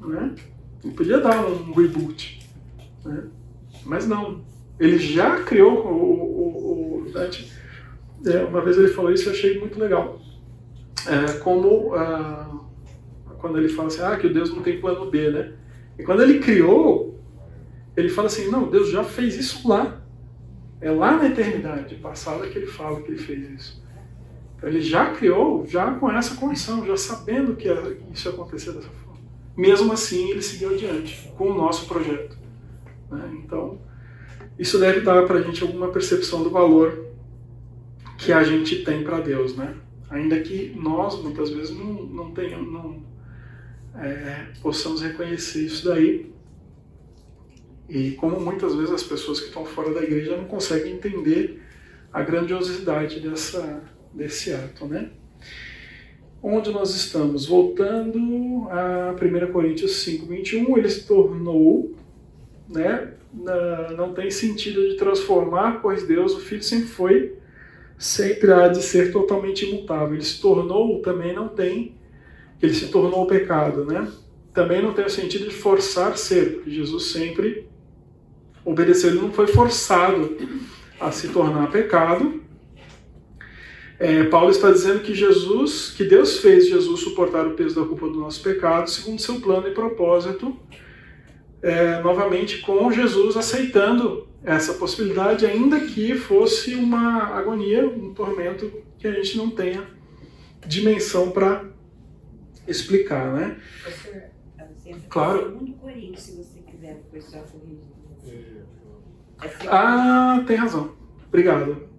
Né? 0.00 0.34
Ele 0.82 0.94
podia 0.94 1.20
dar 1.20 1.46
um 1.46 1.72
reboot. 1.72 2.46
Né? 3.04 3.24
Mas 3.84 4.06
não. 4.06 4.42
Ele 4.78 4.98
já 4.98 5.42
criou 5.42 5.86
o, 5.86 7.04
o, 7.04 7.04
o. 7.04 7.14
É, 8.26 8.42
uma 8.44 8.60
vez 8.62 8.76
ele 8.76 8.88
falou 8.88 9.12
isso 9.12 9.24
e 9.24 9.26
eu 9.26 9.32
achei 9.32 9.60
muito 9.60 9.78
legal 9.78 10.20
é, 11.06 11.38
como 11.38 11.94
ah, 11.94 12.60
quando 13.38 13.58
ele 13.58 13.68
fala 13.68 13.88
assim, 13.88 14.02
ah, 14.02 14.16
que 14.16 14.26
o 14.26 14.32
Deus 14.32 14.50
não 14.50 14.62
tem 14.62 14.80
plano 14.80 15.10
B, 15.10 15.30
né? 15.30 15.52
E 15.98 16.02
quando 16.02 16.22
ele 16.22 16.40
criou, 16.40 17.20
ele 17.96 18.08
fala 18.08 18.26
assim, 18.26 18.50
não, 18.50 18.70
Deus 18.70 18.90
já 18.90 19.04
fez 19.04 19.36
isso 19.36 19.68
lá. 19.68 20.00
É 20.80 20.90
lá 20.90 21.16
na 21.16 21.28
eternidade 21.28 21.94
passada 21.96 22.46
que 22.48 22.58
ele 22.58 22.66
fala 22.66 23.00
que 23.00 23.10
ele 23.10 23.18
fez 23.18 23.50
isso. 23.50 23.83
Ele 24.62 24.80
já 24.80 25.12
criou, 25.12 25.66
já 25.66 25.92
com 25.94 26.10
essa 26.10 26.36
condição, 26.36 26.86
já 26.86 26.96
sabendo 26.96 27.54
que 27.54 27.68
isso 28.12 28.28
ia 28.28 28.34
acontecer 28.34 28.72
dessa 28.72 28.88
forma. 28.88 29.20
Mesmo 29.56 29.92
assim, 29.92 30.30
ele 30.30 30.42
seguiu 30.42 30.70
adiante 30.70 31.30
com 31.36 31.50
o 31.50 31.54
nosso 31.54 31.86
projeto. 31.86 32.36
Né? 33.10 33.40
Então, 33.44 33.78
isso 34.58 34.78
deve 34.78 35.00
dar 35.00 35.26
para 35.26 35.38
a 35.38 35.42
gente 35.42 35.62
alguma 35.62 35.88
percepção 35.88 36.42
do 36.42 36.50
valor 36.50 37.04
que 38.16 38.32
a 38.32 38.42
gente 38.42 38.84
tem 38.84 39.02
para 39.02 39.20
Deus, 39.20 39.54
né? 39.56 39.76
ainda 40.14 40.40
que 40.40 40.74
nós 40.76 41.20
muitas 41.20 41.50
vezes 41.50 41.76
não, 41.76 41.92
não 41.92 42.30
tenhamos, 42.30 42.72
não 42.72 43.02
é, 43.96 44.46
possamos 44.62 45.02
reconhecer 45.02 45.66
isso 45.66 45.84
daí. 45.86 46.32
E 47.88 48.12
como 48.12 48.40
muitas 48.40 48.74
vezes 48.74 48.92
as 48.92 49.02
pessoas 49.02 49.40
que 49.40 49.46
estão 49.46 49.64
fora 49.64 49.92
da 49.92 50.02
igreja 50.02 50.36
não 50.36 50.44
conseguem 50.44 50.94
entender 50.94 51.62
a 52.12 52.22
grandiosidade 52.22 53.20
dessa, 53.20 53.82
desse 54.14 54.52
ato, 54.52 54.86
né? 54.86 55.10
Onde 56.42 56.70
nós 56.70 56.94
estamos? 56.94 57.46
Voltando 57.46 58.68
a 58.70 59.14
1 59.14 59.52
Coríntios 59.52 59.96
5, 59.96 60.26
21, 60.26 60.78
ele 60.78 60.88
se 60.88 61.06
tornou, 61.06 61.94
né? 62.68 63.14
Não 63.96 64.12
tem 64.12 64.30
sentido 64.30 64.88
de 64.88 64.96
transformar, 64.96 65.80
pois 65.80 66.06
Deus, 66.06 66.34
o 66.34 66.40
Filho, 66.40 66.62
sempre 66.62 66.86
foi, 66.86 67.34
sempre 67.98 68.52
há 68.52 68.68
de 68.68 68.82
ser 68.82 69.10
totalmente 69.10 69.66
imutável. 69.66 70.14
Ele 70.14 70.24
se 70.24 70.40
tornou, 70.40 71.00
também 71.00 71.34
não 71.34 71.48
tem, 71.48 71.96
ele 72.62 72.74
se 72.74 72.88
tornou 72.88 73.24
o 73.24 73.26
pecado, 73.26 73.84
né? 73.84 74.06
Também 74.52 74.80
não 74.80 74.92
tem 74.92 75.06
o 75.06 75.10
sentido 75.10 75.48
de 75.48 75.54
forçar 75.54 76.16
ser, 76.16 76.56
porque 76.56 76.70
Jesus 76.70 77.06
sempre 77.06 77.66
obedeceu, 78.64 79.10
ele 79.10 79.20
não 79.20 79.32
foi 79.32 79.46
forçado 79.46 80.36
a 81.00 81.10
se 81.10 81.28
tornar 81.28 81.70
pecado. 81.72 82.43
É, 83.98 84.24
Paulo 84.24 84.50
está 84.50 84.70
dizendo 84.70 85.00
que 85.00 85.14
Jesus, 85.14 85.92
que 85.96 86.04
Deus 86.04 86.38
fez 86.38 86.68
Jesus 86.68 87.00
suportar 87.00 87.46
o 87.46 87.54
peso 87.54 87.80
da 87.80 87.86
culpa 87.86 88.08
do 88.08 88.18
nosso 88.18 88.42
pecado, 88.42 88.90
segundo 88.90 89.20
seu 89.20 89.40
plano 89.40 89.68
e 89.68 89.70
propósito, 89.70 90.56
é, 91.62 92.02
novamente 92.02 92.58
com 92.58 92.90
Jesus 92.90 93.36
aceitando 93.36 94.28
essa 94.42 94.74
possibilidade, 94.74 95.46
ainda 95.46 95.80
que 95.80 96.14
fosse 96.14 96.74
uma 96.74 97.24
agonia, 97.38 97.86
um 97.86 98.12
tormento 98.12 98.70
que 98.98 99.06
a 99.06 99.12
gente 99.12 99.36
não 99.36 99.48
tenha 99.48 99.86
dimensão 100.66 101.30
para 101.30 101.64
explicar, 102.66 103.32
né? 103.32 103.58
claro. 105.08 105.44
Segundo 105.44 105.72
Coríntios, 105.74 106.20
se 106.20 106.36
você 106.36 106.60
quiser 106.60 106.94
depois 106.94 107.24
só 107.24 107.38
corrigir. 107.38 107.94
Ah, 109.68 110.42
tem 110.46 110.56
razão. 110.56 110.94
Obrigado. 111.28 111.93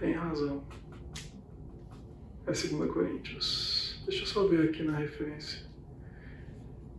Tem 0.00 0.14
razão. 0.14 0.64
É 2.46 2.52
2 2.52 2.90
Coríntios. 2.90 4.02
Deixa 4.06 4.22
eu 4.22 4.26
só 4.26 4.46
ver 4.46 4.70
aqui 4.70 4.82
na 4.82 4.96
referência 4.96 5.60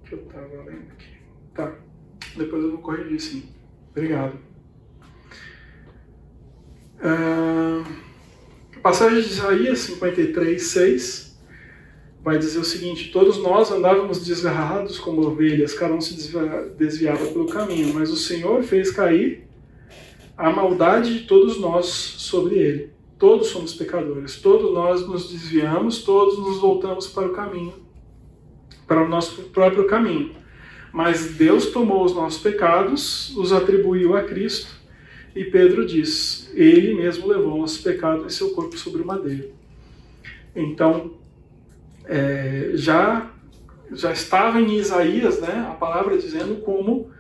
que 0.06 0.14
eu 0.14 0.20
estava 0.20 0.64
lendo 0.64 0.92
aqui. 0.92 1.18
Tá. 1.56 1.76
Depois 2.38 2.64
eu 2.64 2.72
vou 2.72 2.82
corrigir 2.82 3.20
sim. 3.20 3.50
Obrigado. 3.90 4.38
Ah, 7.00 7.84
passagem 8.84 9.22
de 9.22 9.30
Isaías 9.30 9.80
53, 9.80 10.62
6 10.62 11.42
vai 12.22 12.38
dizer 12.38 12.60
o 12.60 12.64
seguinte: 12.64 13.12
Todos 13.12 13.40
nós 13.40 13.72
andávamos 13.72 14.24
desgarrados 14.24 15.00
como 15.00 15.26
ovelhas, 15.26 15.74
cada 15.74 15.96
um 15.96 16.02
se 16.02 16.14
desviava 16.78 17.26
pelo 17.26 17.48
caminho, 17.48 17.96
mas 17.96 18.12
o 18.12 18.16
Senhor 18.16 18.62
fez 18.62 18.92
cair 18.92 19.50
a 20.38 20.50
maldade 20.50 21.20
de 21.20 21.28
todos 21.28 21.60
nós 21.60 21.86
sobre 21.88 22.58
ele. 22.58 22.91
Todos 23.22 23.50
somos 23.50 23.72
pecadores, 23.76 24.38
todos 24.38 24.74
nós 24.74 25.08
nos 25.08 25.30
desviamos, 25.30 26.00
todos 26.00 26.40
nos 26.40 26.58
voltamos 26.58 27.06
para 27.06 27.28
o 27.28 27.34
caminho, 27.34 27.76
para 28.88 29.04
o 29.04 29.08
nosso 29.08 29.44
próprio 29.44 29.86
caminho. 29.86 30.32
Mas 30.92 31.36
Deus 31.36 31.68
tomou 31.68 32.04
os 32.04 32.16
nossos 32.16 32.42
pecados, 32.42 33.32
os 33.38 33.54
atribuiu 33.54 34.18
a 34.18 34.24
Cristo, 34.24 34.72
e 35.36 35.44
Pedro 35.44 35.86
diz: 35.86 36.52
Ele 36.56 36.96
mesmo 36.96 37.28
levou 37.28 37.60
nossos 37.60 37.78
pecados 37.78 38.26
em 38.26 38.30
seu 38.30 38.56
corpo 38.56 38.76
sobre 38.76 39.04
o 39.04 39.06
madeiro. 39.06 39.52
Então, 40.56 41.14
é, 42.06 42.72
já, 42.74 43.32
já 43.92 44.12
estava 44.12 44.60
em 44.60 44.80
Isaías 44.80 45.40
né, 45.40 45.68
a 45.70 45.76
palavra 45.76 46.18
dizendo 46.18 46.56
como 46.62 47.12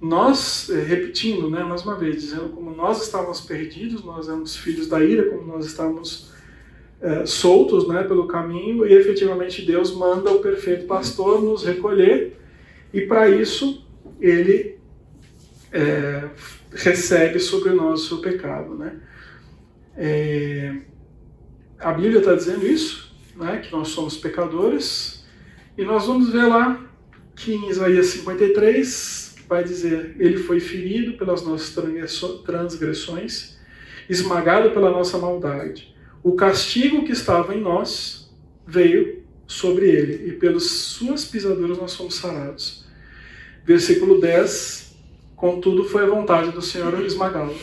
nós, 0.00 0.70
é, 0.70 0.80
repetindo 0.80 1.50
né, 1.50 1.62
mais 1.64 1.82
uma 1.82 1.96
vez, 1.96 2.22
dizendo 2.22 2.50
como 2.50 2.70
nós 2.74 3.02
estávamos 3.02 3.40
perdidos, 3.40 4.04
nós 4.04 4.28
éramos 4.28 4.56
filhos 4.56 4.86
da 4.86 5.02
ira, 5.02 5.28
como 5.28 5.44
nós 5.44 5.66
estávamos 5.66 6.32
é, 7.00 7.26
soltos 7.26 7.88
né, 7.88 8.04
pelo 8.04 8.26
caminho, 8.26 8.86
e 8.86 8.92
efetivamente 8.92 9.64
Deus 9.64 9.94
manda 9.94 10.30
o 10.30 10.40
perfeito 10.40 10.86
pastor 10.86 11.42
nos 11.42 11.64
recolher, 11.64 12.36
e 12.92 13.02
para 13.02 13.28
isso 13.28 13.84
ele 14.20 14.78
é, 15.72 16.28
recebe 16.72 17.40
sobre 17.40 17.70
nós 17.70 18.10
o 18.12 18.20
pecado. 18.20 18.74
Né? 18.74 19.00
É, 19.96 20.76
a 21.78 21.92
Bíblia 21.92 22.20
está 22.20 22.34
dizendo 22.34 22.64
isso, 22.64 23.12
né, 23.36 23.58
que 23.58 23.72
nós 23.72 23.88
somos 23.88 24.16
pecadores, 24.16 25.26
e 25.76 25.84
nós 25.84 26.06
vamos 26.06 26.30
ver 26.30 26.46
lá 26.46 26.84
que 27.34 27.52
em 27.52 27.68
Isaías 27.68 28.06
53 28.06 29.27
vai 29.48 29.64
dizer: 29.64 30.14
Ele 30.18 30.36
foi 30.38 30.60
ferido 30.60 31.14
pelas 31.14 31.42
nossas 31.42 31.74
transgressões, 32.44 33.56
esmagado 34.08 34.70
pela 34.70 34.90
nossa 34.90 35.18
maldade. 35.18 35.94
O 36.22 36.32
castigo 36.32 37.04
que 37.04 37.12
estava 37.12 37.54
em 37.54 37.60
nós 37.60 38.30
veio 38.66 39.22
sobre 39.46 39.88
ele, 39.88 40.28
e 40.28 40.32
pelas 40.32 40.64
suas 40.64 41.24
pisaduras 41.24 41.78
nós 41.78 41.94
fomos 41.94 42.16
sarados. 42.16 42.84
Versículo 43.64 44.20
10: 44.20 44.94
Contudo, 45.34 45.84
foi 45.84 46.04
a 46.04 46.08
vontade 46.08 46.50
do 46.50 46.60
Senhor 46.60 47.00
esmagá-lo. 47.04 47.56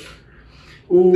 O, 0.88 1.14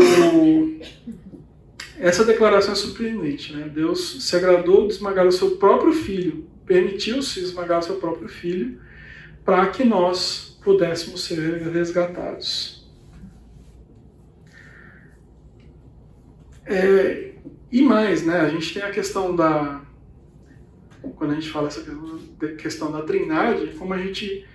essa 1.98 2.24
declaração 2.24 2.74
é 2.74 2.76
surpreendente. 2.76 3.54
Né? 3.54 3.70
Deus 3.74 4.24
se 4.24 4.36
agradou 4.36 4.88
de 4.88 4.94
esmagar 4.94 5.28
o 5.28 5.32
seu 5.32 5.52
próprio 5.58 5.94
filho, 5.94 6.48
permitiu-se 6.66 7.40
esmagar 7.40 7.80
o 7.80 7.84
seu 7.84 7.96
próprio 7.96 8.28
filho, 8.28 8.80
para 9.46 9.68
que 9.68 9.84
nós 9.84 10.49
pudéssemos 10.64 11.24
ser 11.24 11.64
resgatados. 11.72 12.88
É, 16.66 17.34
e 17.72 17.82
mais, 17.82 18.26
né? 18.26 18.40
a 18.42 18.50
gente 18.50 18.74
tem 18.74 18.84
a 18.84 18.92
questão 18.92 19.36
da. 19.36 19.82
Quando 21.16 21.32
a 21.32 21.36
gente 21.36 21.50
fala 21.50 21.68
essa 21.68 21.84
questão 22.58 22.92
da 22.92 23.02
trindade, 23.02 23.68
como 23.78 23.94
a 23.94 23.98
gente 23.98 24.46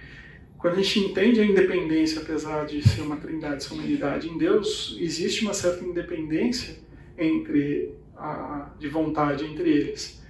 quando 0.64 0.78
a 0.78 0.82
gente 0.82 0.98
entende 1.00 1.40
a 1.42 1.44
independência, 1.44 2.22
apesar 2.22 2.64
de 2.64 2.80
ser 2.80 3.02
uma 3.02 3.16
trindade, 3.16 3.62
ser 3.62 3.74
uma 3.74 3.82
unidade 3.82 4.30
em 4.30 4.38
Deus, 4.38 4.96
existe 4.98 5.44
uma 5.44 5.52
certa 5.52 5.84
independência 5.84 6.76
entre 7.18 7.92
a, 8.16 8.70
de 8.78 8.88
vontade 8.88 9.44
entre 9.44 9.68
eles. 9.68 10.24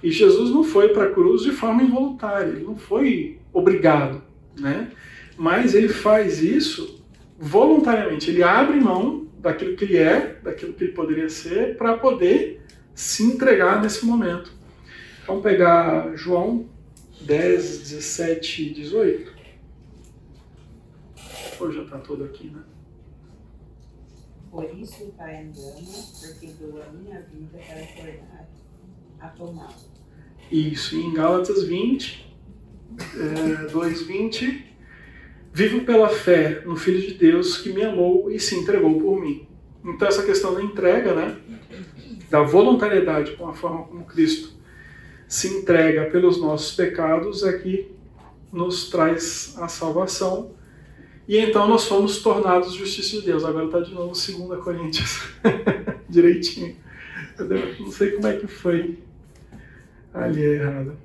E 0.00 0.12
Jesus 0.12 0.50
não 0.50 0.62
foi 0.62 0.90
para 0.90 1.06
a 1.06 1.10
cruz 1.10 1.42
de 1.42 1.50
forma 1.50 1.82
involuntária, 1.82 2.50
ele 2.50 2.62
não 2.62 2.76
foi 2.76 3.40
obrigado, 3.52 4.22
né? 4.56 4.92
Mas 5.40 5.74
ele 5.74 5.88
faz 5.88 6.42
isso 6.42 7.02
voluntariamente, 7.38 8.28
ele 8.28 8.42
abre 8.42 8.78
mão 8.78 9.26
daquilo 9.38 9.74
que 9.74 9.84
ele 9.84 9.96
é, 9.96 10.34
daquilo 10.42 10.74
que 10.74 10.84
ele 10.84 10.92
poderia 10.92 11.30
ser, 11.30 11.78
para 11.78 11.96
poder 11.96 12.62
se 12.94 13.22
entregar 13.22 13.80
nesse 13.80 14.04
momento. 14.04 14.52
Vamos 15.26 15.42
pegar 15.42 16.14
João 16.14 16.68
10, 17.22 17.78
17 17.78 18.62
e 18.64 18.74
18. 18.74 19.32
Hoje 21.58 21.76
já 21.78 21.84
está 21.84 21.98
todo 22.00 22.22
aqui, 22.24 22.48
né? 22.48 22.62
Por 24.50 24.64
isso 24.78 25.04
o 25.04 25.12
Pai 25.12 25.42
me 25.42 25.58
ama, 25.58 26.04
porque 26.20 26.48
dou 26.60 26.82
a 26.82 26.92
minha 26.92 27.18
vida 27.22 27.58
para 27.66 27.86
tornar 27.96 28.46
a 29.18 29.28
tomá-lo. 29.28 29.74
Isso, 30.52 30.96
em 30.98 31.14
Gálatas 31.14 31.64
20, 31.64 32.30
é, 32.98 33.72
2,20, 33.72 34.68
vivo 35.52 35.84
pela 35.84 36.08
fé 36.08 36.62
no 36.64 36.76
Filho 36.76 37.00
de 37.00 37.14
Deus 37.14 37.58
que 37.58 37.72
me 37.72 37.82
amou 37.82 38.30
e 38.30 38.38
se 38.38 38.54
entregou 38.56 39.00
por 39.00 39.20
mim. 39.20 39.46
Então 39.84 40.06
essa 40.06 40.22
questão 40.22 40.54
da 40.54 40.62
entrega, 40.62 41.14
né, 41.14 41.36
da 42.28 42.42
voluntariedade 42.42 43.32
com 43.32 43.48
a 43.48 43.54
forma 43.54 43.84
como 43.84 44.04
Cristo 44.04 44.58
se 45.26 45.48
entrega 45.48 46.10
pelos 46.10 46.40
nossos 46.40 46.74
pecados 46.74 47.44
é 47.44 47.56
que 47.58 47.90
nos 48.52 48.90
traz 48.90 49.54
a 49.58 49.68
salvação 49.68 50.52
e 51.30 51.38
então 51.38 51.68
nós 51.68 51.84
fomos 51.86 52.20
tornados 52.20 52.74
justiça 52.74 53.20
de 53.20 53.26
Deus. 53.26 53.44
Agora 53.44 53.66
está 53.66 53.78
de 53.78 53.94
novo 53.94 54.08
2 54.08 54.64
Coríntios. 54.64 55.28
Direitinho. 56.10 56.76
Eu 57.38 57.46
não 57.78 57.92
sei 57.92 58.10
como 58.10 58.26
é 58.26 58.36
que 58.36 58.48
foi. 58.48 58.98
Ali 60.12 60.42
errado. 60.42 60.96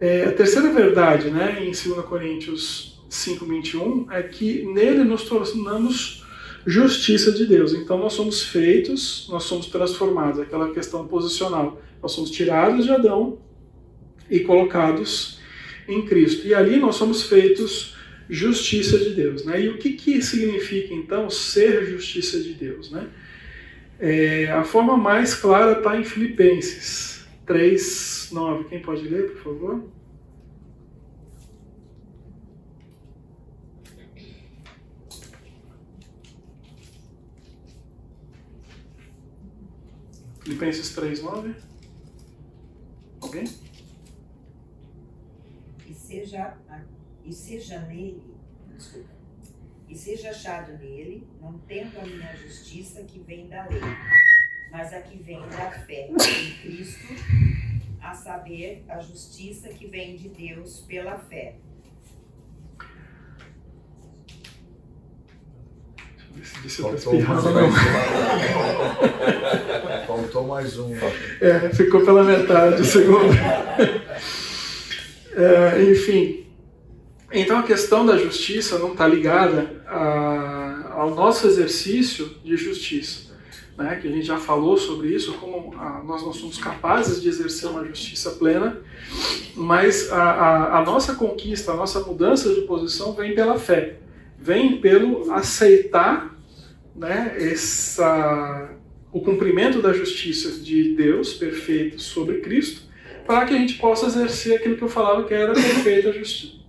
É, 0.00 0.24
a 0.24 0.32
terceira 0.32 0.72
verdade, 0.72 1.30
né, 1.30 1.60
em 1.60 1.70
2 1.70 2.04
Coríntios 2.06 2.91
5, 3.12 3.44
21, 3.44 4.10
é 4.10 4.22
que 4.22 4.64
nele 4.64 5.04
nos 5.04 5.24
tornamos 5.24 6.24
justiça 6.66 7.30
de 7.30 7.44
Deus. 7.44 7.74
Então 7.74 7.98
nós 7.98 8.14
somos 8.14 8.42
feitos, 8.42 9.28
nós 9.30 9.44
somos 9.44 9.66
transformados, 9.66 10.40
aquela 10.40 10.72
questão 10.72 11.06
posicional. 11.06 11.80
Nós 12.02 12.12
somos 12.12 12.30
tirados 12.30 12.86
de 12.86 12.90
Adão 12.90 13.38
e 14.30 14.40
colocados 14.40 15.38
em 15.86 16.06
Cristo. 16.06 16.46
E 16.46 16.54
ali 16.54 16.78
nós 16.78 16.96
somos 16.96 17.24
feitos 17.24 17.94
justiça 18.30 18.98
de 18.98 19.10
Deus. 19.10 19.44
Né? 19.44 19.62
E 19.62 19.68
o 19.68 19.76
que, 19.76 19.92
que 19.92 20.22
significa 20.22 20.94
então 20.94 21.28
ser 21.28 21.84
justiça 21.84 22.40
de 22.40 22.54
Deus? 22.54 22.90
Né? 22.90 23.08
É, 24.00 24.50
a 24.50 24.64
forma 24.64 24.96
mais 24.96 25.34
clara 25.34 25.78
está 25.78 26.00
em 26.00 26.04
Filipenses 26.04 27.26
3, 27.44 28.30
9. 28.32 28.64
Quem 28.70 28.80
pode 28.80 29.06
ler, 29.06 29.32
por 29.32 29.42
favor? 29.42 29.84
Filipenses 40.52 40.94
3,9. 40.94 41.54
Alguém? 43.22 43.44
E 45.86 45.94
seja, 45.94 46.58
e 47.24 47.32
seja 47.32 47.80
nele, 47.80 48.22
desculpa, 48.76 49.08
e 49.88 49.96
seja 49.96 50.30
achado 50.30 50.72
nele, 50.76 51.26
não 51.40 51.58
tendo 51.60 51.98
a 51.98 52.04
minha 52.04 52.36
justiça 52.36 53.02
que 53.04 53.18
vem 53.20 53.48
da 53.48 53.66
lei, 53.66 53.80
mas 54.70 54.92
a 54.92 55.00
que 55.00 55.22
vem 55.22 55.40
da 55.40 55.70
fé 55.70 56.10
em 56.10 56.60
Cristo, 56.60 57.06
a 58.00 58.14
saber, 58.14 58.84
a 58.88 59.00
justiça 59.00 59.70
que 59.70 59.86
vem 59.86 60.16
de 60.16 60.28
Deus 60.28 60.80
pela 60.80 61.18
fé. 61.18 61.56
Faltou 66.82 67.20
mais, 67.20 67.46
um. 67.46 67.72
Faltou 70.06 70.46
mais 70.46 70.78
um. 70.78 70.94
É, 71.40 71.70
ficou 71.70 72.04
pela 72.04 72.22
metade 72.24 72.84
segundo. 72.84 73.32
É, 75.34 75.82
enfim. 75.90 76.46
Então 77.32 77.58
a 77.58 77.62
questão 77.62 78.04
da 78.04 78.16
justiça 78.18 78.78
não 78.78 78.92
está 78.92 79.06
ligada 79.06 79.82
a- 79.86 80.92
ao 80.96 81.14
nosso 81.14 81.46
exercício 81.46 82.28
de 82.44 82.56
justiça. 82.56 83.32
Né? 83.78 83.96
Que 84.00 84.08
a 84.08 84.10
gente 84.10 84.26
já 84.26 84.36
falou 84.36 84.76
sobre 84.76 85.08
isso, 85.08 85.32
como 85.34 85.74
ah, 85.78 86.02
nós 86.04 86.22
não 86.22 86.32
somos 86.32 86.58
capazes 86.58 87.22
de 87.22 87.28
exercer 87.30 87.70
uma 87.70 87.84
justiça 87.86 88.32
plena, 88.32 88.78
mas 89.56 90.12
a, 90.12 90.22
a- 90.22 90.78
a 90.80 90.84
nossa 90.84 91.14
conquista, 91.14 91.72
a 91.72 91.76
nossa 91.76 92.00
mudança 92.00 92.52
de 92.54 92.60
posição 92.62 93.14
vem 93.14 93.34
pela 93.34 93.58
fé, 93.58 93.96
vem 94.42 94.80
pelo 94.80 95.32
aceitar 95.32 96.36
né, 96.96 97.36
essa, 97.38 98.70
o 99.12 99.20
cumprimento 99.20 99.80
da 99.80 99.92
justiça 99.92 100.60
de 100.60 100.96
Deus 100.96 101.34
perfeito 101.34 102.02
sobre 102.02 102.38
Cristo, 102.38 102.82
para 103.24 103.46
que 103.46 103.54
a 103.54 103.56
gente 103.56 103.74
possa 103.74 104.06
exercer 104.06 104.56
aquilo 104.56 104.76
que 104.76 104.82
eu 104.82 104.88
falava 104.88 105.24
que 105.24 105.32
era 105.32 105.52
perfeita, 105.52 106.12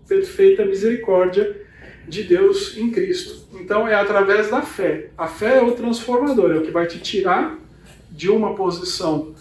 perfeita 0.07 0.65
misericórdia 0.65 1.61
de 2.07 2.21
Deus 2.24 2.78
em 2.78 2.91
Cristo. 2.91 3.47
Então 3.59 3.88
é 3.88 3.95
através 3.95 4.51
da 4.51 4.61
fé. 4.61 5.09
A 5.17 5.26
fé 5.26 5.57
é 5.57 5.61
o 5.63 5.71
transformador, 5.71 6.51
é 6.51 6.57
o 6.57 6.61
que 6.61 6.71
vai 6.71 6.86
te 6.86 6.99
tirar 6.99 7.57
de 8.11 8.30
uma 8.30 8.53
posição 8.53 9.34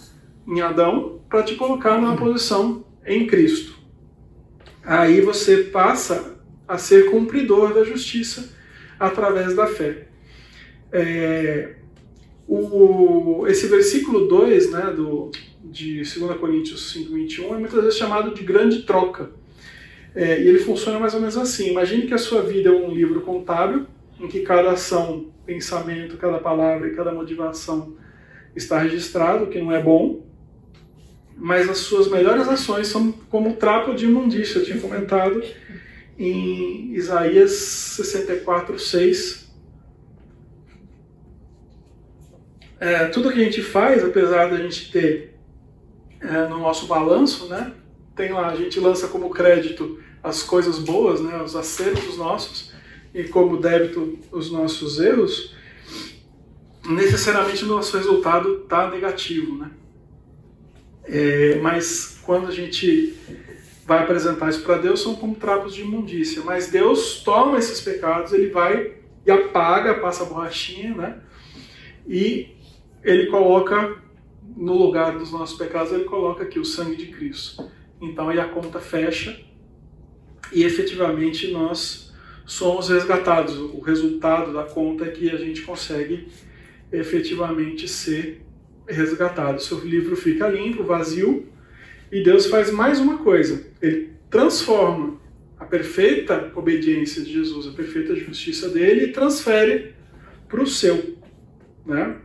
em 0.47 0.59
Adão 0.59 1.19
para 1.29 1.43
te 1.43 1.53
colocar 1.55 2.01
numa 2.01 2.15
posição 2.15 2.83
em 3.05 3.27
Cristo. 3.27 3.77
Aí 4.83 5.21
você 5.21 5.57
passa 5.57 6.32
a 6.67 6.77
ser 6.77 7.11
cumpridor 7.11 7.73
da 7.73 7.83
justiça 7.83 8.53
através 8.99 9.55
da 9.55 9.67
fé. 9.67 10.07
É, 10.91 11.75
o, 12.47 13.45
esse 13.47 13.67
versículo 13.67 14.27
2 14.27 14.71
né, 14.71 14.93
do, 14.95 15.31
de 15.63 16.03
2 16.03 16.37
Coríntios 16.37 16.91
5, 16.91 17.13
21 17.13 17.55
é 17.55 17.57
muitas 17.57 17.83
vezes 17.83 17.97
chamado 17.97 18.33
de 18.33 18.43
grande 18.43 18.83
troca. 18.83 19.31
É, 20.15 20.39
e 20.41 20.47
ele 20.47 20.59
funciona 20.59 20.99
mais 20.99 21.13
ou 21.13 21.19
menos 21.19 21.37
assim. 21.37 21.71
Imagine 21.71 22.05
que 22.05 22.13
a 22.13 22.17
sua 22.17 22.41
vida 22.41 22.69
é 22.69 22.71
um 22.71 22.91
livro 22.91 23.21
contábil, 23.21 23.87
em 24.19 24.27
que 24.27 24.41
cada 24.41 24.71
ação, 24.71 25.31
pensamento, 25.45 26.17
cada 26.17 26.37
palavra 26.37 26.87
e 26.87 26.95
cada 26.95 27.11
motivação 27.11 27.95
está 28.55 28.77
registrado, 28.77 29.45
o 29.45 29.47
que 29.47 29.59
não 29.59 29.71
é 29.71 29.81
bom. 29.81 30.23
Mas 31.35 31.67
as 31.67 31.79
suas 31.79 32.07
melhores 32.07 32.47
ações 32.47 32.87
são 32.87 33.11
como 33.11 33.55
trapo 33.55 33.95
de 33.95 34.05
imundícia. 34.05 34.59
Eu 34.59 34.65
tinha 34.65 34.79
comentado 34.79 35.41
em 36.17 36.93
Isaías 36.93 37.51
64, 37.51 38.77
6. 38.77 39.51
É, 42.79 43.05
tudo 43.05 43.31
que 43.31 43.39
a 43.39 43.43
gente 43.43 43.61
faz, 43.61 44.03
apesar 44.03 44.49
da 44.49 44.57
gente 44.57 44.91
ter 44.91 45.35
é, 46.19 46.47
no 46.47 46.59
nosso 46.59 46.85
balanço, 46.85 47.47
né, 47.47 47.73
tem 48.15 48.31
lá, 48.31 48.49
a 48.49 48.55
gente 48.55 48.79
lança 48.79 49.07
como 49.07 49.29
crédito 49.29 50.01
as 50.21 50.43
coisas 50.43 50.79
boas, 50.79 51.21
né, 51.21 51.41
os 51.41 51.55
acertos 51.55 52.17
nossos, 52.17 52.71
e 53.13 53.25
como 53.25 53.57
débito 53.57 54.19
os 54.31 54.51
nossos 54.51 54.99
erros, 54.99 55.55
necessariamente 56.85 57.63
o 57.63 57.67
nosso 57.67 57.95
resultado 57.95 58.63
está 58.63 58.89
negativo. 58.89 59.57
Né? 59.57 59.71
É, 61.05 61.59
mas 61.61 62.19
quando 62.23 62.47
a 62.47 62.51
gente 62.51 63.13
vai 63.85 64.03
apresentar 64.03 64.49
isso 64.49 64.63
para 64.63 64.77
Deus, 64.77 65.01
são 65.01 65.15
como 65.15 65.35
trapos 65.35 65.73
de 65.73 65.81
imundícia. 65.81 66.41
Mas 66.43 66.69
Deus 66.69 67.21
toma 67.23 67.57
esses 67.57 67.81
pecados, 67.81 68.33
ele 68.33 68.49
vai 68.49 68.93
e 69.25 69.31
apaga, 69.31 69.95
passa 69.95 70.23
a 70.23 70.25
borrachinha, 70.25 70.93
né? 70.95 71.19
E 72.07 72.55
ele 73.03 73.27
coloca 73.27 74.01
no 74.55 74.77
lugar 74.77 75.17
dos 75.17 75.31
nossos 75.31 75.57
pecados, 75.57 75.91
ele 75.91 76.03
coloca 76.03 76.43
aqui 76.43 76.59
o 76.59 76.65
sangue 76.65 76.95
de 76.95 77.07
Cristo. 77.07 77.69
Então 78.01 78.29
aí 78.29 78.39
a 78.39 78.45
conta 78.45 78.79
fecha 78.79 79.39
e 80.51 80.63
efetivamente 80.63 81.51
nós 81.51 82.13
somos 82.45 82.89
resgatados. 82.89 83.57
O 83.57 83.79
resultado 83.79 84.53
da 84.53 84.63
conta 84.63 85.05
é 85.05 85.11
que 85.11 85.29
a 85.29 85.37
gente 85.37 85.61
consegue 85.61 86.27
efetivamente 86.91 87.87
ser 87.87 88.45
resgatado. 88.87 89.61
Seu 89.61 89.79
livro 89.79 90.15
fica 90.15 90.47
limpo, 90.47 90.83
vazio, 90.83 91.47
e 92.13 92.21
Deus 92.21 92.45
faz 92.45 92.69
mais 92.69 92.99
uma 92.99 93.17
coisa. 93.17 93.65
Ele 93.81 94.13
transforma 94.29 95.19
a 95.59 95.65
perfeita 95.65 96.51
obediência 96.55 97.23
de 97.23 97.33
Jesus, 97.33 97.65
a 97.65 97.71
perfeita 97.71 98.15
justiça 98.15 98.69
dele, 98.69 99.05
e 99.05 99.11
transfere 99.11 99.95
para 100.47 100.61
o 100.61 100.67
seu. 100.67 101.17
Né? 101.83 102.17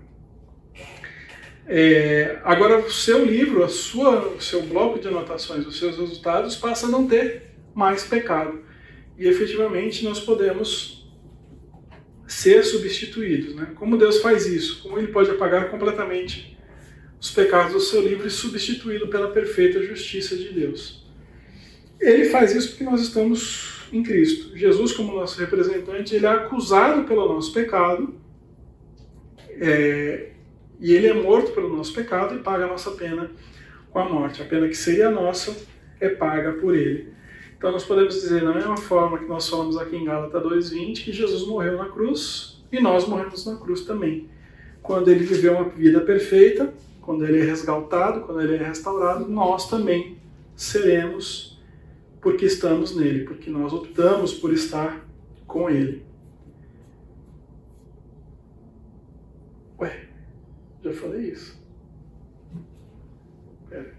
É, 1.67 2.39
agora, 2.45 2.81
o 2.81 2.91
seu 2.91 3.25
livro, 3.25 3.65
a 3.65 3.69
sua, 3.69 4.29
o 4.29 4.43
seu 4.43 4.61
bloco 4.61 4.99
de 4.99 5.09
anotações, 5.09 5.67
os 5.67 5.79
seus 5.79 5.97
resultados, 5.97 6.55
passa 6.55 6.87
a 6.87 6.91
não 6.91 7.09
ter 7.09 7.55
mais 7.75 8.05
pecado. 8.05 8.61
E 9.17 9.27
efetivamente 9.27 10.05
nós 10.05 10.21
podemos 10.21 11.11
ser 12.27 12.63
substituídos. 12.63 13.55
Né? 13.55 13.69
Como 13.75 13.97
Deus 13.97 14.21
faz 14.21 14.47
isso? 14.47 14.83
Como 14.83 14.99
Ele 14.99 15.09
pode 15.09 15.31
apagar 15.31 15.71
completamente 15.71 16.58
os 17.21 17.31
pecados 17.31 17.73
do 17.73 17.81
seu 17.81 18.01
livro 18.01 18.27
e 18.27 18.31
substituí-lo 18.31 19.09
pela 19.09 19.29
perfeita 19.31 19.83
justiça 19.83 20.37
de 20.37 20.53
Deus? 20.53 21.07
Ele 22.01 22.27
faz 22.27 22.55
isso 22.55 22.71
porque 22.71 22.85
nós 22.85 23.01
estamos 23.01 23.89
em 23.93 24.03
Cristo. 24.03 24.57
Jesus, 24.57 24.93
como 24.93 25.15
nosso 25.15 25.41
representante, 25.41 26.15
ele 26.15 26.27
é 26.27 26.29
acusado 26.29 27.05
pelo 27.05 27.33
nosso 27.33 27.53
pecado. 27.53 28.15
É, 29.61 30.31
e 30.81 30.93
ele 30.93 31.09
é 31.09 31.15
morto 31.15 31.51
pelo 31.53 31.75
nosso 31.75 31.93
pecado 31.93 32.37
e 32.37 32.39
paga 32.39 32.65
a 32.65 32.69
nossa 32.69 32.93
pena 32.93 33.31
com 33.91 33.99
a 33.99 34.09
morte. 34.09 34.41
A 34.41 34.45
pena 34.45 34.69
que 34.69 34.77
seria 34.77 35.11
nossa 35.11 35.57
é 36.01 36.09
paga 36.09 36.53
por 36.53 36.75
ele. 36.75 37.13
Então 37.57 37.73
nós 37.73 37.85
podemos 37.85 38.15
dizer, 38.15 38.45
da 38.45 38.55
mesma 38.55 38.77
forma 38.77 39.19
que 39.19 39.27
nós 39.27 39.49
falamos 39.49 39.77
aqui 39.77 39.97
em 39.97 40.05
Gálatas 40.05 40.41
2,20, 40.43 41.05
que 41.05 41.13
Jesus 41.13 41.45
morreu 41.49 41.77
na 41.77 41.87
cruz 41.87 42.63
e 42.71 42.81
nós 42.81 43.09
morremos 43.09 43.45
na 43.45 43.57
cruz 43.57 43.81
também. 43.81 44.29
Quando 44.81 45.09
ele 45.09 45.25
viveu 45.25 45.55
uma 45.55 45.69
vida 45.69 46.01
perfeita, 46.01 46.73
quando 47.09 47.25
ele 47.25 47.41
é 47.41 47.45
resgatado, 47.47 48.21
quando 48.21 48.43
ele 48.43 48.57
é 48.57 48.67
restaurado, 48.69 49.27
nós 49.31 49.67
também 49.71 50.19
seremos 50.55 51.59
porque 52.21 52.45
estamos 52.45 52.95
nele, 52.95 53.25
porque 53.25 53.49
nós 53.49 53.73
optamos 53.73 54.35
por 54.35 54.53
estar 54.53 55.09
com 55.47 55.71
ele. 55.71 56.05
Ué, 59.81 60.07
já 60.85 60.93
falei 60.93 61.31
isso. 61.31 61.59
Pera. 63.71 63.95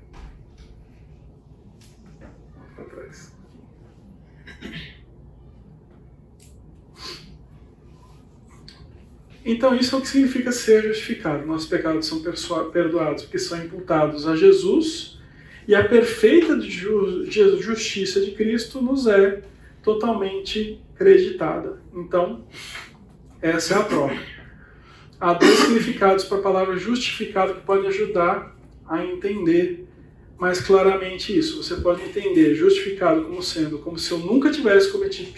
Para 2.76 2.86
trás. 2.86 3.34
Então, 9.52 9.76
isso 9.76 9.95
é 9.95 9.97
o 9.97 10.02
que 10.02 10.08
significa 10.08 10.52
ser 10.52 10.84
justificado. 10.84 11.43
Nossos 11.43 11.68
pecados 11.68 12.06
são 12.06 12.22
perdoados 12.72 13.24
porque 13.24 13.39
são 13.39 13.58
imputados 13.58 14.28
a 14.28 14.36
Jesus 14.36 15.18
e 15.68 15.74
a 15.74 15.84
perfeita 15.84 16.62
ju 16.62 17.26
justiça 17.60 18.22
de 18.22 18.30
Cristo 18.32 18.80
nos 18.80 19.08
é 19.08 19.41
totalmente 19.82 20.80
creditada. 20.95 21.82
Então, 21.95 22.45
essa 23.41 23.74
é 23.74 23.78
a 23.78 23.84
prova. 23.84 24.16
Há 25.20 25.34
dois 25.34 25.58
significados 25.58 26.26
para 26.26 26.38
a 26.38 26.41
palavra 26.41 26.78
justificado 26.78 27.56
que 27.56 27.62
podem 27.62 27.88
ajudar 27.88 28.56
a 28.88 29.04
entender 29.04 29.88
mais 30.38 30.62
claramente 30.62 31.36
isso. 31.36 31.64
Você 31.64 31.78
pode 31.78 32.04
entender 32.04 32.54
justificado 32.54 33.24
como 33.24 33.41
sendo 33.41 33.80
como 33.80 33.97
se 33.97 34.12
eu 34.12 34.20
nunca 34.20 34.52
tivesse 34.52 34.91
cometido 34.91 35.32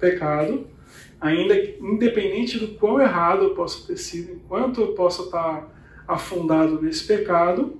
pecado, 0.00 0.66
ainda 1.20 1.54
independente 1.80 2.58
do 2.58 2.68
quão 2.78 3.00
errado 3.00 3.44
eu 3.44 3.54
possa 3.54 3.86
ter 3.86 3.96
sido, 3.96 4.32
enquanto 4.32 4.80
eu 4.80 4.88
possa 4.94 5.22
estar 5.22 5.68
afundado 6.06 6.80
nesse 6.80 7.06
pecado, 7.06 7.78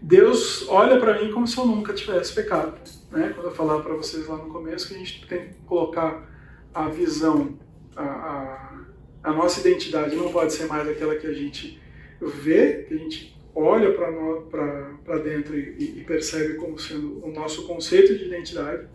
Deus 0.00 0.68
olha 0.68 1.00
para 1.00 1.20
mim 1.20 1.32
como 1.32 1.46
se 1.46 1.58
eu 1.58 1.66
nunca 1.66 1.92
tivesse 1.92 2.34
pecado. 2.34 2.78
Né? 3.10 3.32
Quando 3.34 3.46
eu 3.46 3.54
falava 3.54 3.82
para 3.82 3.94
vocês 3.94 4.26
lá 4.26 4.36
no 4.36 4.52
começo 4.52 4.88
que 4.88 4.94
a 4.94 4.98
gente 4.98 5.26
tem 5.26 5.48
que 5.48 5.54
colocar 5.66 6.30
a 6.72 6.88
visão, 6.88 7.58
a, 7.96 8.04
a, 8.04 8.80
a, 9.24 9.32
nossa 9.32 9.60
identidade 9.60 10.14
não 10.14 10.30
pode 10.30 10.52
ser 10.52 10.66
mais 10.66 10.86
aquela 10.86 11.16
que 11.16 11.26
a 11.26 11.32
gente 11.32 11.80
vê, 12.20 12.84
que 12.86 12.94
a 12.94 12.98
gente 12.98 13.36
olha 13.54 13.92
para 13.94 15.18
dentro 15.18 15.58
e, 15.58 16.00
e 16.00 16.04
percebe 16.04 16.54
como 16.54 16.78
sendo 16.78 17.24
o 17.24 17.32
nosso 17.32 17.66
conceito 17.66 18.16
de 18.16 18.26
identidade, 18.26 18.86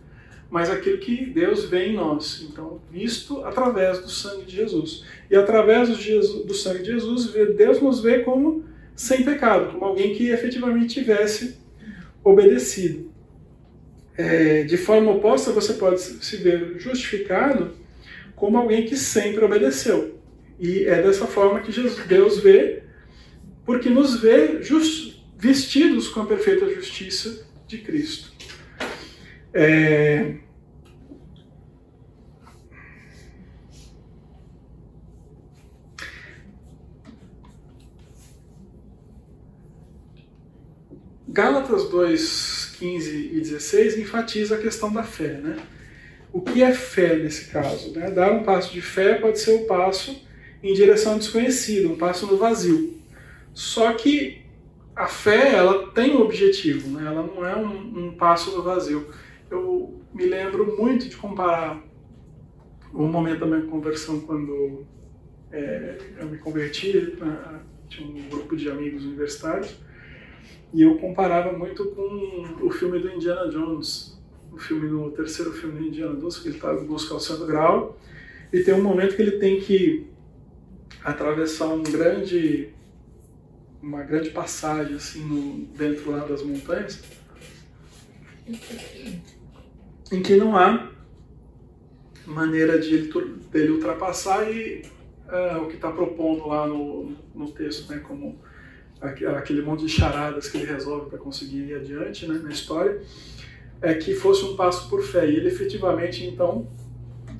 mas 0.52 0.68
aquilo 0.68 0.98
que 0.98 1.24
Deus 1.24 1.64
vê 1.64 1.86
em 1.86 1.94
nós. 1.94 2.46
Então, 2.46 2.78
visto 2.90 3.42
através 3.42 4.00
do 4.00 4.10
sangue 4.10 4.44
de 4.44 4.54
Jesus. 4.54 5.02
E 5.30 5.34
através 5.34 5.88
do, 5.88 5.94
Jesus, 5.94 6.44
do 6.44 6.52
sangue 6.52 6.80
de 6.82 6.92
Jesus, 6.92 7.32
Deus 7.56 7.80
nos 7.80 8.02
vê 8.02 8.18
como 8.18 8.62
sem 8.94 9.24
pecado, 9.24 9.72
como 9.72 9.86
alguém 9.86 10.14
que 10.14 10.28
efetivamente 10.28 10.92
tivesse 10.92 11.56
obedecido. 12.22 13.10
É, 14.14 14.64
de 14.64 14.76
forma 14.76 15.12
oposta, 15.12 15.52
você 15.52 15.72
pode 15.72 16.02
se 16.02 16.36
ver 16.36 16.78
justificado 16.78 17.72
como 18.36 18.58
alguém 18.58 18.84
que 18.84 18.94
sempre 18.94 19.42
obedeceu. 19.42 20.20
E 20.60 20.84
é 20.84 21.00
dessa 21.00 21.26
forma 21.26 21.60
que 21.60 21.72
Jesus, 21.72 22.06
Deus 22.06 22.40
vê, 22.40 22.82
porque 23.64 23.88
nos 23.88 24.20
vê 24.20 24.62
just, 24.62 25.16
vestidos 25.38 26.08
com 26.08 26.20
a 26.20 26.26
perfeita 26.26 26.68
justiça 26.74 27.46
de 27.66 27.78
Cristo. 27.78 28.31
É... 29.54 30.36
Gálatas 41.28 41.88
2, 41.88 42.76
15 42.78 43.30
e 43.32 43.40
16 43.40 43.98
enfatiza 43.98 44.56
a 44.56 44.58
questão 44.58 44.92
da 44.92 45.02
fé. 45.02 45.34
Né? 45.34 45.56
O 46.32 46.40
que 46.40 46.62
é 46.62 46.72
fé 46.72 47.16
nesse 47.16 47.50
caso? 47.50 47.92
Né? 47.92 48.10
Dar 48.10 48.32
um 48.32 48.42
passo 48.42 48.72
de 48.72 48.82
fé 48.82 49.14
pode 49.14 49.38
ser 49.38 49.54
um 49.54 49.66
passo 49.66 50.26
em 50.62 50.74
direção 50.74 51.12
ao 51.12 51.18
desconhecido, 51.18 51.92
um 51.92 51.96
passo 51.96 52.26
no 52.26 52.36
vazio. 52.36 53.00
Só 53.54 53.92
que 53.94 54.42
a 54.94 55.06
fé 55.06 55.54
ela 55.54 55.90
tem 55.92 56.14
um 56.14 56.20
objetivo, 56.20 56.90
né? 56.90 57.06
ela 57.06 57.22
não 57.22 57.46
é 57.46 57.56
um, 57.56 58.08
um 58.08 58.12
passo 58.12 58.50
no 58.54 58.62
vazio 58.62 59.06
eu 59.52 60.00
me 60.12 60.26
lembro 60.26 60.76
muito 60.76 61.08
de 61.08 61.16
comparar 61.16 61.82
o 62.92 63.04
momento 63.04 63.40
da 63.40 63.46
minha 63.46 63.62
conversão 63.62 64.20
quando 64.20 64.84
é, 65.50 65.98
eu 66.18 66.26
me 66.28 66.38
converti, 66.38 67.16
né, 67.18 67.60
tinha 67.88 68.08
um 68.08 68.28
grupo 68.28 68.56
de 68.56 68.70
amigos 68.70 69.04
universitários, 69.04 69.74
e 70.72 70.82
eu 70.82 70.96
comparava 70.96 71.56
muito 71.56 71.84
com 71.86 72.66
o 72.66 72.70
filme 72.70 72.98
do 72.98 73.10
Indiana 73.10 73.50
Jones, 73.50 74.18
o 74.50 74.58
filme 74.58 74.88
no 74.88 75.10
terceiro 75.10 75.52
filme 75.52 75.80
do 75.80 75.86
Indiana 75.86 76.18
Jones, 76.18 76.38
que 76.38 76.48
ele 76.48 76.56
está 76.56 76.74
em 76.74 76.84
busca 76.84 77.14
ao 77.14 77.20
santo 77.20 77.46
grau, 77.46 77.98
e 78.52 78.62
tem 78.62 78.74
um 78.74 78.82
momento 78.82 79.16
que 79.16 79.22
ele 79.22 79.38
tem 79.38 79.60
que 79.60 80.06
atravessar 81.02 81.68
um 81.68 81.82
grande 81.82 82.70
uma 83.82 84.02
grande 84.04 84.30
passagem 84.30 84.94
assim 84.94 85.24
no, 85.24 85.66
dentro 85.76 86.12
lá 86.12 86.24
das 86.24 86.40
montanhas 86.40 87.02
em 90.12 90.22
que 90.22 90.36
não 90.36 90.54
há 90.54 90.90
maneira 92.26 92.78
de 92.78 92.94
ele, 92.94 93.12
dele 93.50 93.72
ultrapassar 93.72 94.48
e 94.48 94.82
é, 95.28 95.56
o 95.56 95.66
que 95.66 95.76
está 95.76 95.90
propondo 95.90 96.46
lá 96.46 96.66
no, 96.66 97.16
no 97.34 97.50
texto, 97.50 97.90
né, 97.90 97.98
como 97.98 98.38
aquele 99.00 99.62
monte 99.62 99.80
de 99.80 99.88
charadas 99.88 100.48
que 100.48 100.58
ele 100.58 100.66
resolve 100.66 101.08
para 101.08 101.18
conseguir 101.18 101.66
ir 101.70 101.74
adiante 101.74 102.26
né, 102.26 102.38
na 102.42 102.50
história, 102.50 103.00
é 103.80 103.94
que 103.94 104.14
fosse 104.14 104.44
um 104.44 104.54
passo 104.54 104.88
por 104.88 105.02
fé. 105.02 105.28
E 105.28 105.36
ele 105.36 105.48
efetivamente, 105.48 106.24
então, 106.24 106.68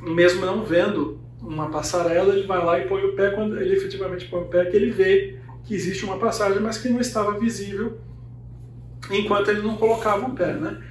mesmo 0.01 0.45
não 0.45 0.65
vendo 0.65 1.21
uma 1.41 1.71
passarela, 1.71 2.35
ele 2.35 2.47
vai 2.47 2.65
lá 2.65 2.79
e 2.81 2.89
põe 2.89 3.05
o 3.05 3.15
pé, 3.15 3.31
quando 3.31 3.61
ele 3.61 3.77
efetivamente 3.77 4.27
põe 4.29 4.41
o 4.41 4.47
pé, 4.47 4.65
que 4.65 4.77
ele 4.77 4.91
vê 4.91 5.39
que 5.65 5.75
existe 5.75 6.05
uma 6.05 6.19
passagem, 6.19 6.61
mas 6.61 6.79
que 6.79 6.89
não 6.89 7.01
estava 7.01 7.39
visível 7.39 7.99
enquanto 9.11 9.51
ele 9.51 9.63
não 9.63 9.77
colocava 9.77 10.27
o 10.27 10.35
pé, 10.35 10.55
né? 10.55 10.83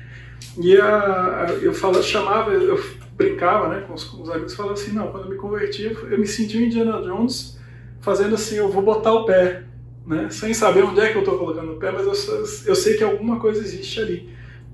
E 0.57 0.75
a, 0.77 1.57
eu 1.61 1.73
falava, 1.73 2.03
chamava, 2.03 2.51
eu 2.51 2.77
brincava 3.15 3.67
né, 3.69 3.81
com 3.87 3.93
os, 3.93 4.03
com 4.03 4.21
os 4.21 4.29
amigos, 4.29 4.53
falava 4.53 4.73
assim, 4.73 4.91
não, 4.91 5.11
quando 5.11 5.25
eu 5.25 5.29
me 5.29 5.37
converti, 5.37 5.83
eu, 5.83 6.17
me 6.17 6.27
senti 6.27 6.57
o 6.57 6.61
Indiana 6.61 7.01
Jones 7.01 7.59
fazendo 7.99 8.35
assim, 8.35 8.55
eu 8.55 8.69
vou 8.69 8.81
botar 8.81 9.13
o 9.13 9.25
pé, 9.25 9.63
né, 10.05 10.27
sem 10.29 10.53
saber 10.53 10.83
onde 10.83 10.99
é 10.99 11.09
que 11.09 11.17
eu 11.17 11.21
estou 11.21 11.37
colocando 11.37 11.73
o 11.73 11.77
pé, 11.77 11.91
mas 11.91 12.05
eu, 12.05 12.43
eu 12.65 12.75
sei 12.75 12.97
que 12.97 13.03
alguma 13.03 13.39
coisa 13.39 13.61
existe 13.61 13.99
ali. 13.99 14.29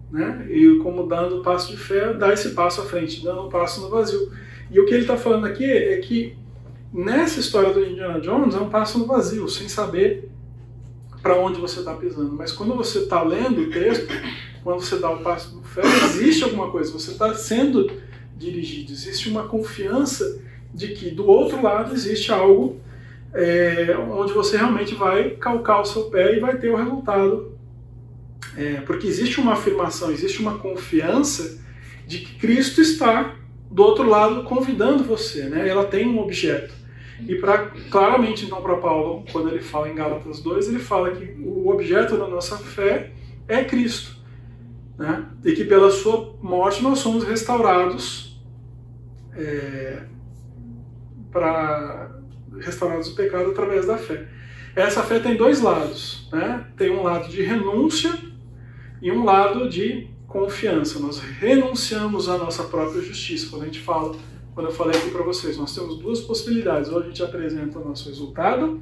Né, 0.09 0.47
e 0.49 0.77
como 0.77 1.05
dando 1.05 1.41
passo 1.41 1.69
de 1.69 1.77
fé, 1.77 2.13
dá 2.13 2.31
esse 2.31 2.51
passo 2.51 2.79
à 2.79 2.85
frente, 2.85 3.21
dando 3.23 3.45
um 3.45 3.49
passo 3.49 3.81
no 3.81 3.89
vazio. 3.89 4.31
E 4.71 4.79
o 4.79 4.85
que 4.85 4.93
ele 4.93 5.01
está 5.01 5.17
falando 5.17 5.45
aqui 5.45 5.65
é 5.65 5.97
que 5.97 6.37
nessa 6.93 7.41
história 7.41 7.73
do 7.73 7.85
Indiana 7.85 8.19
Jones 8.21 8.55
é 8.55 8.57
um 8.57 8.69
passo 8.69 8.97
no 8.97 9.05
vazio, 9.05 9.49
sem 9.49 9.67
saber 9.67 10.29
para 11.21 11.37
onde 11.37 11.59
você 11.59 11.79
está 11.79 11.93
pisando. 11.93 12.31
Mas 12.31 12.53
quando 12.53 12.73
você 12.73 12.99
está 12.99 13.21
lendo 13.21 13.63
o 13.63 13.69
texto, 13.69 14.07
quando 14.67 14.81
você 14.81 14.97
dá 14.97 15.09
o 15.09 15.19
passo 15.19 15.55
do 15.55 15.63
fé, 15.63 15.81
existe 15.81 16.43
alguma 16.43 16.69
coisa, 16.69 16.91
você 16.91 17.11
está 17.11 17.33
sendo 17.33 17.89
dirigido, 18.35 18.91
existe 18.91 19.29
uma 19.29 19.47
confiança 19.47 20.41
de 20.73 20.89
que 20.89 21.09
do 21.09 21.25
outro 21.25 21.63
lado 21.63 21.93
existe 21.93 22.33
algo 22.33 22.77
é, 23.33 23.95
onde 23.97 24.33
você 24.33 24.57
realmente 24.57 24.93
vai 24.93 25.29
calcar 25.29 25.79
o 25.79 25.85
seu 25.85 26.09
pé 26.09 26.35
e 26.35 26.41
vai 26.41 26.57
ter 26.57 26.69
o 26.69 26.75
resultado. 26.75 27.57
É, 28.57 28.81
porque 28.81 29.07
existe 29.07 29.39
uma 29.39 29.53
afirmação, 29.53 30.11
existe 30.11 30.41
uma 30.41 30.57
confiança 30.57 31.63
de 32.05 32.17
que 32.19 32.35
Cristo 32.37 32.81
está 32.81 33.35
do 33.71 33.81
outro 33.81 34.03
lado 34.03 34.43
convidando 34.43 35.01
você, 35.01 35.43
né? 35.43 35.65
Ela 35.65 35.85
tem 35.85 36.05
um 36.05 36.19
objeto. 36.19 36.73
E 37.25 37.35
para 37.35 37.71
claramente 37.89 38.43
então 38.43 38.61
para 38.61 38.75
Paulo, 38.75 39.23
quando 39.31 39.47
ele 39.47 39.61
fala 39.61 39.87
em 39.87 39.95
Gálatas 39.95 40.41
2, 40.41 40.67
ele 40.67 40.79
fala 40.79 41.11
que 41.11 41.39
o 41.39 41.69
objeto 41.69 42.17
da 42.17 42.27
nossa 42.27 42.57
fé 42.57 43.11
é 43.47 43.63
Cristo 43.63 44.16
né? 44.97 45.25
e 45.43 45.53
que 45.53 45.63
pela 45.63 45.91
sua 45.91 46.35
morte 46.41 46.81
nós 46.81 46.99
somos 46.99 47.23
restaurados 47.23 48.41
é, 49.35 50.03
para 51.31 52.17
restaurados 52.59 53.09
do 53.09 53.15
pecado 53.15 53.51
através 53.51 53.85
da 53.85 53.97
fé. 53.97 54.27
Essa 54.75 55.03
fé 55.03 55.19
tem 55.19 55.35
dois 55.35 55.61
lados, 55.61 56.27
né? 56.31 56.65
Tem 56.75 56.89
um 56.89 57.03
lado 57.03 57.29
de 57.29 57.41
renúncia 57.41 58.13
e 59.01 59.11
um 59.11 59.23
lado 59.23 59.69
de 59.69 60.07
confiança. 60.27 60.99
Nós 60.99 61.19
renunciamos 61.19 62.29
à 62.29 62.37
nossa 62.37 62.63
própria 62.63 63.01
justiça. 63.01 63.49
Quando 63.49 63.63
a 63.63 63.65
gente 63.65 63.79
fala, 63.79 64.15
quando 64.53 64.67
eu 64.67 64.73
falei 64.73 64.99
aqui 64.99 65.09
para 65.09 65.23
vocês, 65.23 65.57
nós 65.57 65.73
temos 65.73 65.97
duas 65.97 66.21
possibilidades. 66.21 66.91
Ou 66.91 66.99
a 66.99 67.03
gente 67.03 67.23
apresenta 67.23 67.79
o 67.79 67.87
nosso 67.87 68.09
resultado 68.09 68.81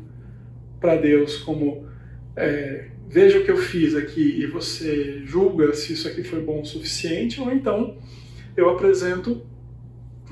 para 0.79 0.97
Deus 0.97 1.37
como 1.37 1.87
é, 2.35 2.89
veja 3.07 3.39
o 3.39 3.43
que 3.43 3.51
eu 3.51 3.57
fiz 3.57 3.95
aqui 3.95 4.41
e 4.41 4.45
você 4.45 5.21
julga 5.25 5.73
se 5.73 5.93
isso 5.93 6.07
aqui 6.07 6.23
foi 6.23 6.41
bom 6.41 6.61
o 6.61 6.65
suficiente, 6.65 7.39
ou 7.39 7.51
então 7.51 7.97
eu 8.55 8.69
apresento 8.69 9.45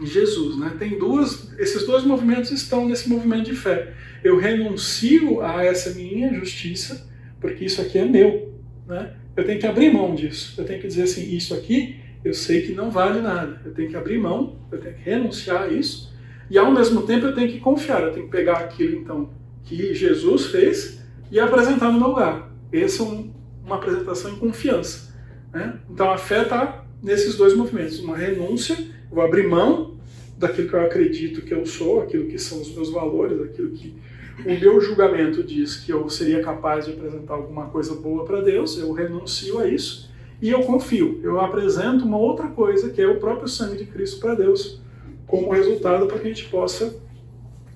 Jesus, 0.01 0.57
né? 0.57 0.75
Tem 0.79 0.97
duas, 0.97 1.53
esses 1.59 1.85
dois 1.85 2.03
movimentos 2.03 2.51
estão 2.51 2.87
nesse 2.87 3.07
movimento 3.09 3.45
de 3.45 3.55
fé. 3.55 3.93
Eu 4.23 4.37
renuncio 4.37 5.41
a 5.41 5.63
essa 5.63 5.91
minha 5.91 6.33
justiça, 6.33 7.07
porque 7.39 7.65
isso 7.65 7.81
aqui 7.81 7.97
é 7.99 8.05
meu, 8.05 8.53
né? 8.87 9.15
Eu 9.35 9.43
tenho 9.43 9.59
que 9.59 9.67
abrir 9.67 9.91
mão 9.91 10.15
disso. 10.15 10.53
Eu 10.57 10.65
tenho 10.65 10.79
que 10.79 10.87
dizer 10.87 11.03
assim, 11.03 11.35
isso 11.35 11.53
aqui 11.53 11.97
eu 12.23 12.33
sei 12.33 12.61
que 12.61 12.71
não 12.71 12.89
vale 12.89 13.21
nada. 13.21 13.61
Eu 13.65 13.73
tenho 13.73 13.89
que 13.89 13.95
abrir 13.95 14.17
mão, 14.17 14.59
eu 14.71 14.79
tenho 14.79 14.95
que 14.95 15.01
renunciar 15.01 15.63
a 15.63 15.67
isso, 15.67 16.13
e 16.49 16.57
ao 16.57 16.71
mesmo 16.71 17.03
tempo 17.03 17.25
eu 17.25 17.35
tenho 17.35 17.51
que 17.51 17.59
confiar, 17.59 18.01
eu 18.03 18.11
tenho 18.11 18.25
que 18.25 18.31
pegar 18.31 18.57
aquilo 18.59 18.95
então 18.95 19.29
que 19.63 19.93
Jesus 19.93 20.47
fez 20.47 21.03
e 21.31 21.39
apresentar 21.39 21.91
no 21.91 21.99
meu 21.99 22.09
lugar. 22.09 22.52
Essa 22.73 23.03
é 23.03 23.05
um, 23.05 23.31
uma 23.65 23.75
apresentação 23.75 24.31
em 24.31 24.35
confiança. 24.35 25.13
Né? 25.53 25.79
Então 25.89 26.09
a 26.11 26.17
fé 26.17 26.43
está 26.43 26.83
nesses 27.01 27.35
dois 27.35 27.55
movimentos: 27.55 27.99
uma 27.99 28.17
renúncia, 28.17 28.75
eu 28.75 29.15
vou 29.15 29.23
abrir 29.23 29.47
mão 29.47 29.93
daquilo 30.37 30.67
que 30.67 30.73
eu 30.73 30.81
acredito 30.81 31.41
que 31.41 31.53
eu 31.53 31.65
sou, 31.65 32.01
aquilo 32.01 32.27
que 32.27 32.39
são 32.39 32.61
os 32.61 32.73
meus 32.73 32.89
valores, 32.89 33.39
aquilo 33.41 33.69
que 33.71 33.95
o 34.39 34.59
meu 34.59 34.81
julgamento 34.81 35.43
diz 35.43 35.77
que 35.77 35.93
eu 35.93 36.09
seria 36.09 36.41
capaz 36.41 36.85
de 36.85 36.91
apresentar 36.91 37.35
alguma 37.35 37.67
coisa 37.67 37.93
boa 37.93 38.25
para 38.25 38.41
Deus, 38.41 38.77
eu 38.77 38.91
renuncio 38.91 39.59
a 39.59 39.67
isso 39.67 40.11
e 40.41 40.49
eu 40.49 40.61
confio. 40.63 41.19
Eu 41.23 41.39
apresento 41.39 42.03
uma 42.03 42.17
outra 42.17 42.47
coisa 42.47 42.89
que 42.89 43.01
é 43.01 43.07
o 43.07 43.19
próprio 43.19 43.47
sangue 43.47 43.77
de 43.77 43.85
Cristo 43.85 44.19
para 44.19 44.33
Deus, 44.33 44.81
como 45.27 45.51
resultado 45.51 46.07
para 46.07 46.17
que 46.19 46.27
a 46.27 46.29
gente 46.33 46.49
possa 46.49 46.95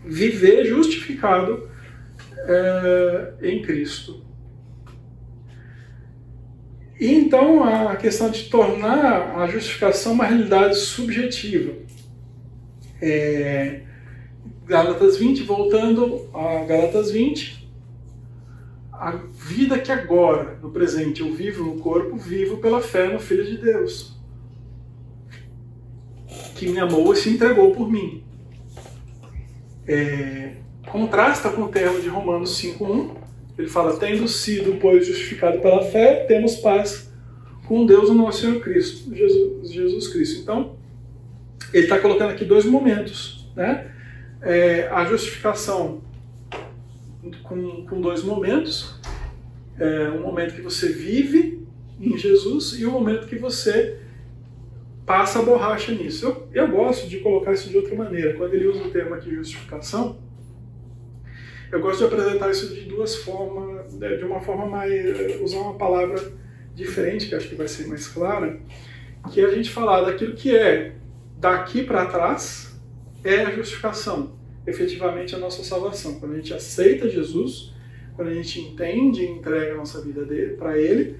viver 0.03 0.65
justificado 0.65 1.69
é, 2.35 3.33
em 3.41 3.61
Cristo. 3.61 4.25
E 6.99 7.13
então 7.13 7.63
a 7.63 7.95
questão 7.95 8.29
de 8.29 8.45
tornar 8.45 9.37
a 9.37 9.47
justificação 9.47 10.13
uma 10.13 10.25
realidade 10.25 10.75
subjetiva. 10.75 11.73
É, 12.99 13.81
Gálatas 14.65 15.17
20, 15.17 15.43
voltando 15.43 16.29
a 16.33 16.65
Gálatas 16.65 17.11
20, 17.11 17.69
a 18.91 19.11
vida 19.11 19.77
que 19.77 19.91
agora, 19.91 20.57
no 20.61 20.71
presente, 20.71 21.21
eu 21.21 21.31
vivo 21.33 21.63
no 21.63 21.79
corpo, 21.79 22.17
vivo 22.17 22.57
pela 22.57 22.81
fé 22.81 23.07
no 23.07 23.19
Filho 23.19 23.45
de 23.45 23.57
Deus, 23.59 24.17
que 26.55 26.67
me 26.67 26.79
amou 26.79 27.13
e 27.13 27.15
se 27.15 27.29
entregou 27.29 27.71
por 27.75 27.89
mim. 27.91 28.23
É, 29.87 30.57
contrasta 30.91 31.49
com 31.51 31.61
o 31.61 31.69
termo 31.69 32.01
de 32.01 32.09
Romanos 32.09 32.59
5.1. 32.59 33.26
Ele 33.57 33.67
fala, 33.67 33.97
tendo 33.97 34.27
sido, 34.27 34.77
pois, 34.79 35.05
justificado 35.07 35.59
pela 35.59 35.83
fé, 35.83 36.25
temos 36.27 36.57
paz 36.57 37.11
com 37.67 37.85
Deus, 37.85 38.09
o 38.09 38.13
nosso 38.13 38.41
Senhor 38.41 38.61
Cristo, 38.61 39.13
Jesus, 39.13 39.71
Jesus 39.71 40.07
Cristo. 40.07 40.41
Então, 40.41 40.77
ele 41.73 41.83
está 41.83 41.99
colocando 41.99 42.31
aqui 42.31 42.45
dois 42.45 42.65
momentos, 42.65 43.49
né? 43.55 43.91
É, 44.41 44.87
a 44.89 45.03
justificação 45.05 46.01
com, 47.43 47.85
com 47.85 47.99
dois 47.99 48.23
momentos. 48.23 48.99
É, 49.79 50.09
um 50.09 50.21
momento 50.21 50.55
que 50.55 50.61
você 50.61 50.89
vive 50.89 51.67
em 51.99 52.17
Jesus 52.17 52.79
e 52.79 52.85
um 52.85 52.91
momento 52.91 53.27
que 53.27 53.37
você 53.37 53.99
passa 55.05 55.39
a 55.39 55.41
borracha 55.41 55.91
nisso. 55.91 56.25
Eu, 56.25 56.47
eu 56.53 56.67
gosto 56.67 57.07
de 57.07 57.17
colocar 57.19 57.53
isso 57.53 57.69
de 57.69 57.77
outra 57.77 57.95
maneira. 57.95 58.33
Quando 58.35 58.53
ele 58.53 58.67
usa 58.67 58.83
o 58.83 58.91
termo 58.91 59.13
aqui 59.15 59.33
justificação, 59.33 60.17
eu 61.71 61.81
gosto 61.81 61.99
de 61.99 62.05
apresentar 62.05 62.49
isso 62.51 62.73
de 62.73 62.81
duas 62.81 63.15
formas, 63.17 63.93
né, 63.93 64.15
de 64.15 64.23
uma 64.23 64.39
forma 64.39 64.65
mais. 64.65 65.41
usar 65.41 65.59
uma 65.59 65.75
palavra 65.75 66.21
diferente, 66.73 67.27
que 67.27 67.35
acho 67.35 67.49
que 67.49 67.55
vai 67.55 67.67
ser 67.67 67.87
mais 67.87 68.07
clara, 68.07 68.59
que 69.31 69.41
é 69.41 69.45
a 69.45 69.51
gente 69.51 69.69
falar 69.69 70.01
daquilo 70.01 70.35
que 70.35 70.55
é 70.55 70.95
daqui 71.37 71.83
para 71.83 72.05
trás 72.05 72.79
é 73.23 73.41
a 73.41 73.51
justificação, 73.51 74.37
efetivamente 74.65 75.35
a 75.35 75.37
nossa 75.37 75.63
salvação. 75.63 76.19
Quando 76.19 76.33
a 76.33 76.35
gente 76.37 76.53
aceita 76.53 77.09
Jesus, 77.09 77.73
quando 78.15 78.29
a 78.29 78.33
gente 78.33 78.59
entende 78.59 79.23
e 79.23 79.29
entrega 79.29 79.73
a 79.73 79.77
nossa 79.77 80.01
vida 80.01 80.25
para 80.57 80.77
Ele, 80.77 81.17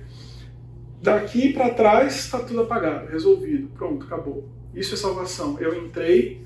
daqui 1.01 1.53
para 1.53 1.69
trás 1.71 2.15
está 2.15 2.39
tudo 2.39 2.61
apagado, 2.61 3.07
resolvido, 3.11 3.67
pronto, 3.69 4.05
acabou. 4.05 4.47
Isso 4.73 4.93
é 4.93 4.97
salvação. 4.97 5.59
Eu 5.59 5.83
entrei 5.83 6.45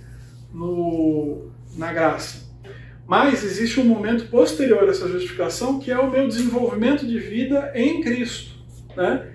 no, 0.53 1.49
na 1.75 1.91
graça. 1.93 2.50
Mas 3.11 3.43
existe 3.43 3.77
um 3.77 3.83
momento 3.83 4.29
posterior 4.29 4.85
a 4.85 4.87
essa 4.87 5.05
justificação 5.05 5.79
que 5.79 5.91
é 5.91 5.99
o 5.99 6.09
meu 6.09 6.29
desenvolvimento 6.29 7.05
de 7.05 7.19
vida 7.19 7.69
em 7.75 7.99
Cristo, 7.99 8.57
né? 8.95 9.29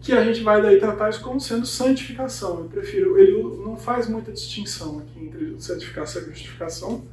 Que 0.00 0.14
a 0.14 0.24
gente 0.24 0.40
vai 0.40 0.62
daí 0.62 0.78
tratar 0.80 1.10
isso 1.10 1.20
como 1.20 1.38
sendo 1.38 1.66
santificação. 1.66 2.60
Eu 2.60 2.64
prefiro, 2.70 3.18
ele 3.18 3.32
não 3.62 3.76
faz 3.76 4.08
muita 4.08 4.32
distinção 4.32 5.00
aqui 5.00 5.26
entre 5.26 5.54
santificação 5.58 6.22
e 6.22 6.24
justificação. 6.24 7.04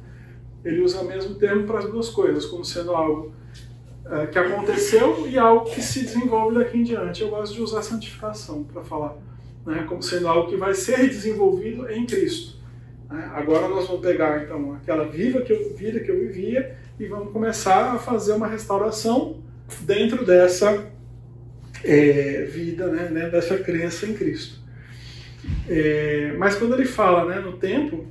Ele 0.64 0.80
usa 0.80 1.02
o 1.02 1.04
mesmo 1.06 1.34
termo 1.34 1.66
para 1.66 1.80
as 1.80 1.84
duas 1.84 2.08
coisas, 2.08 2.46
como 2.46 2.64
sendo 2.64 2.92
algo 2.92 3.34
é, 4.06 4.26
que 4.26 4.38
aconteceu 4.38 5.28
e 5.28 5.36
algo 5.36 5.66
que 5.66 5.82
se 5.82 6.00
desenvolve 6.00 6.54
daqui 6.54 6.78
em 6.78 6.82
diante. 6.82 7.20
Eu 7.20 7.28
gosto 7.28 7.54
de 7.54 7.60
usar 7.60 7.82
santificação 7.82 8.64
para 8.64 8.82
falar, 8.82 9.18
né, 9.66 9.84
como 9.86 10.02
sendo 10.02 10.28
algo 10.28 10.48
que 10.48 10.56
vai 10.56 10.72
ser 10.72 11.10
desenvolvido 11.10 11.90
em 11.90 12.06
Cristo. 12.06 12.55
Né? 13.10 13.30
Agora 13.34 13.68
nós 13.68 13.86
vamos 13.86 14.02
pegar 14.02 14.42
então 14.42 14.74
aquela 14.74 15.04
vida 15.08 15.40
que, 15.42 15.52
eu, 15.52 15.74
vida 15.74 16.00
que 16.00 16.10
eu 16.10 16.18
vivia 16.18 16.76
e 16.98 17.06
vamos 17.06 17.32
começar 17.32 17.94
a 17.94 17.98
fazer 17.98 18.32
uma 18.32 18.48
restauração 18.48 19.42
dentro 19.80 20.24
dessa 20.24 20.86
é, 21.84 22.42
vida, 22.44 22.88
né, 22.88 23.08
né, 23.10 23.28
dessa 23.28 23.58
crença 23.58 24.06
em 24.06 24.14
Cristo. 24.14 24.60
É, 25.68 26.34
mas 26.38 26.56
quando 26.56 26.74
ele 26.74 26.84
fala 26.84 27.24
né, 27.24 27.40
no 27.40 27.56
tempo, 27.58 28.06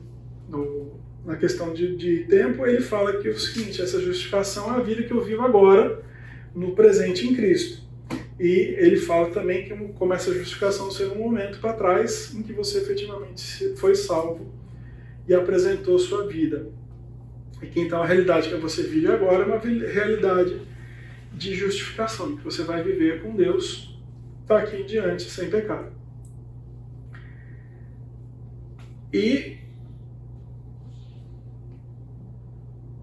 no, 0.50 0.94
na 1.26 1.36
questão 1.36 1.74
de, 1.74 1.96
de, 1.96 2.24
tempo, 2.26 2.66
ele 2.66 2.82
fala 2.82 3.18
que 3.18 3.28
é 3.28 3.32
o 3.32 3.40
seguinte: 3.40 3.82
essa 3.82 4.00
justificação 4.00 4.74
é 4.74 4.78
a 4.78 4.82
vida 4.82 5.04
que 5.04 5.12
eu 5.12 5.22
vivo 5.22 5.42
agora, 5.42 6.02
no 6.54 6.72
presente 6.72 7.28
em 7.28 7.36
Cristo. 7.36 7.84
E 8.40 8.76
ele 8.78 8.98
fala 8.98 9.30
também 9.30 9.64
que 9.64 9.76
como 9.94 10.14
essa 10.14 10.34
justificação 10.34 10.92
ser 10.92 11.08
um 11.08 11.16
momento 11.16 11.60
para 11.60 11.74
trás 11.74 12.34
em 12.34 12.44
que 12.44 12.54
você 12.54 12.80
efetivamente 12.80 13.74
foi 13.76 13.96
salvo 13.96 14.54
e 15.28 15.34
apresentou 15.34 15.98
sua 15.98 16.28
vida. 16.28 16.68
E 17.62 17.68
que 17.68 17.80
então 17.80 18.02
a 18.02 18.06
realidade 18.06 18.50
que 18.50 18.56
você 18.56 18.84
vive 18.84 19.08
agora 19.08 19.44
é 19.44 19.46
uma 19.46 19.60
realidade 19.60 20.62
de 21.34 21.54
justificação, 21.54 22.36
que 22.36 22.44
você 22.44 22.64
vai 22.64 22.84
viver 22.84 23.22
com 23.22 23.36
Deus 23.36 24.00
daqui 24.48 24.78
em 24.78 24.86
diante 24.86 25.24
sem 25.24 25.50
pecado. 25.50 25.92
E 29.14 29.58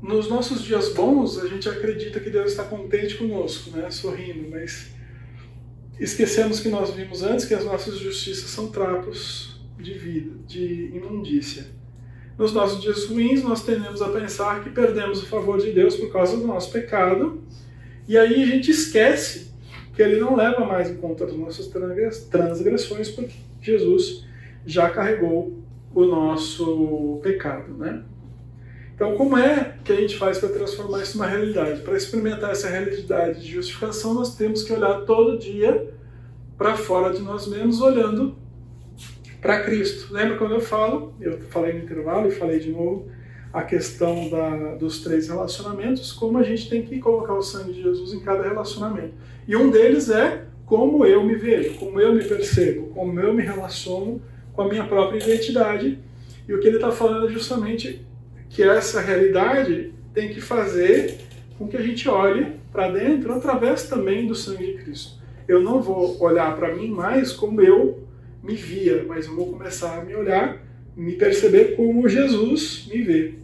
nos 0.03 0.29
nossos 0.29 0.63
dias 0.63 0.93
bons, 0.93 1.39
a 1.39 1.47
gente 1.47 1.69
acredita 1.69 2.21
que 2.21 2.29
Deus 2.29 2.51
está 2.51 2.65
contente 2.65 3.17
conosco, 3.17 3.71
né? 3.71 3.91
sorrindo, 3.91 4.51
mas 4.51 4.91
esquecemos 5.99 6.61
que 6.61 6.69
nós 6.69 6.91
vimos 6.91 7.23
antes 7.23 7.45
que 7.45 7.55
as 7.55 7.65
nossas 7.65 7.99
justiças 7.99 8.51
são 8.51 8.71
trapos 8.71 9.61
de 9.79 9.95
vida, 9.95 10.37
de 10.47 10.91
imundícia. 10.95 11.67
Nos 12.39 12.53
nossos 12.53 12.81
dias 12.81 13.05
ruins, 13.07 13.43
nós 13.43 13.63
tendemos 13.63 14.01
a 14.01 14.09
pensar 14.09 14.63
que 14.63 14.71
perdemos 14.71 15.23
o 15.23 15.27
favor 15.27 15.59
de 15.59 15.71
Deus 15.71 15.97
por 15.97 16.11
causa 16.11 16.37
do 16.37 16.47
nosso 16.47 16.73
pecado, 16.73 17.43
e 18.09 18.17
aí 18.17 18.43
a 18.43 18.47
gente 18.47 18.71
esquece 18.71 19.53
que 19.95 20.03
Ele 20.03 20.19
não 20.19 20.35
leva 20.35 20.65
mais 20.65 20.91
em 20.91 20.97
conta 20.97 21.25
as 21.25 21.35
nossas 21.35 21.71
transgressões, 22.31 23.11
porque 23.11 23.35
Jesus 23.61 24.25
já 24.67 24.89
carregou 24.89 25.59
o 25.95 26.05
nosso 26.05 27.21
pecado, 27.23 27.75
né? 27.75 28.03
Então, 28.95 29.17
como 29.17 29.37
é 29.37 29.75
que 29.85 29.93
a 29.93 29.97
gente 29.97 30.17
faz 30.17 30.39
para 30.39 30.49
transformar 30.49 31.03
isso 31.03 31.19
numa 31.19 31.27
realidade? 31.27 31.81
Para 31.81 31.97
experimentar 31.97 32.53
essa 32.53 32.69
realidade 32.69 33.41
de 33.41 33.51
justificação, 33.51 34.15
nós 34.15 34.37
temos 34.37 34.63
que 34.63 34.73
olhar 34.73 35.01
todo 35.01 35.39
dia 35.39 35.93
para 36.57 36.77
fora 36.77 37.13
de 37.13 37.21
nós 37.21 37.47
mesmos, 37.47 37.81
olhando 37.81 38.37
para 39.43 39.65
Cristo. 39.65 40.15
Lembra 40.15 40.39
quando 40.39 40.55
eu 40.55 40.61
falo, 40.61 41.13
eu 41.21 41.39
falei 41.51 41.73
no 41.73 41.81
intervalo 41.81 42.29
e 42.29 42.31
falei 42.31 42.61
de 42.61 42.71
novo, 42.71 43.09
a 43.53 43.63
questão 43.63 44.31
da, 44.31 44.77
dos 44.77 45.03
três 45.03 45.29
relacionamentos, 45.29 46.13
como 46.13 46.39
a 46.39 46.43
gente 46.43 46.71
tem 46.71 46.83
que 46.83 47.01
colocar 47.01 47.35
o 47.35 47.43
sangue 47.43 47.73
de 47.73 47.83
Jesus 47.83 48.15
em 48.15 48.21
cada 48.21 48.45
relacionamento. 48.45 49.13
E 49.47 49.57
um 49.57 49.69
deles 49.69 50.09
é 50.09 50.45
como 50.65 51.05
eu 51.05 51.23
me 51.25 51.35
vejo, 51.35 51.75
como 51.75 52.01
eu 52.01 52.15
me 52.15 52.25
percebo, 52.25 52.87
como 52.95 53.19
eu 53.21 53.35
me 53.35 53.43
relaciono 53.43 54.23
com 54.55 54.63
a 54.63 54.69
minha 54.69 54.85
própria 54.85 55.19
identidade. 55.19 55.99
E 56.49 56.55
o 56.55 56.61
que 56.61 56.69
ele 56.69 56.77
está 56.77 56.93
falando 56.93 57.27
é 57.27 57.31
justamente 57.31 58.07
que 58.49 58.63
essa 58.63 59.01
realidade 59.01 59.93
tem 60.15 60.33
que 60.33 60.41
fazer 60.41 61.19
com 61.59 61.67
que 61.69 61.77
a 61.77 61.83
gente 61.83 62.09
olhe 62.09 62.53
para 62.73 62.89
dentro 62.91 63.33
através 63.35 63.89
também 63.89 64.27
do 64.27 64.35
sangue 64.35 64.67
de 64.67 64.83
Cristo. 64.83 65.21
Eu 65.49 65.61
não 65.61 65.83
vou 65.83 66.23
olhar 66.23 66.57
para 66.57 66.75
mim 66.75 66.89
mais 66.89 67.33
como 67.33 67.61
eu 67.61 68.02
me 68.43 68.55
via, 68.55 69.05
mas 69.07 69.27
eu 69.27 69.37
vou 69.37 69.53
começar 69.53 69.99
a 69.99 70.05
me 70.05 70.15
olhar, 70.15 70.61
me 70.97 71.13
perceber 71.13 71.77
como 71.77 72.09
Jesus 72.09 72.89
me 72.91 73.03
vê. 73.03 73.35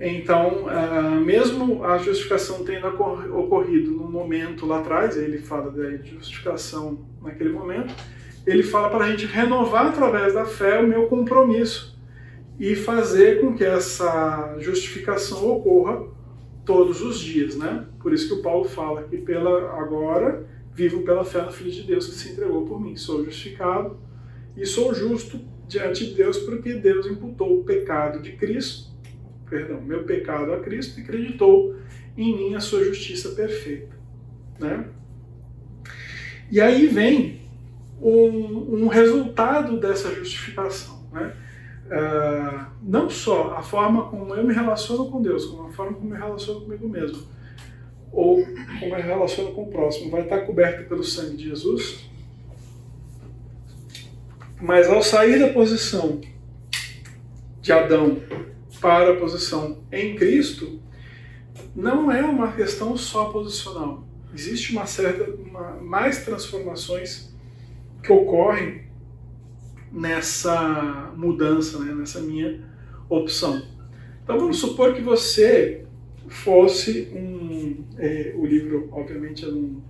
Então, 0.00 0.66
uh, 0.66 1.20
mesmo 1.20 1.84
a 1.84 1.96
justificação 1.98 2.64
tendo 2.64 2.88
ocorrido 2.88 3.92
no 3.92 4.08
momento 4.10 4.66
lá 4.66 4.80
atrás, 4.80 5.16
ele 5.16 5.38
fala 5.38 5.70
da 5.70 5.96
justificação 5.98 7.06
naquele 7.22 7.50
momento, 7.50 7.94
ele 8.44 8.64
fala 8.64 8.90
para 8.90 9.04
a 9.04 9.10
gente 9.10 9.26
renovar 9.26 9.86
através 9.86 10.34
da 10.34 10.44
fé 10.44 10.80
o 10.80 10.88
meu 10.88 11.06
compromisso 11.06 11.96
e 12.58 12.74
fazer 12.74 13.40
com 13.40 13.54
que 13.54 13.64
essa 13.64 14.56
justificação 14.58 15.48
ocorra 15.48 16.04
todos 16.64 17.00
os 17.00 17.20
dias, 17.20 17.56
né? 17.56 17.86
Por 18.00 18.12
isso 18.12 18.28
que 18.28 18.34
o 18.34 18.42
Paulo 18.42 18.64
fala 18.64 19.04
que 19.04 19.16
pela 19.18 19.80
agora 19.80 20.46
vivo 20.74 21.02
pela 21.02 21.24
fé 21.24 21.42
no 21.42 21.52
Filho 21.52 21.70
de 21.70 21.82
Deus 21.82 22.06
que 22.06 22.14
se 22.14 22.30
entregou 22.30 22.66
por 22.66 22.80
mim. 22.80 22.96
Sou 22.96 23.24
justificado 23.24 23.98
e 24.56 24.64
sou 24.66 24.94
justo 24.94 25.40
diante 25.68 26.06
de 26.06 26.14
Deus 26.14 26.38
porque 26.38 26.74
Deus 26.74 27.06
imputou 27.06 27.60
o 27.60 27.64
pecado 27.64 28.20
de 28.20 28.32
Cristo, 28.32 28.90
perdão, 29.48 29.80
meu 29.80 30.04
pecado 30.04 30.52
a 30.52 30.60
Cristo 30.60 30.98
e 30.98 31.02
acreditou 31.02 31.76
em 32.16 32.36
mim 32.36 32.54
a 32.54 32.60
sua 32.60 32.84
justiça 32.84 33.30
perfeita, 33.30 33.96
né? 34.58 34.86
E 36.50 36.60
aí 36.60 36.86
vem 36.86 37.40
um, 38.00 38.82
um 38.82 38.88
resultado 38.88 39.78
dessa 39.80 40.14
justificação, 40.14 41.08
né? 41.12 41.34
Uh, 41.86 42.66
não 42.82 43.10
só 43.10 43.54
a 43.54 43.62
forma 43.62 44.08
como 44.08 44.34
eu 44.34 44.44
me 44.44 44.54
relaciono 44.54 45.10
com 45.10 45.20
Deus, 45.20 45.44
como 45.46 45.68
a 45.68 45.72
forma 45.72 45.94
como 45.94 46.08
eu 46.08 46.14
me 46.14 46.22
relaciono 46.22 46.62
comigo 46.62 46.88
mesmo, 46.88 47.22
ou 48.12 48.44
como 48.78 48.94
eu 48.94 49.02
relaciono 49.02 49.52
com 49.52 49.62
o 49.62 49.70
próximo, 49.70 50.10
vai 50.10 50.22
estar 50.22 50.40
coberto 50.40 50.88
pelo 50.88 51.02
sangue 51.02 51.36
de 51.36 51.48
Jesus. 51.48 52.10
Mas 54.60 54.88
ao 54.88 55.02
sair 55.02 55.38
da 55.40 55.48
posição 55.48 56.20
de 57.60 57.72
Adão 57.72 58.20
para 58.80 59.12
a 59.12 59.16
posição 59.16 59.82
em 59.90 60.14
Cristo, 60.14 60.80
não 61.74 62.12
é 62.12 62.22
uma 62.22 62.52
questão 62.52 62.96
só 62.96 63.26
posicional. 63.26 64.06
Existe 64.34 64.72
uma 64.72 64.86
certa, 64.86 65.30
uma, 65.30 65.76
mais 65.76 66.24
transformações 66.24 67.32
que 68.02 68.12
ocorrem 68.12 68.82
nessa 69.90 71.12
mudança, 71.16 71.78
né, 71.78 71.94
nessa 71.94 72.20
minha 72.20 72.64
opção. 73.08 73.62
Então 74.24 74.38
vamos 74.38 74.58
supor 74.58 74.94
que 74.94 75.02
você 75.02 75.84
fosse 76.28 77.10
um. 77.14 77.41
É, 77.98 78.32
o 78.36 78.46
livro, 78.46 78.88
obviamente, 78.92 79.44
é 79.44 79.48
um, 79.48 79.80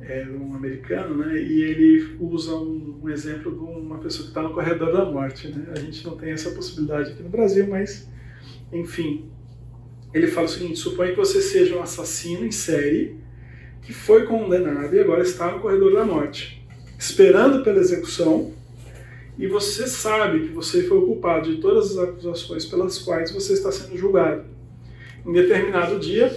é 0.00 0.26
um 0.26 0.54
americano, 0.54 1.16
né? 1.16 1.40
E 1.40 1.62
ele 1.62 2.16
usa 2.20 2.54
um, 2.54 3.00
um 3.02 3.08
exemplo 3.08 3.52
de 3.52 3.58
uma 3.58 3.98
pessoa 3.98 4.24
que 4.24 4.30
está 4.30 4.42
no 4.42 4.54
corredor 4.54 4.92
da 4.92 5.04
morte, 5.04 5.48
né? 5.48 5.66
A 5.72 5.78
gente 5.78 6.04
não 6.04 6.16
tem 6.16 6.30
essa 6.30 6.50
possibilidade 6.50 7.12
aqui 7.12 7.22
no 7.22 7.28
Brasil, 7.28 7.66
mas 7.66 8.08
enfim. 8.72 9.30
Ele 10.12 10.26
fala 10.26 10.46
o 10.46 10.50
seguinte: 10.50 10.78
suponha 10.78 11.10
que 11.10 11.18
você 11.18 11.40
seja 11.40 11.76
um 11.76 11.82
assassino 11.82 12.44
em 12.44 12.52
série 12.52 13.16
que 13.82 13.92
foi 13.92 14.26
condenado 14.26 14.94
e 14.94 15.00
agora 15.00 15.22
está 15.22 15.50
no 15.50 15.60
corredor 15.60 15.94
da 15.94 16.04
morte, 16.04 16.66
esperando 16.98 17.64
pela 17.64 17.78
execução, 17.78 18.52
e 19.38 19.46
você 19.46 19.86
sabe 19.86 20.48
que 20.48 20.52
você 20.52 20.82
foi 20.82 21.00
culpado 21.06 21.54
de 21.54 21.60
todas 21.60 21.96
as 21.96 22.08
acusações 22.08 22.66
pelas 22.66 22.98
quais 22.98 23.30
você 23.30 23.52
está 23.52 23.70
sendo 23.70 23.96
julgado. 23.96 24.44
Em 25.28 25.32
determinado 25.32 25.98
dia, 25.98 26.34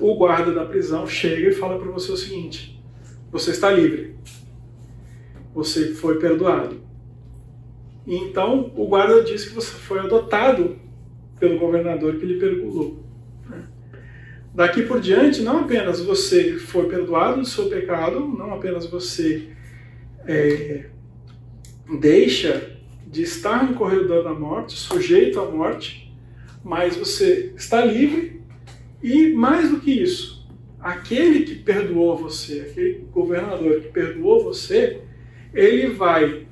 o 0.00 0.16
guarda 0.16 0.50
da 0.50 0.64
prisão 0.64 1.06
chega 1.06 1.48
e 1.48 1.54
fala 1.54 1.78
para 1.78 1.92
você 1.92 2.10
o 2.10 2.16
seguinte: 2.16 2.82
você 3.30 3.52
está 3.52 3.70
livre, 3.70 4.16
você 5.54 5.94
foi 5.94 6.18
perdoado. 6.18 6.80
E 8.04 8.16
então 8.16 8.72
o 8.74 8.88
guarda 8.88 9.22
diz 9.22 9.44
que 9.44 9.54
você 9.54 9.70
foi 9.70 10.00
adotado 10.00 10.76
pelo 11.38 11.56
governador 11.56 12.16
que 12.16 12.26
lhe 12.26 12.40
perdoou. 12.40 12.98
Daqui 14.52 14.82
por 14.82 15.00
diante, 15.00 15.42
não 15.42 15.60
apenas 15.60 16.00
você 16.00 16.54
foi 16.54 16.88
perdoado 16.88 17.42
do 17.42 17.46
seu 17.46 17.68
pecado, 17.68 18.18
não 18.26 18.54
apenas 18.54 18.86
você 18.86 19.50
é, 20.26 20.86
deixa 22.00 22.76
de 23.06 23.22
estar 23.22 23.70
no 23.70 23.76
corredor 23.76 24.24
da 24.24 24.34
morte, 24.34 24.72
sujeito 24.74 25.38
à 25.38 25.48
morte, 25.48 26.07
mas 26.64 26.96
você 26.96 27.52
está 27.56 27.84
livre 27.84 28.42
e, 29.02 29.32
mais 29.32 29.70
do 29.70 29.80
que 29.80 29.90
isso, 29.90 30.46
aquele 30.80 31.44
que 31.44 31.56
perdoou 31.56 32.16
você, 32.16 32.66
aquele 32.70 33.06
governador 33.10 33.80
que 33.80 33.88
perdoou 33.88 34.44
você, 34.44 35.02
ele 35.54 35.88
vai 35.88 36.46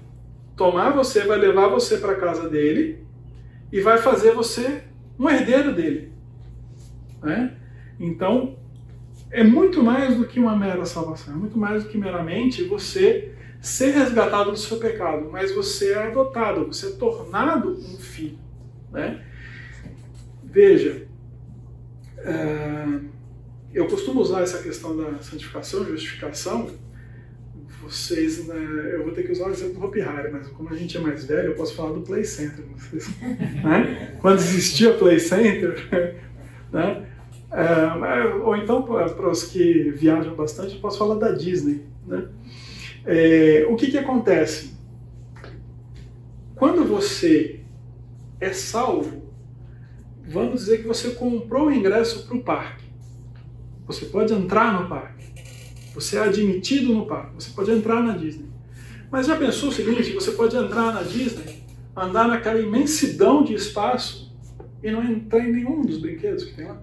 tomar 0.56 0.90
você, 0.90 1.24
vai 1.24 1.38
levar 1.38 1.68
você 1.68 1.98
para 1.98 2.12
a 2.12 2.20
casa 2.20 2.48
dele 2.48 3.04
e 3.72 3.80
vai 3.80 3.98
fazer 3.98 4.32
você 4.32 4.82
um 5.18 5.28
herdeiro 5.28 5.74
dele. 5.74 6.12
Né? 7.22 7.54
Então, 7.98 8.56
é 9.30 9.42
muito 9.42 9.82
mais 9.82 10.16
do 10.16 10.26
que 10.26 10.38
uma 10.38 10.56
mera 10.56 10.84
salvação, 10.86 11.34
é 11.34 11.36
muito 11.36 11.58
mais 11.58 11.84
do 11.84 11.90
que 11.90 11.98
meramente 11.98 12.62
você 12.62 13.32
ser 13.60 13.90
resgatado 13.90 14.52
do 14.52 14.56
seu 14.56 14.78
pecado, 14.78 15.28
mas 15.30 15.52
você 15.54 15.92
é 15.92 16.06
adotado, 16.06 16.66
você 16.66 16.86
é 16.86 16.90
tornado 16.92 17.72
um 17.72 17.98
filho. 17.98 18.38
Né? 18.92 19.24
Veja, 20.46 21.06
é, 22.18 23.00
eu 23.74 23.86
costumo 23.86 24.20
usar 24.20 24.42
essa 24.42 24.62
questão 24.62 24.96
da 24.96 25.18
santificação, 25.18 25.84
justificação. 25.84 26.70
Vocês, 27.82 28.46
né, 28.46 28.90
eu 28.94 29.04
vou 29.04 29.12
ter 29.12 29.22
que 29.22 29.32
usar 29.32 29.48
o 29.48 29.52
exemplo 29.52 29.74
do 29.74 29.84
Hopi 29.84 30.00
Hari, 30.00 30.32
mas 30.32 30.48
como 30.48 30.70
a 30.70 30.74
gente 30.76 30.96
é 30.96 31.00
mais 31.00 31.24
velho, 31.24 31.50
eu 31.50 31.54
posso 31.54 31.74
falar 31.74 31.92
do 31.92 32.00
Play 32.00 32.24
Center. 32.24 32.64
Vocês, 32.74 33.08
né? 33.62 34.16
Quando 34.20 34.38
existia 34.38 34.94
Play 34.94 35.20
Center, 35.20 35.86
né? 36.72 37.06
É, 37.52 38.34
ou 38.42 38.56
então, 38.56 38.82
para 38.82 39.30
os 39.30 39.44
que 39.44 39.90
viajam 39.90 40.34
bastante, 40.34 40.74
eu 40.74 40.80
posso 40.80 40.98
falar 40.98 41.14
da 41.16 41.30
Disney. 41.32 41.84
Né? 42.06 42.28
É, 43.04 43.66
o 43.68 43.76
que, 43.76 43.90
que 43.90 43.98
acontece? 43.98 44.74
Quando 46.56 46.84
você 46.84 47.60
é 48.40 48.52
salvo, 48.52 49.15
vamos 50.28 50.60
dizer 50.60 50.82
que 50.82 50.88
você 50.88 51.10
comprou 51.10 51.66
o 51.66 51.72
ingresso 51.72 52.26
para 52.26 52.36
o 52.36 52.42
parque. 52.42 52.84
Você 53.86 54.06
pode 54.06 54.32
entrar 54.32 54.80
no 54.80 54.88
parque. 54.88 55.24
Você 55.94 56.16
é 56.18 56.24
admitido 56.24 56.92
no 56.92 57.06
parque. 57.06 57.34
Você 57.36 57.50
pode 57.50 57.70
entrar 57.70 58.02
na 58.02 58.16
Disney. 58.16 58.46
Mas 59.10 59.26
já 59.26 59.36
pensou 59.36 59.68
o 59.68 59.72
seguinte: 59.72 60.12
você 60.12 60.32
pode 60.32 60.56
entrar 60.56 60.92
na 60.92 61.02
Disney, 61.02 61.62
andar 61.96 62.28
naquela 62.28 62.60
imensidão 62.60 63.44
de 63.44 63.54
espaço 63.54 64.34
e 64.82 64.90
não 64.90 65.02
entrar 65.02 65.40
em 65.40 65.52
nenhum 65.52 65.82
dos 65.82 65.98
brinquedos 65.98 66.44
que 66.44 66.54
tem 66.54 66.66
lá? 66.66 66.82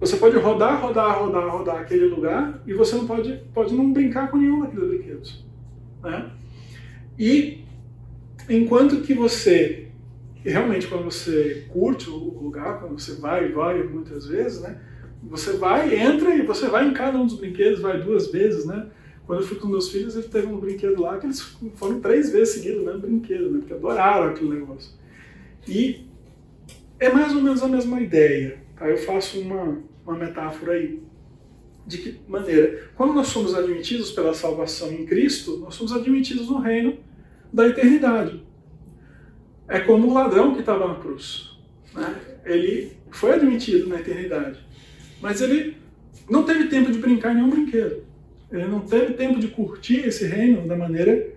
Você 0.00 0.16
pode 0.16 0.36
rodar, 0.36 0.80
rodar, 0.80 1.18
rodar, 1.18 1.48
rodar 1.48 1.76
aquele 1.76 2.06
lugar 2.06 2.62
e 2.66 2.74
você 2.74 2.96
não 2.96 3.06
pode, 3.06 3.40
pode 3.52 3.74
não 3.74 3.92
brincar 3.92 4.30
com 4.30 4.36
nenhum 4.36 4.60
daqueles 4.60 4.88
brinquedos. 4.88 5.44
Né? 6.02 6.30
E 7.18 7.64
enquanto 8.48 9.00
que 9.02 9.14
você, 9.14 9.83
realmente 10.50 10.86
quando 10.86 11.04
você 11.04 11.66
curte 11.70 12.10
o 12.10 12.16
lugar, 12.16 12.80
quando 12.80 12.98
você 12.98 13.14
vai 13.14 13.48
e 13.48 13.52
vai 13.52 13.82
muitas 13.82 14.26
vezes, 14.26 14.60
né? 14.60 14.78
Você 15.22 15.54
vai, 15.54 15.98
entra 15.98 16.34
e 16.34 16.42
você 16.42 16.66
vai 16.66 16.86
em 16.86 16.92
cada 16.92 17.18
um 17.18 17.24
dos 17.24 17.36
brinquedos, 17.36 17.80
vai 17.80 18.00
duas 18.02 18.30
vezes, 18.30 18.66
né? 18.66 18.88
Quando 19.26 19.40
eu 19.40 19.46
fui 19.46 19.56
com 19.56 19.66
meus 19.66 19.88
filhos, 19.88 20.14
ele 20.14 20.28
teve 20.28 20.46
um 20.46 20.58
brinquedo 20.58 21.00
lá 21.00 21.16
que 21.16 21.24
eles 21.24 21.40
foram 21.76 21.98
três 22.00 22.30
vezes 22.30 22.56
seguidos, 22.56 22.84
né? 22.84 22.92
Brinquedo, 22.92 23.50
né? 23.50 23.58
Porque 23.60 23.72
adoraram 23.72 24.28
aquele 24.28 24.50
negócio. 24.50 24.92
E 25.66 26.06
é 27.00 27.10
mais 27.10 27.34
ou 27.34 27.40
menos 27.40 27.62
a 27.62 27.68
mesma 27.68 28.00
ideia. 28.02 28.58
Tá? 28.76 28.86
Eu 28.86 28.98
faço 28.98 29.40
uma, 29.40 29.78
uma 30.06 30.16
metáfora 30.16 30.72
aí. 30.72 31.02
De 31.86 31.98
que 31.98 32.20
maneira? 32.28 32.90
Quando 32.94 33.14
nós 33.14 33.28
somos 33.28 33.54
admitidos 33.54 34.10
pela 34.12 34.34
salvação 34.34 34.92
em 34.92 35.06
Cristo, 35.06 35.56
nós 35.58 35.74
somos 35.74 35.92
admitidos 35.92 36.48
no 36.48 36.58
reino 36.58 36.98
da 37.50 37.66
eternidade. 37.66 38.43
É 39.68 39.80
como 39.80 40.08
o 40.08 40.14
ladrão 40.14 40.54
que 40.54 40.60
estava 40.60 40.86
na 40.86 40.94
cruz. 40.96 41.58
Né? 41.94 42.14
Ele 42.44 42.92
foi 43.10 43.32
admitido 43.32 43.88
na 43.88 44.00
eternidade, 44.00 44.58
mas 45.20 45.40
ele 45.40 45.76
não 46.28 46.42
teve 46.42 46.68
tempo 46.68 46.90
de 46.90 46.98
brincar 46.98 47.32
em 47.32 47.36
nenhum 47.36 47.50
brinquedo. 47.50 48.04
Ele 48.50 48.66
não 48.66 48.80
teve 48.80 49.14
tempo 49.14 49.38
de 49.38 49.48
curtir 49.48 50.06
esse 50.06 50.26
reino 50.26 50.66
da 50.66 50.76
maneira 50.76 51.32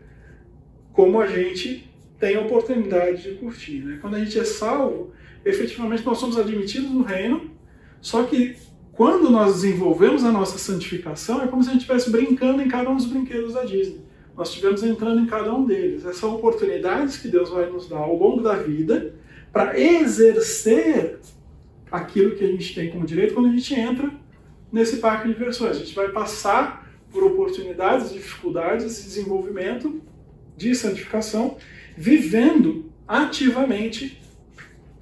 como 0.91 1.21
a 1.21 1.28
gente 1.28 1.88
tem 2.19 2.36
a 2.36 2.41
oportunidade 2.41 3.23
de 3.23 3.36
curtir. 3.38 3.80
Né? 3.80 3.97
Quando 4.01 4.15
a 4.15 4.19
gente 4.19 4.38
é 4.39 4.43
salvo, 4.43 5.11
efetivamente 5.45 6.05
nós 6.05 6.17
somos 6.17 6.38
admitidos 6.38 6.89
no 6.89 7.03
reino, 7.03 7.51
só 8.01 8.23
que 8.23 8.55
quando 8.91 9.30
nós 9.30 9.61
desenvolvemos 9.61 10.23
a 10.23 10.32
nossa 10.32 10.57
santificação, 10.57 11.43
é 11.43 11.47
como 11.47 11.63
se 11.63 11.69
a 11.69 11.73
gente 11.73 11.82
estivesse 11.82 12.09
brincando 12.09 12.63
em 12.63 12.67
cada 12.67 12.89
um 12.89 12.95
dos 12.95 13.05
brinquedos 13.05 13.53
da 13.53 13.63
Disney. 13.63 14.01
Nós 14.38 14.49
estivemos 14.49 14.83
entrando 14.83 15.19
em 15.19 15.25
cada 15.25 15.51
um 15.51 15.65
deles. 15.65 16.05
Essas 16.05 16.17
são 16.17 16.35
oportunidades 16.35 17.17
que 17.17 17.27
Deus 17.27 17.49
vai 17.49 17.67
nos 17.71 17.89
dar 17.89 17.97
ao 17.97 18.15
longo 18.15 18.43
da 18.43 18.53
vida 18.53 19.15
para 19.51 19.79
exercer 19.79 21.19
aquilo 21.91 22.35
que 22.35 22.43
a 22.43 22.47
gente 22.47 22.75
tem 22.75 22.91
como 22.91 23.03
direito 23.03 23.33
quando 23.33 23.47
a 23.47 23.51
gente 23.51 23.73
entra 23.73 24.11
nesse 24.71 24.97
parque 24.97 25.27
de 25.27 25.33
diversões. 25.33 25.77
A 25.77 25.79
gente 25.79 25.95
vai 25.95 26.09
passar 26.09 26.88
por 27.11 27.23
oportunidades, 27.23 28.13
dificuldades 28.13 28.97
de 28.97 29.03
desenvolvimento 29.05 30.01
de 30.55 30.75
santificação, 30.75 31.57
vivendo 31.97 32.91
ativamente 33.07 34.22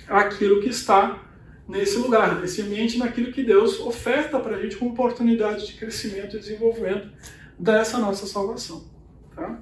aquilo 0.08 0.62
que 0.62 0.70
está 0.70 1.24
nesse 1.68 1.98
lugar, 1.98 2.40
nesse 2.40 2.62
ambiente, 2.62 2.98
naquilo 2.98 3.34
que 3.34 3.44
Deus 3.44 3.82
oferta 3.82 4.40
para 4.40 4.56
a 4.56 4.62
gente 4.62 4.78
como 4.78 4.92
oportunidade 4.92 5.68
de 5.68 5.74
crescimento 5.74 6.38
e 6.38 6.40
desenvolvimento 6.40 7.10
dessa 7.60 7.98
nossa 7.98 8.26
salvação. 8.28 8.95
Tá? 9.36 9.60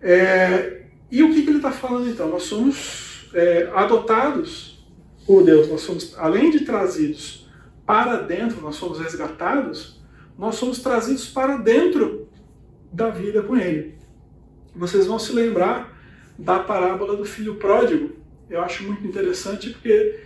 É, 0.00 0.82
e 1.10 1.22
o 1.22 1.32
que, 1.32 1.42
que 1.42 1.48
ele 1.48 1.58
está 1.58 1.70
falando 1.70 2.08
então? 2.08 2.28
Nós 2.28 2.44
somos 2.44 3.30
é, 3.34 3.70
adotados 3.74 4.86
por 5.26 5.44
Deus, 5.44 5.68
nós 5.68 5.82
somos, 5.82 6.14
além 6.18 6.50
de 6.50 6.60
trazidos 6.60 7.48
para 7.84 8.16
dentro, 8.16 8.60
nós 8.60 8.76
somos 8.76 8.98
resgatados, 8.98 10.00
nós 10.38 10.54
somos 10.54 10.80
trazidos 10.80 11.28
para 11.28 11.56
dentro 11.56 12.28
da 12.92 13.10
vida 13.10 13.42
com 13.42 13.56
Ele. 13.56 13.98
Vocês 14.74 15.06
vão 15.06 15.18
se 15.18 15.32
lembrar 15.32 15.98
da 16.38 16.60
parábola 16.60 17.16
do 17.16 17.24
filho 17.24 17.56
pródigo. 17.56 18.16
Eu 18.48 18.62
acho 18.62 18.84
muito 18.84 19.06
interessante 19.06 19.70
porque 19.70 20.20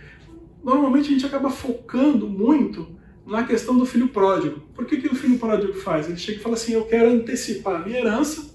normalmente 0.63 1.09
a 1.09 1.11
gente 1.11 1.25
acaba 1.25 1.49
focando 1.49 2.27
muito 2.27 2.87
na 3.25 3.43
questão 3.43 3.77
do 3.77 3.85
filho 3.85 4.09
pródigo. 4.09 4.61
Por 4.75 4.85
que, 4.85 4.97
que 4.97 5.07
o 5.07 5.15
filho 5.15 5.39
pródigo 5.39 5.73
faz? 5.73 6.07
Ele 6.07 6.17
chega 6.17 6.37
e 6.37 6.41
fala 6.41 6.55
assim: 6.55 6.73
Eu 6.73 6.85
quero 6.85 7.09
antecipar 7.09 7.81
a 7.81 7.85
minha 7.85 7.99
herança 7.99 8.52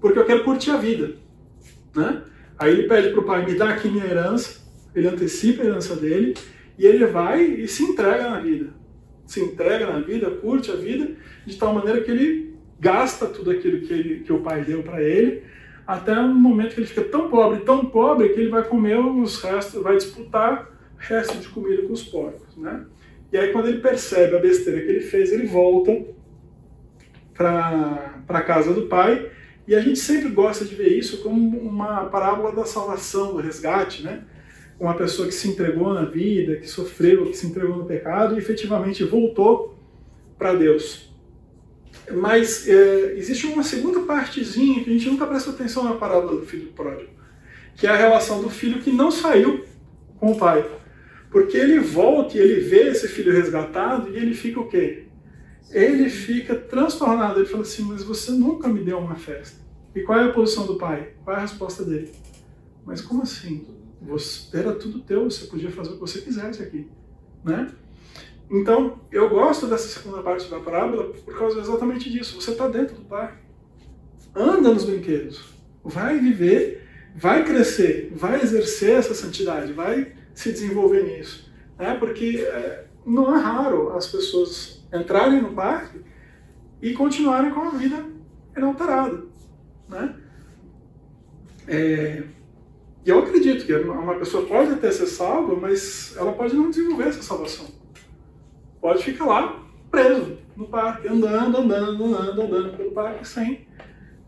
porque 0.00 0.18
eu 0.18 0.24
quero 0.24 0.44
curtir 0.44 0.70
a 0.70 0.76
vida. 0.76 1.12
Né? 1.94 2.22
Aí 2.58 2.72
ele 2.72 2.88
pede 2.88 3.10
para 3.10 3.20
o 3.20 3.24
pai: 3.24 3.44
Me 3.44 3.54
dá 3.54 3.70
aqui 3.70 3.88
minha 3.88 4.04
herança. 4.04 4.60
Ele 4.94 5.08
antecipa 5.08 5.62
a 5.62 5.66
herança 5.66 5.94
dele 5.94 6.34
e 6.78 6.86
ele 6.86 7.06
vai 7.06 7.42
e 7.42 7.68
se 7.68 7.82
entrega 7.84 8.30
na 8.30 8.40
vida. 8.40 8.70
Se 9.26 9.40
entrega 9.40 9.86
na 9.86 10.00
vida, 10.00 10.30
curte 10.30 10.70
a 10.70 10.74
vida, 10.74 11.12
de 11.46 11.56
tal 11.56 11.72
maneira 11.72 12.00
que 12.00 12.10
ele 12.10 12.56
gasta 12.80 13.26
tudo 13.26 13.50
aquilo 13.50 13.80
que, 13.82 13.92
ele, 13.92 14.20
que 14.20 14.32
o 14.32 14.40
pai 14.40 14.64
deu 14.64 14.82
para 14.82 15.00
ele, 15.00 15.44
até 15.86 16.18
um 16.18 16.34
momento 16.34 16.74
que 16.74 16.80
ele 16.80 16.86
fica 16.86 17.04
tão 17.04 17.28
pobre, 17.28 17.60
tão 17.60 17.84
pobre, 17.84 18.30
que 18.30 18.40
ele 18.40 18.48
vai 18.48 18.64
comer 18.64 18.98
os 18.98 19.40
restos, 19.40 19.82
vai 19.82 19.96
disputar 19.96 20.68
resto 20.96 21.38
de 21.38 21.48
comida 21.48 21.82
com 21.82 21.92
os 21.92 22.02
porcos, 22.02 22.56
né? 22.56 22.84
E 23.32 23.38
aí 23.38 23.52
quando 23.52 23.68
ele 23.68 23.78
percebe 23.78 24.36
a 24.36 24.40
besteira 24.40 24.80
que 24.80 24.88
ele 24.88 25.00
fez, 25.00 25.32
ele 25.32 25.46
volta 25.46 26.04
para 27.34 28.14
a 28.28 28.42
casa 28.42 28.72
do 28.74 28.82
pai. 28.82 29.30
E 29.66 29.74
a 29.74 29.80
gente 29.80 29.98
sempre 29.98 30.28
gosta 30.30 30.64
de 30.64 30.74
ver 30.74 30.88
isso 30.88 31.22
como 31.22 31.58
uma 31.58 32.06
parábola 32.06 32.52
da 32.52 32.64
salvação, 32.64 33.34
do 33.34 33.38
resgate, 33.38 34.02
né? 34.02 34.24
Uma 34.78 34.94
pessoa 34.94 35.28
que 35.28 35.34
se 35.34 35.48
entregou 35.48 35.92
na 35.92 36.04
vida, 36.04 36.56
que 36.56 36.66
sofreu, 36.66 37.26
que 37.26 37.36
se 37.36 37.46
entregou 37.46 37.76
no 37.76 37.84
pecado 37.84 38.34
e 38.34 38.38
efetivamente 38.38 39.04
voltou 39.04 39.78
para 40.38 40.54
Deus. 40.54 41.10
Mas 42.10 42.66
é, 42.66 43.14
existe 43.16 43.46
uma 43.46 43.62
segunda 43.62 44.00
partezinha 44.00 44.82
que 44.82 44.90
a 44.90 44.92
gente 44.92 45.08
nunca 45.08 45.26
presta 45.26 45.50
atenção 45.50 45.84
na 45.84 45.94
parábola 45.94 46.40
do 46.40 46.46
filho 46.46 46.72
pródigo 46.72 47.20
que 47.80 47.86
é 47.86 47.90
a 47.90 47.96
relação 47.96 48.42
do 48.42 48.50
filho 48.50 48.80
que 48.80 48.92
não 48.92 49.10
saiu 49.10 49.64
com 50.18 50.32
o 50.32 50.38
pai. 50.38 50.64
Porque 51.30 51.56
ele 51.56 51.78
volta 51.78 52.36
e 52.36 52.40
ele 52.40 52.60
vê 52.60 52.88
esse 52.88 53.08
filho 53.08 53.32
resgatado 53.32 54.10
e 54.10 54.16
ele 54.16 54.34
fica 54.34 54.60
o 54.60 54.68
quê? 54.68 55.04
Ele 55.70 56.10
fica 56.10 56.54
transtornado. 56.54 57.40
Ele 57.40 57.48
fala 57.48 57.62
assim: 57.62 57.82
Mas 57.84 58.02
você 58.02 58.32
nunca 58.32 58.68
me 58.68 58.82
deu 58.82 58.98
uma 58.98 59.16
festa. 59.16 59.58
E 59.94 60.02
qual 60.02 60.18
é 60.18 60.24
a 60.24 60.32
posição 60.32 60.66
do 60.66 60.76
pai? 60.76 61.14
Qual 61.24 61.34
é 61.34 61.38
a 61.38 61.42
resposta 61.42 61.84
dele? 61.84 62.12
Mas 62.84 63.00
como 63.00 63.22
assim? 63.22 63.66
Você, 64.02 64.56
era 64.56 64.72
tudo 64.72 65.00
teu, 65.00 65.24
você 65.24 65.46
podia 65.46 65.70
fazer 65.70 65.90
o 65.90 65.92
que 65.94 66.00
você 66.00 66.20
quisesse 66.20 66.62
aqui. 66.62 66.88
Né? 67.44 67.70
Então, 68.50 69.00
eu 69.12 69.28
gosto 69.28 69.66
dessa 69.66 69.88
segunda 69.88 70.22
parte 70.22 70.50
da 70.50 70.58
parábola 70.58 71.12
por 71.24 71.38
causa 71.38 71.60
exatamente 71.60 72.10
disso. 72.10 72.40
Você 72.40 72.52
está 72.52 72.66
dentro 72.66 72.96
do 72.96 73.02
pai. 73.02 73.32
Anda 74.34 74.72
nos 74.72 74.84
brinquedos. 74.84 75.54
Vai 75.84 76.18
viver, 76.18 76.86
vai 77.14 77.44
crescer, 77.44 78.12
vai 78.14 78.40
exercer 78.40 78.96
essa 78.96 79.14
santidade, 79.14 79.72
vai 79.72 80.12
se 80.34 80.52
desenvolver 80.52 81.04
nisso. 81.04 81.50
Né? 81.78 81.94
Porque 81.94 82.38
é, 82.38 82.86
não 83.04 83.34
é 83.34 83.40
raro 83.40 83.92
as 83.96 84.06
pessoas 84.06 84.79
entrarem 84.92 85.40
no 85.40 85.52
parque 85.52 86.00
e 86.82 86.92
continuarem 86.92 87.50
com 87.50 87.60
a 87.60 87.70
vida 87.70 88.04
inalterada. 88.56 89.24
Né? 89.88 90.16
É, 91.68 92.22
e 93.04 93.08
eu 93.08 93.20
acredito 93.20 93.64
que 93.64 93.74
uma 93.74 94.14
pessoa 94.16 94.46
pode 94.46 94.72
até 94.72 94.90
ser 94.90 95.06
salva, 95.06 95.56
mas 95.56 96.14
ela 96.16 96.32
pode 96.32 96.54
não 96.54 96.70
desenvolver 96.70 97.08
essa 97.08 97.22
salvação. 97.22 97.66
Pode 98.80 99.02
ficar 99.02 99.26
lá 99.26 99.64
preso 99.90 100.38
no 100.56 100.66
parque, 100.66 101.08
andando, 101.08 101.58
andando, 101.58 102.04
andando, 102.04 102.42
andando 102.42 102.76
pelo 102.76 102.92
parque 102.92 103.26
sem 103.26 103.66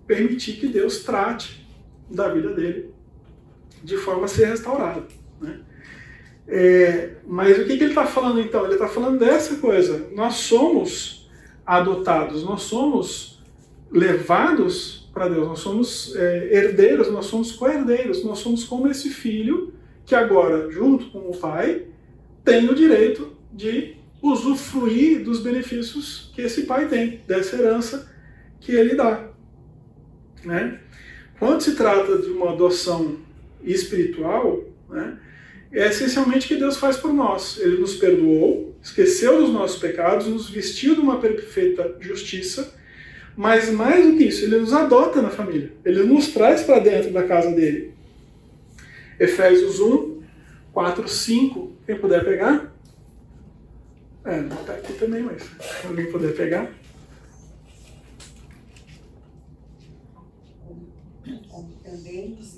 permitir 0.07 0.55
que 0.55 0.67
Deus 0.67 1.05
trate 1.05 1.67
da 2.11 2.29
vida 2.29 2.53
dele 2.55 2.93
de 3.83 3.97
forma 3.97 4.25
a 4.25 4.29
ser 4.29 4.47
restaurado. 4.47 5.07
Né? 5.41 5.61
É, 6.47 7.17
mas 7.27 7.59
o 7.59 7.65
que, 7.65 7.77
que 7.77 7.85
ele 7.85 7.91
está 7.93 8.05
falando 8.05 8.41
então? 8.41 8.65
Ele 8.65 8.75
está 8.75 8.89
falando 8.89 9.19
dessa 9.19 9.57
coisa. 9.57 10.09
Nós 10.15 10.35
somos 10.35 11.31
adotados, 11.65 12.43
nós 12.43 12.63
somos 12.63 13.41
levados 13.91 15.09
para 15.13 15.29
Deus, 15.29 15.47
nós 15.47 15.61
somos 15.61 16.17
é, 16.17 16.57
herdeiros, 16.57 17.11
nós 17.11 17.27
somos 17.27 17.53
co-herdeiros, 17.53 18.25
nós 18.25 18.39
somos 18.39 18.65
como 18.65 18.89
esse 18.89 19.11
filho 19.11 19.73
que 20.05 20.15
agora, 20.15 20.71
junto 20.71 21.11
com 21.11 21.31
o 21.31 21.37
pai, 21.37 21.87
tem 22.45 22.69
o 22.69 22.75
direito 22.75 23.37
de 23.53 23.97
usufruir 24.21 25.23
dos 25.23 25.41
benefícios 25.41 26.31
que 26.35 26.43
esse 26.43 26.63
pai 26.63 26.89
tem, 26.89 27.21
dessa 27.27 27.57
herança 27.57 28.11
que 28.61 28.73
ele 28.73 28.95
dá. 28.95 29.29
Né? 30.45 30.81
Quando 31.39 31.61
se 31.61 31.75
trata 31.75 32.19
de 32.19 32.31
uma 32.31 32.53
adoção 32.53 33.19
espiritual, 33.63 34.65
né, 34.89 35.19
é 35.73 35.89
essencialmente 35.89 36.47
o 36.47 36.49
que 36.49 36.57
Deus 36.57 36.77
faz 36.77 36.97
por 36.97 37.13
nós. 37.13 37.59
Ele 37.59 37.79
nos 37.79 37.95
perdoou, 37.95 38.77
esqueceu 38.83 39.41
dos 39.41 39.51
nossos 39.51 39.79
pecados, 39.79 40.27
nos 40.27 40.51
vestiu 40.51 40.95
de 40.95 41.01
uma 41.01 41.19
perfeita 41.19 41.97
justiça, 42.01 42.75
mas 43.37 43.71
mais 43.71 44.07
do 44.07 44.17
que 44.17 44.25
isso, 44.25 44.45
ele 44.45 44.59
nos 44.59 44.73
adota 44.73 45.23
na 45.23 45.31
família. 45.31 45.73
Ele 45.85 46.03
nos 46.03 46.29
traz 46.29 46.63
para 46.63 46.79
dentro 46.79 47.11
da 47.13 47.23
casa 47.23 47.51
dele. 47.53 47.95
Efésios 49.19 49.81
1, 49.81 50.23
4, 50.73 51.09
5. 51.09 51.73
Quem 51.87 51.99
puder 51.99 52.25
pegar? 52.25 52.73
É, 54.25 54.41
não 54.41 54.61
está 54.61 54.75
aqui 54.75 54.93
também, 54.93 55.23
mas 55.23 55.43
se 55.43 55.87
alguém 55.87 56.11
puder 56.13 56.35
pegar. 56.35 56.71
Também 61.83 62.31
nos 62.31 62.57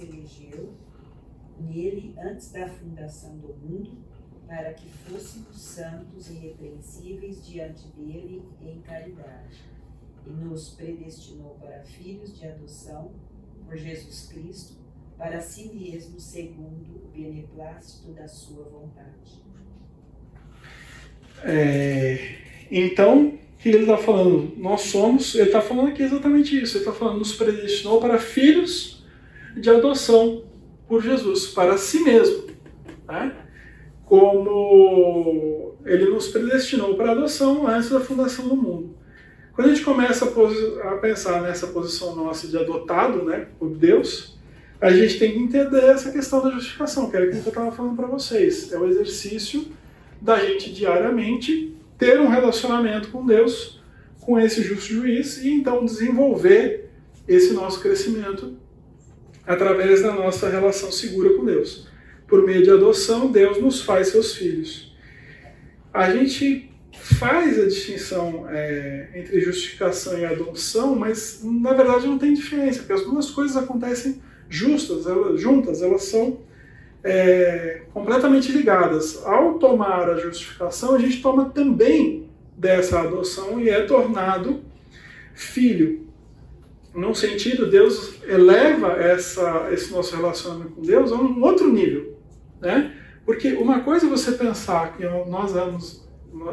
nele 1.64 2.14
antes 2.18 2.52
da 2.52 2.68
fundação 2.68 3.36
do 3.38 3.48
mundo, 3.54 3.98
para 4.46 4.74
que 4.74 4.88
fôssemos 4.88 5.60
santos 5.60 6.30
e 6.30 6.34
irrepreensíveis 6.34 7.46
diante 7.46 7.88
dele 7.88 8.42
em 8.62 8.80
caridade. 8.80 9.62
E 10.26 10.30
nos 10.30 10.70
predestinou 10.70 11.56
para 11.60 11.82
filhos 11.82 12.38
de 12.38 12.46
adoção 12.46 13.12
por 13.66 13.76
Jesus 13.76 14.28
Cristo, 14.32 14.76
para 15.16 15.40
si 15.40 15.68
mesmo, 15.68 16.18
segundo 16.18 17.04
o 17.04 17.08
beneplácito 17.12 18.12
da 18.12 18.26
sua 18.26 18.64
vontade. 18.64 19.42
É, 21.42 22.38
então, 22.70 23.38
que 23.64 23.70
ele 23.70 23.78
está 23.78 23.96
falando? 23.96 24.52
Nós 24.58 24.82
somos, 24.82 25.34
ele 25.34 25.44
está 25.44 25.62
falando 25.62 25.88
aqui 25.88 26.02
exatamente 26.02 26.62
isso. 26.62 26.76
Ele 26.76 26.84
está 26.84 26.92
falando, 26.92 27.18
nos 27.18 27.34
predestinou 27.34 27.98
para 27.98 28.18
filhos 28.18 29.02
de 29.56 29.70
adoção 29.70 30.44
por 30.88 31.02
Jesus, 31.02 31.48
para 31.48 31.76
si 31.76 32.00
mesmo. 32.00 32.44
Né? 33.06 33.34
Como 34.04 35.76
ele 35.84 36.06
nos 36.06 36.28
predestinou 36.28 36.94
para 36.94 37.12
adoção 37.12 37.66
antes 37.66 37.90
da 37.90 38.00
fundação 38.00 38.48
do 38.48 38.56
mundo. 38.56 38.96
Quando 39.52 39.68
a 39.68 39.74
gente 39.74 39.84
começa 39.84 40.24
a, 40.24 40.90
a 40.90 40.96
pensar 40.96 41.42
nessa 41.42 41.68
posição 41.68 42.16
nossa 42.16 42.48
de 42.48 42.56
adotado 42.56 43.22
né, 43.22 43.46
por 43.58 43.70
Deus, 43.70 44.36
a 44.80 44.90
gente 44.90 45.18
tem 45.18 45.32
que 45.32 45.38
entender 45.38 45.84
essa 45.84 46.10
questão 46.10 46.42
da 46.42 46.50
justificação, 46.50 47.08
que 47.08 47.16
era 47.16 47.26
aquilo 47.26 47.42
que 47.42 47.48
eu 47.48 47.52
estava 47.52 47.72
falando 47.72 47.96
para 47.96 48.06
vocês. 48.06 48.72
É 48.72 48.78
o 48.78 48.86
exercício 48.88 49.66
da 50.20 50.38
gente 50.44 50.72
diariamente 50.72 51.76
ter 51.96 52.20
um 52.20 52.28
relacionamento 52.28 53.08
com 53.08 53.24
Deus, 53.24 53.80
com 54.20 54.38
esse 54.38 54.62
justo 54.62 54.92
juiz, 54.92 55.42
e 55.44 55.50
então 55.50 55.84
desenvolver 55.84 56.90
esse 57.28 57.52
nosso 57.52 57.80
crescimento 57.80 58.56
através 59.46 60.02
da 60.02 60.12
nossa 60.12 60.48
relação 60.48 60.90
segura 60.90 61.34
com 61.34 61.44
Deus. 61.44 61.88
Por 62.26 62.44
meio 62.44 62.62
de 62.62 62.70
adoção, 62.70 63.30
Deus 63.30 63.60
nos 63.60 63.82
faz 63.82 64.08
seus 64.08 64.34
filhos. 64.34 64.94
A 65.92 66.10
gente 66.10 66.70
faz 66.92 67.58
a 67.58 67.66
distinção 67.66 68.46
é, 68.48 69.10
entre 69.14 69.40
justificação 69.40 70.18
e 70.18 70.24
adoção, 70.24 70.94
mas 70.94 71.40
na 71.42 71.72
verdade 71.72 72.06
não 72.06 72.18
tem 72.18 72.32
diferença, 72.32 72.78
porque 72.78 72.92
as 72.92 73.04
duas 73.04 73.30
coisas 73.30 73.56
acontecem 73.56 74.22
justas, 74.48 75.06
elas, 75.06 75.40
juntas, 75.40 75.82
elas 75.82 76.04
são 76.04 76.40
é, 77.02 77.82
completamente 77.92 78.50
ligadas. 78.52 79.24
Ao 79.24 79.58
tomar 79.58 80.08
a 80.08 80.16
justificação, 80.16 80.94
a 80.94 80.98
gente 80.98 81.20
toma 81.20 81.50
também 81.50 82.30
dessa 82.56 83.00
adoção 83.00 83.60
e 83.60 83.68
é 83.68 83.82
tornado 83.82 84.62
filho 85.34 86.03
num 86.94 87.12
sentido, 87.12 87.68
Deus 87.68 88.14
eleva 88.22 88.92
essa, 88.92 89.68
esse 89.72 89.90
nosso 89.92 90.14
relacionamento 90.14 90.72
com 90.72 90.82
Deus 90.82 91.10
a 91.10 91.16
um 91.16 91.42
outro 91.42 91.68
nível, 91.68 92.16
né? 92.60 92.94
Porque 93.26 93.52
uma 93.54 93.80
coisa 93.80 94.06
é 94.06 94.08
você 94.08 94.32
pensar 94.32 94.96
que 94.96 95.04
nós 95.28 95.56
éramos, 95.56 96.06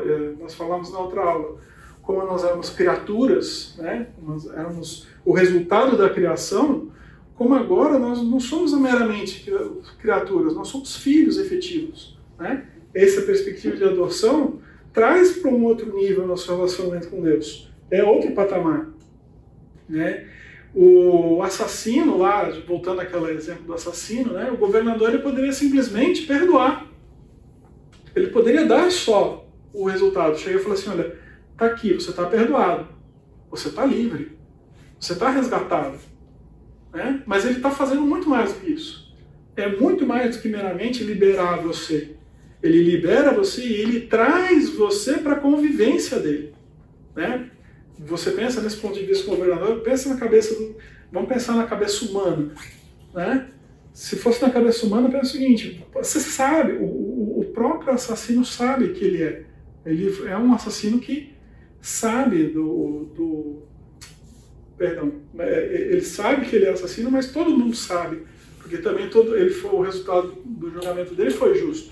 eh, 0.06 0.34
nós 0.40 0.56
falamos 0.56 0.92
na 0.92 1.00
outra 1.00 1.22
aula, 1.22 1.58
como 2.02 2.26
nós 2.26 2.44
éramos 2.44 2.70
criaturas, 2.72 3.76
né? 3.78 4.08
Nós 4.22 4.48
éramos 4.48 5.08
o 5.24 5.32
resultado 5.32 5.96
da 5.96 6.10
criação, 6.10 6.90
como 7.36 7.54
agora 7.54 8.00
nós 8.00 8.22
não 8.22 8.40
somos 8.40 8.74
meramente 8.74 9.52
criaturas, 10.00 10.56
nós 10.56 10.70
somos 10.70 10.96
filhos 10.96 11.38
efetivos, 11.38 12.18
né? 12.40 12.66
Essa 12.96 13.22
perspectiva 13.22 13.76
de 13.76 13.84
adoção 13.84 14.60
traz 14.92 15.34
para 15.34 15.52
um 15.52 15.64
outro 15.66 15.96
nível 15.96 16.26
nosso 16.26 16.54
relacionamento 16.54 17.10
com 17.10 17.22
Deus. 17.22 17.72
É 17.90 18.04
outro 18.04 18.32
patamar. 18.32 18.91
Né? 19.92 20.26
O 20.74 21.44
assassino 21.44 22.18
lá, 22.18 22.50
voltando 22.66 23.02
àquele 23.02 23.32
exemplo 23.32 23.64
do 23.64 23.74
assassino, 23.74 24.34
né? 24.34 24.50
o 24.50 24.58
governador 24.58 25.10
ele 25.10 25.22
poderia 25.22 25.52
simplesmente 25.52 26.26
perdoar. 26.26 26.88
Ele 28.16 28.28
poderia 28.28 28.66
dar 28.66 28.90
só 28.90 29.46
o 29.74 29.86
resultado. 29.86 30.38
Chega 30.38 30.58
e 30.60 30.64
fala 30.64 30.74
assim, 30.74 30.90
olha, 30.90 31.16
tá 31.58 31.66
aqui, 31.66 31.94
você 31.94 32.10
está 32.10 32.26
perdoado, 32.26 32.88
você 33.50 33.68
está 33.68 33.86
livre, 33.86 34.38
você 34.98 35.14
está 35.14 35.30
resgatado. 35.30 35.98
Né? 36.94 37.22
Mas 37.26 37.46
ele 37.46 37.58
está 37.58 37.70
fazendo 37.70 38.02
muito 38.02 38.30
mais 38.30 38.54
do 38.54 38.60
que 38.62 38.72
isso. 38.72 39.12
É 39.56 39.68
muito 39.68 40.06
mais 40.06 40.36
do 40.36 40.42
que 40.42 40.48
meramente 40.48 41.04
liberar 41.04 41.58
você. 41.58 42.16
Ele 42.64 42.82
libera 42.84 43.34
você 43.34 43.62
e 43.66 43.74
ele 43.74 44.02
traz 44.02 44.70
você 44.70 45.18
para 45.18 45.34
a 45.34 45.40
convivência 45.40 46.20
dele. 46.20 46.54
Né? 47.16 47.51
Você 48.00 48.32
pensa 48.32 48.62
nesse 48.62 48.78
ponto 48.78 48.98
de 48.98 49.06
vista 49.06 49.30
governador, 49.30 49.82
pensa 49.82 50.10
na 50.10 50.18
cabeça 50.18 50.56
do, 50.56 50.76
vamos 51.12 51.30
pensar 51.30 51.56
na 51.56 51.66
cabeça 51.66 52.06
humana, 52.06 52.54
né? 53.14 53.50
Se 53.94 54.16
fosse 54.16 54.42
na 54.42 54.50
cabeça 54.50 54.86
humana, 54.86 55.10
pensa 55.10 55.26
o 55.26 55.32
seguinte: 55.32 55.86
você 55.94 56.20
sabe, 56.20 56.74
o, 56.74 57.40
o 57.40 57.52
próprio 57.54 57.94
assassino 57.94 58.46
sabe 58.46 58.90
que 58.90 59.04
ele 59.04 59.24
é, 59.24 59.44
ele 59.86 60.28
é 60.28 60.38
um 60.38 60.54
assassino 60.54 61.00
que 61.00 61.34
sabe 61.82 62.46
do, 62.46 63.12
do 63.16 63.64
perdão, 64.78 65.14
é, 65.40 65.90
ele 65.92 66.02
sabe 66.02 66.46
que 66.46 66.56
ele 66.56 66.66
é 66.66 66.70
assassino, 66.70 67.12
mas 67.12 67.32
todo 67.32 67.58
mundo 67.58 67.76
sabe, 67.76 68.24
porque 68.58 68.78
também 68.78 69.10
todo 69.10 69.36
ele 69.36 69.52
foi 69.52 69.72
o 69.72 69.82
resultado 69.82 70.42
do 70.46 70.72
julgamento 70.72 71.14
dele 71.14 71.32
foi 71.32 71.56
justo. 71.56 71.92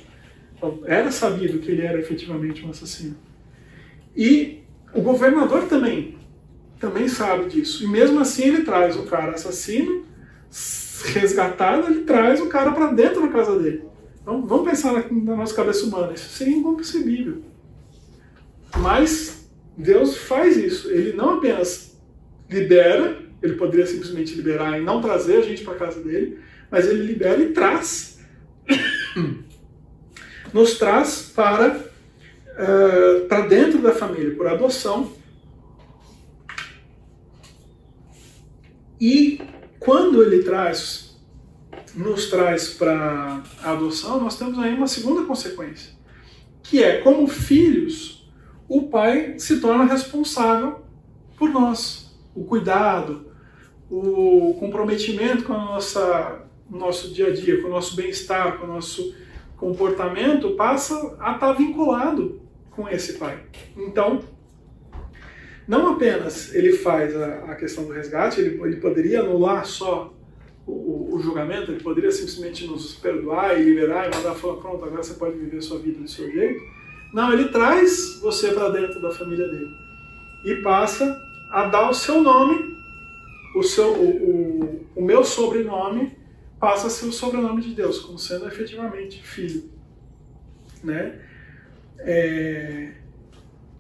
Então, 0.56 0.82
era 0.86 1.12
sabido 1.12 1.60
que 1.60 1.72
ele 1.72 1.84
era 1.84 2.00
efetivamente 2.00 2.66
um 2.66 2.70
assassino. 2.70 3.16
E 4.16 4.64
o 4.94 5.02
governador 5.02 5.64
também, 5.64 6.18
também 6.80 7.08
sabe 7.08 7.50
disso. 7.50 7.84
E 7.84 7.88
mesmo 7.88 8.20
assim 8.20 8.44
ele 8.44 8.64
traz 8.64 8.96
o 8.96 9.04
cara 9.04 9.34
assassino, 9.34 10.06
resgatado, 11.06 11.92
ele 11.92 12.04
traz 12.04 12.42
o 12.42 12.48
cara 12.48 12.72
para 12.72 12.92
dentro 12.92 13.22
da 13.22 13.28
casa 13.28 13.58
dele. 13.60 13.84
Então 14.22 14.46
vamos 14.46 14.70
pensar 14.70 14.94
na, 14.94 15.04
na 15.10 15.36
nossa 15.36 15.54
cabeça 15.54 15.86
humana, 15.86 16.14
isso 16.14 16.30
seria 16.30 16.56
inconcebível. 16.56 17.42
Mas 18.78 19.50
Deus 19.78 20.18
faz 20.18 20.58
isso. 20.58 20.90
Ele 20.90 21.14
não 21.14 21.38
apenas 21.38 21.98
libera, 22.50 23.18
ele 23.42 23.54
poderia 23.54 23.86
simplesmente 23.86 24.36
liberar 24.36 24.78
e 24.80 24.84
não 24.84 25.02
trazer 25.02 25.38
a 25.38 25.42
gente 25.42 25.64
para 25.64 25.76
casa 25.76 26.02
dele, 26.02 26.40
mas 26.70 26.88
ele 26.88 27.04
libera 27.04 27.42
e 27.42 27.54
traz. 27.54 28.20
Nos 30.54 30.78
traz 30.78 31.32
para, 31.36 31.89
uh, 32.60 33.26
para 33.28 33.48
dentro 33.48 33.82
da 33.82 33.94
família, 33.94 34.36
por 34.36 34.48
adoção. 34.48 35.12
E 39.00 39.42
quando 39.80 40.22
ele 40.22 40.44
traz, 40.44 41.18
nos 41.96 42.30
traz 42.30 42.74
para 42.74 43.42
a 43.64 43.72
adoção, 43.72 44.20
nós 44.20 44.38
temos 44.38 44.60
aí 44.60 44.74
uma 44.74 44.88
segunda 44.88 45.24
consequência, 45.24 45.94
que 46.62 46.84
é 46.84 46.98
como 46.98 47.28
filhos, 47.28 48.30
o 48.68 48.84
pai 48.90 49.40
se 49.40 49.62
torna 49.62 49.86
responsável 49.86 50.82
por 51.38 51.50
nós, 51.50 52.14
o 52.36 52.44
cuidado, 52.44 53.32
o 53.90 54.56
comprometimento 54.60 55.44
com 55.46 55.54
a 55.54 55.66
nossa 55.66 56.46
nosso 56.70 57.12
dia 57.12 57.30
a 57.30 57.34
dia, 57.34 57.60
com 57.64 57.68
o 57.68 57.72
nosso 57.72 57.96
bem-estar, 57.96 58.60
com 58.60 58.66
o 58.66 58.68
nosso 58.68 59.16
comportamento, 59.58 60.52
passa 60.52 61.18
a 61.20 61.34
estar 61.34 61.54
vinculado 61.54 62.40
com 62.80 62.88
esse 62.88 63.14
pai. 63.14 63.38
Então, 63.76 64.24
não 65.68 65.92
apenas 65.92 66.56
ele 66.56 66.72
faz 66.72 67.14
a, 67.14 67.52
a 67.52 67.56
questão 67.56 67.84
do 67.84 67.92
resgate, 67.92 68.40
ele, 68.40 68.62
ele 68.64 68.78
poderia 68.78 69.20
anular 69.20 69.66
só 69.66 70.14
o, 70.66 71.16
o, 71.16 71.20
julgamento, 71.20 71.72
ele 71.72 71.84
poderia 71.84 72.10
simplesmente 72.10 72.66
nos 72.66 72.94
perdoar 72.96 73.60
e 73.60 73.66
liberar 73.66 74.10
e 74.10 74.16
mandar 74.16 74.34
falar, 74.34 74.62
pronto, 74.62 74.86
agora 74.86 75.04
você 75.04 75.16
pode 75.16 75.38
viver 75.38 75.62
sua 75.62 75.78
vida 75.80 76.00
do 76.00 76.08
seu 76.08 76.32
jeito. 76.32 76.62
Não, 77.14 77.34
ele 77.34 77.50
traz 77.50 78.18
você 78.22 78.54
para 78.54 78.70
dentro 78.70 79.02
da 79.02 79.12
família 79.12 79.48
dele 79.50 79.70
e 80.46 80.56
passa 80.62 81.22
a 81.52 81.66
dar 81.66 81.90
o 81.90 81.94
seu 81.94 82.22
nome, 82.24 82.78
o, 83.56 83.64
seu, 83.64 83.92
o, 83.92 84.10
o, 84.10 84.86
o 84.96 85.04
meu 85.04 85.26
sobrenome 85.26 86.16
passa 86.58 86.88
a 86.88 86.90
ser 86.90 87.08
o 87.08 87.12
sobrenome 87.12 87.62
de 87.62 87.74
Deus, 87.74 88.00
como 88.00 88.18
sendo 88.18 88.48
efetivamente 88.48 89.22
filho. 89.22 89.70
Né? 90.82 91.20
É... 92.00 92.92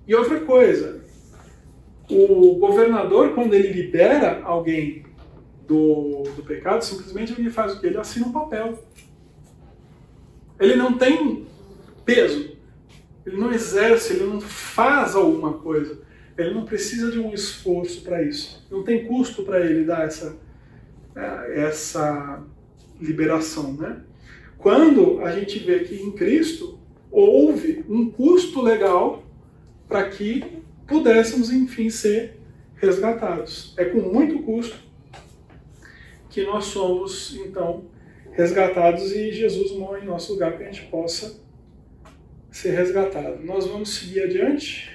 E 0.07 0.15
outra 0.15 0.39
coisa, 0.41 1.03
o 2.09 2.55
governador, 2.55 3.33
quando 3.35 3.53
ele 3.53 3.71
libera 3.71 4.41
alguém 4.43 5.03
do, 5.67 6.23
do 6.35 6.43
pecado, 6.43 6.83
simplesmente 6.83 7.39
ele 7.39 7.51
faz 7.51 7.73
o 7.75 7.79
que? 7.79 7.87
Ele 7.87 7.97
assina 7.97 8.25
um 8.25 8.31
papel. 8.31 8.83
Ele 10.59 10.75
não 10.75 10.97
tem 10.97 11.45
peso, 12.03 12.57
ele 13.25 13.37
não 13.37 13.53
exerce, 13.53 14.13
ele 14.13 14.25
não 14.25 14.41
faz 14.41 15.15
alguma 15.15 15.53
coisa. 15.53 16.01
Ele 16.35 16.53
não 16.53 16.65
precisa 16.65 17.11
de 17.11 17.19
um 17.19 17.33
esforço 17.33 18.01
para 18.01 18.23
isso. 18.23 18.65
Não 18.71 18.81
tem 18.83 19.05
custo 19.05 19.43
para 19.43 19.59
ele 19.59 19.83
dar 19.83 20.05
essa, 20.05 20.37
essa 21.53 22.43
liberação. 22.99 23.73
Né? 23.73 24.01
Quando 24.57 25.19
a 25.21 25.31
gente 25.33 25.59
vê 25.59 25.79
que 25.79 25.95
em 25.95 26.11
Cristo 26.11 26.78
houve 27.11 27.84
um 27.90 28.10
custo 28.10 28.61
legal 28.61 29.23
para 29.88 30.10
que 30.10 30.44
pudéssemos, 30.88 31.52
enfim, 31.52 31.90
ser 31.90 32.38
resgatados. 32.76 33.73
É 33.77 33.86
com 33.86 33.99
muito 33.99 34.40
custo 34.44 34.77
que 36.30 36.44
nós 36.44 36.65
somos, 36.65 37.36
então, 37.36 37.86
resgatados 38.31 39.11
e 39.11 39.31
Jesus 39.31 39.72
morre 39.72 40.02
em 40.02 40.06
nosso 40.06 40.34
lugar 40.34 40.52
para 40.52 40.60
que 40.60 40.69
a 40.69 40.72
gente 40.72 40.90
possa 40.90 41.41
ser 42.52 42.72
resgatado. 42.72 43.44
Nós 43.44 43.68
vamos 43.68 43.90
seguir 43.90 44.23
adiante 44.23 44.90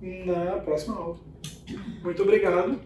na 0.00 0.58
próxima 0.58 0.96
aula. 0.96 1.18
Muito 2.02 2.22
obrigado. 2.22 2.80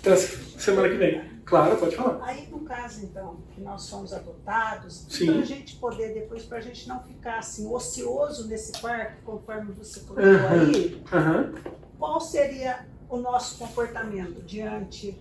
Até 0.00 0.16
semana 0.16 0.88
que 0.88 0.96
vem. 0.96 1.33
Claro, 1.44 1.76
pode 1.76 1.94
falar. 1.94 2.24
Aí, 2.24 2.48
no 2.48 2.60
caso, 2.60 3.04
então, 3.04 3.36
que 3.54 3.60
nós 3.60 3.82
somos 3.82 4.12
adotados, 4.12 5.06
para 5.24 5.38
a 5.38 5.44
gente 5.44 5.76
poder 5.76 6.14
depois, 6.14 6.44
para 6.44 6.58
a 6.58 6.60
gente 6.60 6.88
não 6.88 7.02
ficar 7.02 7.38
assim, 7.38 7.70
ocioso 7.72 8.48
nesse 8.48 8.72
parque, 8.80 9.20
conforme 9.22 9.72
você 9.72 10.00
colocou 10.00 10.24
uhum. 10.24 10.48
aí, 10.48 11.04
uhum. 11.12 11.72
qual 11.98 12.20
seria 12.20 12.86
o 13.08 13.18
nosso 13.18 13.58
comportamento 13.58 14.42
diante 14.42 15.18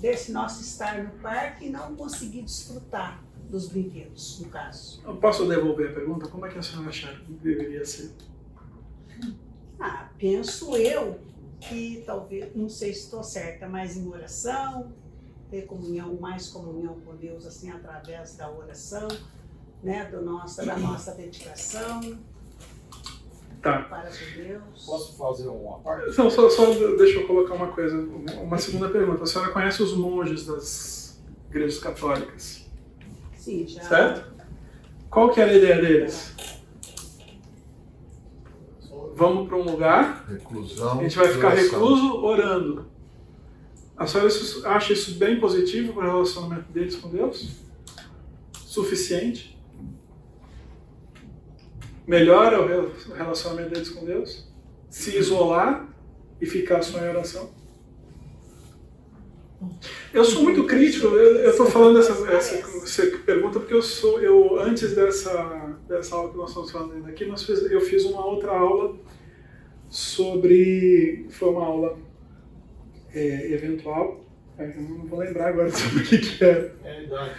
desse 0.00 0.32
nosso 0.32 0.60
estar 0.60 1.02
no 1.02 1.10
parque 1.20 1.66
e 1.66 1.70
não 1.70 1.96
conseguir 1.96 2.42
desfrutar 2.42 3.24
dos 3.48 3.68
brinquedos, 3.68 4.38
no 4.40 4.50
caso? 4.50 5.00
Eu 5.02 5.16
posso 5.16 5.48
devolver 5.48 5.90
a 5.90 5.94
pergunta? 5.94 6.28
Como 6.28 6.44
é 6.44 6.50
que 6.50 6.58
a 6.58 6.62
senhora 6.62 6.90
acha 6.90 7.08
que 7.08 7.32
deveria 7.32 7.84
ser? 7.86 8.12
Ah, 9.80 10.08
penso 10.18 10.76
eu 10.76 11.18
que 11.60 12.02
talvez, 12.06 12.54
não 12.54 12.68
sei 12.68 12.92
se 12.92 13.04
estou 13.04 13.22
certa, 13.22 13.68
mas 13.68 13.96
em 13.96 14.06
oração, 14.08 14.92
ter 15.50 15.62
comunhão, 15.62 16.14
mais 16.20 16.48
comunhão 16.48 17.00
com 17.00 17.16
Deus, 17.16 17.46
assim, 17.46 17.70
através 17.70 18.36
da 18.36 18.50
oração, 18.50 19.08
né, 19.82 20.04
do 20.06 20.22
nossa, 20.22 20.64
da 20.64 20.76
nossa 20.76 21.12
dedicação. 21.12 22.00
Tá. 23.62 23.82
Para 23.84 24.10
Deus. 24.36 24.84
Posso 24.84 25.16
fazer 25.16 25.48
uma 25.48 25.78
parte? 25.78 26.18
Não, 26.18 26.28
só, 26.28 26.50
só 26.50 26.66
deixa 26.96 27.20
eu 27.20 27.26
colocar 27.26 27.54
uma 27.54 27.68
coisa, 27.68 27.96
uma 27.96 28.58
segunda 28.58 28.90
pergunta. 28.90 29.22
A 29.22 29.26
senhora 29.26 29.52
conhece 29.52 29.82
os 29.82 29.96
monges 29.96 30.46
das 30.46 31.22
igrejas 31.48 31.78
católicas? 31.78 32.66
Sim, 33.34 33.66
já. 33.66 33.82
Certo? 33.82 34.34
Qual 35.08 35.30
que 35.30 35.40
era 35.40 35.50
a 35.50 35.54
ideia 35.54 35.80
deles? 35.80 36.34
Vamos 39.14 39.48
para 39.48 39.56
um 39.56 39.62
lugar, 39.62 40.26
Reclusão, 40.28 41.00
a 41.00 41.02
gente 41.02 41.16
vai 41.16 41.28
ficar 41.28 41.50
recluso 41.50 42.16
orando. 42.16 42.86
A 43.96 44.06
senhora 44.06 44.28
acha 44.64 44.92
isso 44.92 45.14
bem 45.14 45.38
positivo 45.38 45.92
para 45.92 46.08
o 46.08 46.12
relacionamento 46.12 46.72
deles 46.72 46.96
com 46.96 47.08
Deus? 47.08 47.60
Suficiente? 48.52 49.56
Melhora 52.06 52.60
o 52.60 53.14
relacionamento 53.14 53.70
deles 53.70 53.88
com 53.88 54.04
Deus? 54.04 54.46
Se 54.90 55.16
isolar 55.16 55.88
e 56.40 56.46
ficar 56.46 56.82
só 56.82 56.98
em 56.98 57.08
oração? 57.08 57.50
Eu 60.12 60.24
sou 60.24 60.42
muito 60.42 60.64
crítico, 60.64 61.06
eu 61.06 61.50
estou 61.50 61.66
falando 61.66 61.98
essa, 61.98 62.12
essa, 62.32 62.54
essa, 62.56 63.18
pergunta 63.18 63.58
porque 63.58 63.74
eu 63.74 63.82
sou, 63.82 64.20
eu 64.20 64.60
antes 64.60 64.94
dessa, 64.94 65.76
dessa 65.88 66.14
aula 66.14 66.30
que 66.30 66.36
nós 66.36 66.50
estamos 66.50 66.70
falando 66.70 67.06
aqui, 67.06 67.24
nós 67.24 67.42
fiz, 67.42 67.62
eu 67.70 67.80
fiz 67.80 68.04
uma 68.04 68.24
outra 68.24 68.52
aula 68.52 68.94
sobre, 69.88 71.26
foi 71.30 71.48
uma 71.48 71.64
aula 71.64 71.98
é, 73.12 73.52
eventual, 73.52 74.24
eu 74.58 74.82
não 74.82 75.06
vou 75.06 75.18
lembrar 75.18 75.48
agora 75.48 75.70
sobre 75.72 76.02
o 76.02 76.04
que, 76.04 76.18
que 76.18 76.44
era. 76.44 76.74
É 76.84 76.90
a 76.90 77.02
idade. 77.02 77.30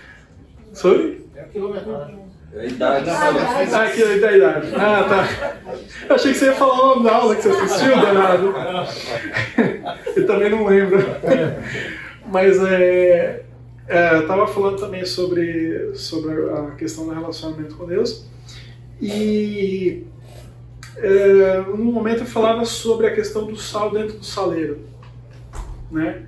Sobre? 0.74 1.26
É 1.36 1.42
a 1.42 1.46
quilometragem. 1.46 2.26
É 2.54 2.60
a 2.62 2.66
idade. 2.66 3.10
Ah, 3.10 3.92
que 3.94 4.04
é 4.04 4.18
da 4.20 4.32
idade. 4.38 4.68
Ah, 4.76 5.04
tá. 5.04 5.58
Eu 6.08 6.16
achei 6.16 6.32
que 6.32 6.40
você 6.40 6.46
ia 6.46 6.54
falar 6.54 6.74
o 6.74 6.88
nome 6.88 7.04
da 7.04 7.16
aula 7.16 7.36
que 7.36 7.42
você 7.42 7.50
assistiu, 7.50 7.96
danado. 7.96 8.54
Eu 10.16 10.28
também 10.28 10.50
não 10.50 10.66
lembro. 10.66 11.00
Mas 12.28 12.58
é, 12.64 13.46
é, 13.88 14.16
eu 14.16 14.22
estava 14.22 14.48
falando 14.48 14.80
também 14.80 15.06
sobre, 15.06 15.96
sobre 15.96 16.50
a 16.52 16.72
questão 16.72 17.06
do 17.06 17.14
relacionamento 17.14 17.76
com 17.76 17.86
Deus. 17.86 18.26
E 19.00 20.06
é, 20.98 21.62
num 21.62 21.92
momento 21.92 22.22
eu 22.22 22.26
falava 22.26 22.66
sobre 22.66 23.08
a 23.08 23.14
questão 23.14 23.46
do 23.46 23.56
sal 23.56 23.92
dentro 23.92 24.18
do 24.18 24.26
saleiro. 24.26 24.80
Né? 25.92 26.26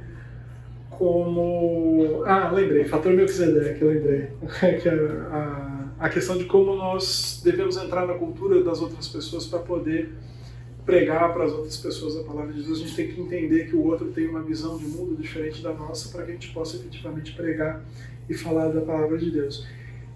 Como. 0.90 2.24
Ah, 2.26 2.52
lembrei, 2.52 2.86
fator 2.86 3.14
Melquisedeque, 3.14 3.84
lembrei. 3.84 4.30
que 4.82 4.90
a, 4.90 4.94
a, 5.99 6.06
a 6.06 6.10
questão 6.10 6.38
de 6.38 6.45
como 6.45 6.76
nós 6.76 7.41
devemos 7.44 7.78
entrar 7.78 8.06
na 8.06 8.14
cultura 8.14 8.64
das 8.64 8.82
outras 8.82 9.07
pessoas 9.07 9.45
para 9.48 9.60
poder 9.60 10.14
pregar 10.88 11.34
para 11.34 11.44
as 11.44 11.52
outras 11.52 11.76
pessoas 11.76 12.16
a 12.16 12.24
palavra 12.24 12.54
de 12.54 12.64
Deus, 12.64 12.80
a 12.80 12.82
gente 12.82 12.96
tem 12.96 13.10
que 13.10 13.20
entender 13.20 13.68
que 13.68 13.76
o 13.76 13.84
outro 13.84 14.08
tem 14.08 14.26
uma 14.26 14.42
visão 14.42 14.78
de 14.78 14.86
mundo 14.86 15.22
diferente 15.22 15.62
da 15.62 15.74
nossa 15.74 16.08
para 16.10 16.24
que 16.24 16.32
a 16.32 16.34
gente 16.34 16.54
possa 16.54 16.78
efetivamente 16.78 17.34
pregar 17.34 17.84
e 18.30 18.34
falar 18.34 18.70
da 18.70 18.80
palavra 18.80 19.18
de 19.18 19.30
Deus. 19.30 19.68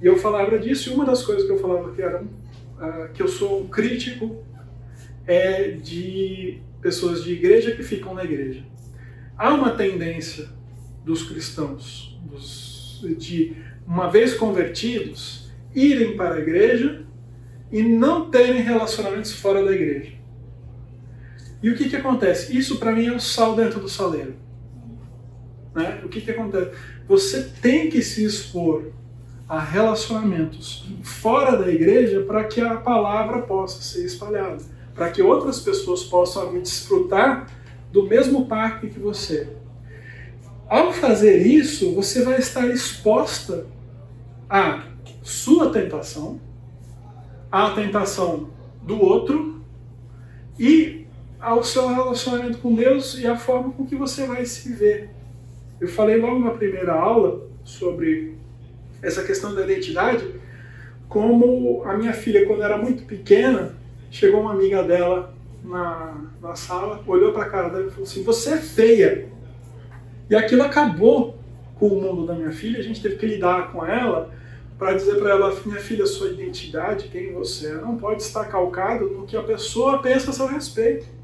E 0.01 0.05
eu 0.05 0.17
falava 0.17 0.57
disso, 0.57 0.89
e 0.89 0.93
uma 0.93 1.05
das 1.05 1.23
coisas 1.25 1.45
que 1.45 1.51
eu 1.51 1.59
falava 1.59 1.91
que 1.93 2.01
era 2.01 2.23
uh, 2.23 3.13
que 3.13 3.21
eu 3.21 3.27
sou 3.27 3.61
um 3.61 3.67
crítico 3.67 4.41
é 5.27 5.71
de 5.71 6.61
pessoas 6.81 7.21
de 7.21 7.33
igreja 7.33 7.75
que 7.75 7.83
ficam 7.83 8.13
na 8.13 8.23
igreja. 8.23 8.63
Há 9.37 9.53
uma 9.53 9.71
tendência 9.71 10.47
dos 11.03 11.23
cristãos, 11.23 12.17
dos, 12.23 13.05
de 13.17 13.57
uma 13.85 14.09
vez 14.09 14.35
convertidos, 14.35 15.51
irem 15.75 16.15
para 16.15 16.35
a 16.35 16.39
igreja 16.39 17.03
e 17.69 17.83
não 17.83 18.31
terem 18.31 18.61
relacionamentos 18.61 19.33
fora 19.33 19.65
da 19.65 19.73
igreja. 19.73 20.20
E 21.61 21.69
o 21.69 21.75
que, 21.75 21.89
que 21.89 21.95
acontece? 21.95 22.57
Isso 22.57 22.77
para 22.79 22.91
mim 22.91 23.07
é 23.07 23.11
o 23.11 23.19
sal 23.19 23.55
dentro 23.55 23.79
do 23.79 23.87
saleiro. 23.87 24.35
Né? 25.75 26.01
O 26.03 26.09
que, 26.09 26.21
que 26.21 26.31
acontece? 26.31 26.71
Você 27.07 27.43
tem 27.61 27.89
que 27.89 28.01
se 28.01 28.23
expor 28.23 28.91
a 29.47 29.59
relacionamentos 29.59 30.87
fora 31.03 31.57
da 31.57 31.69
igreja 31.69 32.21
para 32.21 32.45
que 32.45 32.61
a 32.61 32.77
palavra 32.77 33.41
possa 33.41 33.81
ser 33.81 34.05
espalhada, 34.05 34.63
para 34.95 35.11
que 35.11 35.21
outras 35.21 35.59
pessoas 35.59 36.03
possam 36.03 36.57
desfrutar 36.59 37.47
do 37.91 38.07
mesmo 38.07 38.45
parque 38.45 38.89
que 38.89 38.99
você. 38.99 39.49
Ao 40.69 40.93
fazer 40.93 41.45
isso, 41.45 41.93
você 41.93 42.23
vai 42.23 42.39
estar 42.39 42.65
exposta 42.67 43.67
à 44.49 44.85
sua 45.21 45.69
tentação, 45.69 46.39
à 47.51 47.71
tentação 47.71 48.49
do 48.81 49.01
outro 49.01 49.61
e 50.57 51.00
ao 51.41 51.63
seu 51.63 51.87
relacionamento 51.87 52.59
com 52.59 52.75
Deus 52.75 53.17
e 53.17 53.25
a 53.25 53.35
forma 53.35 53.71
com 53.71 53.85
que 53.85 53.95
você 53.95 54.27
vai 54.27 54.45
se 54.45 54.71
ver. 54.73 55.09
Eu 55.79 55.87
falei 55.87 56.17
logo 56.17 56.39
na 56.39 56.51
primeira 56.51 56.93
aula 56.93 57.47
sobre 57.63 58.35
essa 59.01 59.23
questão 59.23 59.55
da 59.55 59.63
identidade, 59.63 60.23
como 61.09 61.83
a 61.83 61.97
minha 61.97 62.13
filha, 62.13 62.45
quando 62.45 62.63
era 62.63 62.77
muito 62.77 63.03
pequena, 63.03 63.75
chegou 64.11 64.41
uma 64.41 64.53
amiga 64.53 64.83
dela 64.83 65.33
na, 65.63 66.15
na 66.41 66.55
sala, 66.55 67.03
olhou 67.07 67.33
para 67.33 67.43
a 67.43 67.49
cara 67.49 67.69
dela 67.69 67.87
e 67.87 67.89
falou 67.89 68.03
assim: 68.03 68.23
Você 68.23 68.51
é 68.51 68.57
feia. 68.57 69.27
E 70.29 70.35
aquilo 70.35 70.63
acabou 70.63 71.37
com 71.75 71.87
o 71.87 72.01
mundo 72.01 72.27
da 72.27 72.35
minha 72.35 72.51
filha, 72.51 72.79
a 72.79 72.83
gente 72.83 73.01
teve 73.01 73.15
que 73.15 73.25
lidar 73.25 73.71
com 73.71 73.85
ela 73.85 74.31
para 74.77 74.93
dizer 74.93 75.15
para 75.15 75.31
ela: 75.31 75.53
Minha 75.65 75.79
filha, 75.79 76.05
sua 76.05 76.29
identidade, 76.29 77.09
quem 77.09 77.33
você 77.33 77.67
é, 77.67 77.73
não 77.75 77.97
pode 77.97 78.21
estar 78.21 78.45
calcado 78.45 79.09
no 79.09 79.25
que 79.25 79.35
a 79.35 79.43
pessoa 79.43 79.99
pensa 79.99 80.29
a 80.29 80.33
seu 80.33 80.45
respeito. 80.45 81.20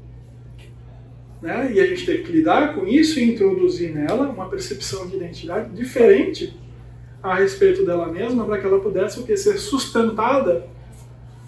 Né? 1.40 1.72
E 1.72 1.80
a 1.80 1.86
gente 1.86 2.04
teve 2.04 2.24
que 2.24 2.32
lidar 2.32 2.74
com 2.74 2.86
isso 2.86 3.20
e 3.20 3.24
introduzir 3.24 3.94
nela 3.94 4.28
uma 4.28 4.48
percepção 4.48 5.06
de 5.06 5.16
identidade 5.16 5.70
diferente 5.70 6.56
a 7.22 7.34
respeito 7.34 7.84
dela 7.84 8.10
mesma 8.10 8.44
para 8.44 8.58
que 8.58 8.66
ela 8.66 8.80
pudesse 8.80 9.20
o 9.20 9.24
que 9.24 9.36
ser 9.36 9.58
sustentada 9.58 10.66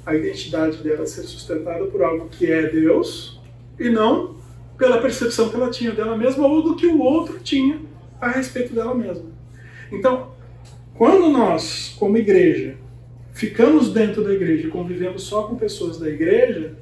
a 0.05 0.15
identidade 0.15 0.79
dela 0.79 1.07
ser 1.07 1.23
sustentada 1.23 1.85
por 1.87 2.03
algo 2.03 2.29
que 2.29 2.51
é 2.51 2.69
Deus 2.69 3.41
e 3.79 3.89
não 3.89 4.37
pela 4.79 5.01
percepção 5.01 5.49
que 5.49 5.57
ela 5.57 5.71
tinha 5.71 5.93
dela 5.93 6.17
mesma 6.17 6.47
ou 6.47 6.63
do 6.63 6.75
que 6.75 6.87
o 6.87 7.01
outro 7.01 7.39
tinha 7.41 7.79
a 8.21 8.31
respeito 8.31 8.75
dela 8.75 8.95
mesma. 8.95 9.27
Então, 9.93 10.31
quando 10.95 11.29
nós, 11.29 11.95
como 11.99 12.17
igreja, 12.17 12.77
ficamos 13.33 13.93
dentro 13.93 14.25
da 14.25 14.33
igreja 14.33 14.67
e 14.67 14.71
convivemos 14.71 15.23
só 15.23 15.45
com 15.45 15.57
pessoas 15.57 15.99
da 15.99 16.09
igreja, 16.09 16.75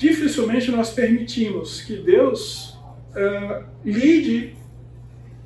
dificilmente 0.00 0.70
nós 0.70 0.90
permitimos 0.90 1.82
que 1.82 1.94
Deus 1.96 2.70
uh, 3.10 3.64
lide 3.84 4.56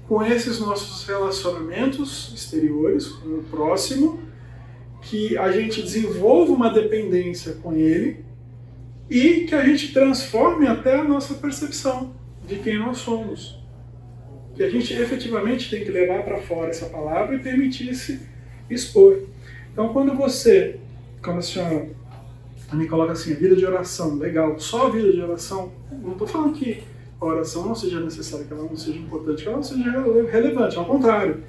com 0.07 0.25
esses 0.25 0.61
nossos 0.61 1.05
relacionamentos 1.09 2.33
exteriores, 2.33 3.09
com 3.09 3.31
o 3.31 3.43
próximo, 3.43 4.23
que 5.03 5.37
a 5.37 5.51
gente 5.51 5.83
desenvolva 5.83 6.53
uma 6.53 6.73
dependência 6.73 7.55
com 7.55 7.75
ele 7.75 8.25
e 9.11 9.41
que 9.41 9.57
a 9.57 9.65
gente 9.65 9.93
transforme 9.93 10.69
até 10.69 11.01
a 11.01 11.05
nossa 11.05 11.35
percepção 11.35 12.15
de 12.47 12.57
quem 12.57 12.79
nós 12.79 12.99
somos. 12.99 13.61
Que 14.55 14.63
a 14.63 14.71
gente 14.71 14.95
efetivamente 14.95 15.69
tem 15.69 15.85
que 15.85 15.91
levar 15.91 16.23
para 16.23 16.41
fora 16.41 16.71
essa 16.71 16.87
palavra 16.87 17.35
e 17.35 17.41
permitir 17.41 17.93
se 17.97 18.21
expor. 18.71 19.19
Então, 19.73 19.93
quando 19.93 20.15
você, 20.15 20.79
quando 21.21 21.39
a 21.39 21.43
senhora 21.43 21.89
me 22.75 22.87
coloca 22.87 23.13
assim, 23.13 23.33
a 23.33 23.37
vida 23.37 23.57
de 23.57 23.65
oração, 23.65 24.17
legal, 24.17 24.59
só 24.59 24.87
a 24.87 24.91
vida 24.91 25.13
de 25.13 25.21
oração, 25.21 25.73
não 25.91 26.13
estou 26.13 26.27
falando 26.27 26.55
que 26.55 26.83
a 27.21 27.25
oração 27.25 27.67
não 27.67 27.75
seja 27.75 28.01
necessária, 28.01 28.45
que 28.45 28.53
ela 28.53 28.65
não 28.65 28.77
seja 28.77 28.99
importante, 28.99 29.43
que 29.43 29.49
ela 29.49 29.57
não 29.57 29.63
seja 29.63 29.91
relevante, 30.31 30.77
ao 30.77 30.85
contrário. 30.85 31.43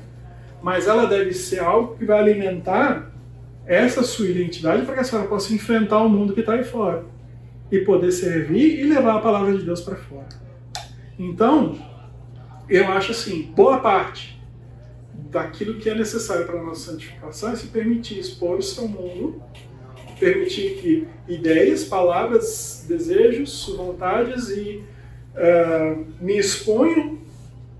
Mas 0.62 0.88
ela 0.88 1.06
deve 1.06 1.34
ser 1.34 1.60
algo 1.60 1.96
que 1.96 2.06
vai 2.06 2.20
alimentar 2.20 3.12
essa 3.66 4.04
sua 4.04 4.28
identidade 4.28 4.86
para 4.86 4.94
que 4.96 5.00
a 5.02 5.04
senhora 5.04 5.28
possa 5.28 5.54
enfrentar 5.54 6.00
o 6.00 6.10
mundo 6.10 6.34
que 6.34 6.40
está 6.40 6.54
aí 6.54 6.64
fora 6.64 7.06
e 7.72 7.80
poder 7.80 8.12
servir 8.12 8.80
e 8.80 8.84
levar 8.84 9.16
a 9.16 9.22
palavra 9.22 9.58
de 9.58 9.64
Deus 9.64 9.82
para 9.82 9.96
fora. 9.96 10.30
Então, 11.18 11.78
eu 12.70 12.88
acho 12.90 13.12
assim, 13.12 13.52
boa 13.56 13.80
parte 13.80 14.40
daquilo 15.30 15.76
que 15.80 15.90
é 15.90 15.96
necessário 15.96 16.46
para 16.46 16.60
a 16.60 16.64
nossa 16.64 16.92
santificação 16.92 17.52
é 17.52 17.56
se 17.56 17.68
permitir 17.68 18.20
expor 18.20 18.58
o 18.58 18.62
seu 18.62 18.88
mundo, 18.88 19.42
permitir 20.20 20.76
que 20.82 21.08
ideias, 21.28 21.84
palavras, 21.84 22.86
desejos, 22.88 23.74
vontades 23.76 24.50
e 24.50 24.84
uh, 25.36 26.06
me 26.20 26.38
exponham 26.38 27.18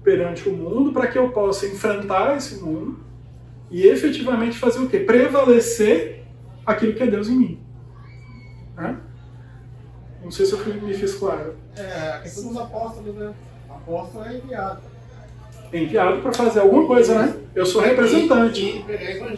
perante 0.04 0.48
o 0.48 0.54
mundo 0.54 0.92
para 0.92 1.08
que 1.08 1.18
eu 1.18 1.32
possa 1.32 1.66
enfrentar 1.66 2.38
esse 2.38 2.64
mundo 2.64 3.00
e 3.72 3.88
efetivamente 3.88 4.58
fazer 4.58 4.80
o 4.80 4.88
quê? 4.88 5.00
Prevalecer 5.00 6.24
aquilo 6.66 6.94
que 6.94 7.04
é 7.04 7.08
Deus 7.08 7.28
em 7.28 7.38
mim. 7.38 7.60
Né? 8.76 9.00
Não 10.24 10.32
sei 10.32 10.46
se 10.46 10.54
eu 10.54 10.66
me 10.82 10.94
fiz 10.94 11.16
claro. 11.16 11.56
É, 11.76 12.10
a 12.14 12.20
questão 12.20 12.48
dos 12.48 12.58
apóstolos, 12.58 13.16
né? 13.16 13.34
Apóstolo 13.70 14.26
é 14.26 14.38
enviado. 14.38 14.82
É 15.76 15.80
enviado 15.80 16.22
para 16.22 16.32
fazer 16.32 16.62
alguma 16.62 16.88
coisa, 16.88 17.22
né? 17.22 17.36
Eu 17.54 17.66
sou 17.66 17.82
representante. 17.82 18.86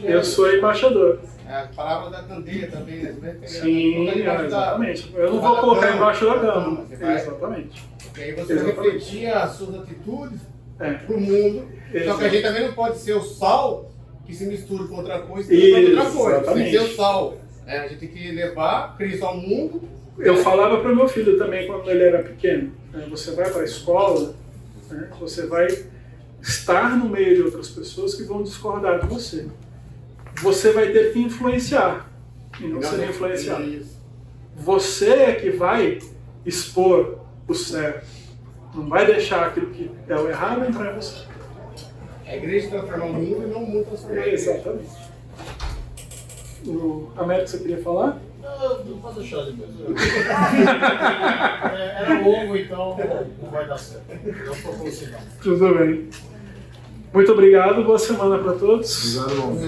Eu 0.04 0.24
sou 0.24 0.54
embaixador. 0.54 1.20
É, 1.50 1.52
a 1.52 1.68
palavra 1.76 2.12
da 2.12 2.22
candeia 2.22 2.68
também, 2.68 2.98
né? 2.98 3.38
Sim, 3.44 4.08
é, 4.08 4.46
exatamente. 4.46 5.12
Eu 5.16 5.34
não 5.34 5.42
vou 5.42 5.58
colocar 5.58 5.96
embaixo 5.96 6.26
da 6.26 6.40
cama. 6.40 6.86
Exatamente. 6.92 7.84
Porque 8.04 8.22
aí 8.22 8.34
você 8.34 8.54
refletir 8.54 9.26
as 9.34 9.52
suas 9.54 9.82
atitudes 9.82 10.40
é. 10.80 10.94
para 10.94 11.16
o 11.16 11.20
mundo. 11.20 11.68
Exato. 11.92 12.12
Só 12.12 12.18
que 12.20 12.26
a 12.26 12.30
gente 12.30 12.44
também 12.44 12.68
não 12.68 12.74
pode 12.74 12.98
ser 13.00 13.14
o 13.14 13.22
sal 13.24 13.90
que 14.24 14.36
se 14.36 14.46
mistura 14.46 14.84
com 14.84 14.98
outra 14.98 15.20
coisa 15.20 15.52
e 15.52 15.88
outra 15.88 16.06
coisa. 16.12 16.38
Exatamente. 16.38 16.54
Tem 16.54 16.80
que 16.80 16.86
ser 16.86 16.94
o 16.94 16.96
sal. 16.96 17.38
Né? 17.66 17.80
A 17.80 17.88
gente 17.88 18.00
tem 18.00 18.10
que 18.10 18.32
levar 18.32 18.96
Cristo 18.96 19.26
ao 19.26 19.38
mundo. 19.38 19.82
Eu 20.20 20.38
falava 20.38 20.82
para 20.82 20.92
o 20.92 20.96
meu 20.96 21.08
filho 21.08 21.36
também 21.36 21.66
quando 21.66 21.90
ele 21.90 22.04
era 22.04 22.22
pequeno. 22.22 22.72
Né? 22.94 23.08
Você 23.10 23.32
vai 23.32 23.50
para 23.50 23.62
a 23.62 23.66
escola, 23.66 24.36
né? 24.92 25.10
você 25.20 25.48
vai 25.48 25.68
estar 26.48 26.98
no 26.98 27.10
meio 27.10 27.36
de 27.36 27.42
outras 27.42 27.70
pessoas 27.70 28.16
que 28.16 28.24
vão 28.24 28.42
discordar 28.42 29.02
de 29.02 29.08
você. 29.08 29.48
Você 30.42 30.72
vai 30.72 30.92
ter 30.92 31.12
que 31.12 31.20
influenciar 31.20 32.10
e 32.60 32.68
não 32.68 32.82
ser 32.82 33.10
influenciado. 33.10 33.86
Você 34.56 35.10
é 35.10 35.36
que 35.36 35.52
vai 35.52 36.00
expor 36.46 37.20
o 37.48 37.54
certo. 37.54 38.08
Não 38.74 38.88
vai 38.88 39.06
deixar 39.06 39.48
aquilo 39.48 39.72
que 39.72 39.92
é 40.08 40.16
o 40.16 40.30
errado 40.30 40.66
entrar 40.66 40.94
em 40.94 40.96
você. 40.96 41.26
A 42.26 42.36
igreja 42.36 42.70
transforma 42.70 43.06
o 43.06 43.14
mundo 43.14 43.44
e 43.44 43.48
não 43.48 43.64
o 43.64 43.70
mundo 43.70 43.86
transforma 43.86 44.16
a 44.16 44.20
igreja. 44.20 44.52
Exatamente. 44.52 45.08
O 46.66 47.12
Américo, 47.18 47.48
você 47.48 47.58
queria 47.60 47.84
falar? 47.84 48.20
Não, 48.42 48.86
não 48.86 48.98
pode 49.00 49.20
deixar 49.20 49.44
depois. 49.44 49.70
é, 51.74 52.02
era 52.02 52.22
longo, 52.22 52.56
então 52.56 52.98
não 53.42 53.52
vai 53.52 53.68
dar 53.68 53.78
certo. 53.78 54.06
Não 54.24 54.54
estou 54.54 54.74
conseguindo. 54.74 55.18
Tudo 55.42 55.76
bem. 55.76 56.10
Muito 57.18 57.32
obrigado, 57.32 57.84
boa 57.84 57.98
semana 57.98 58.38
para 58.38 58.54
todos. 58.54 59.18
Obrigado, 59.18 59.60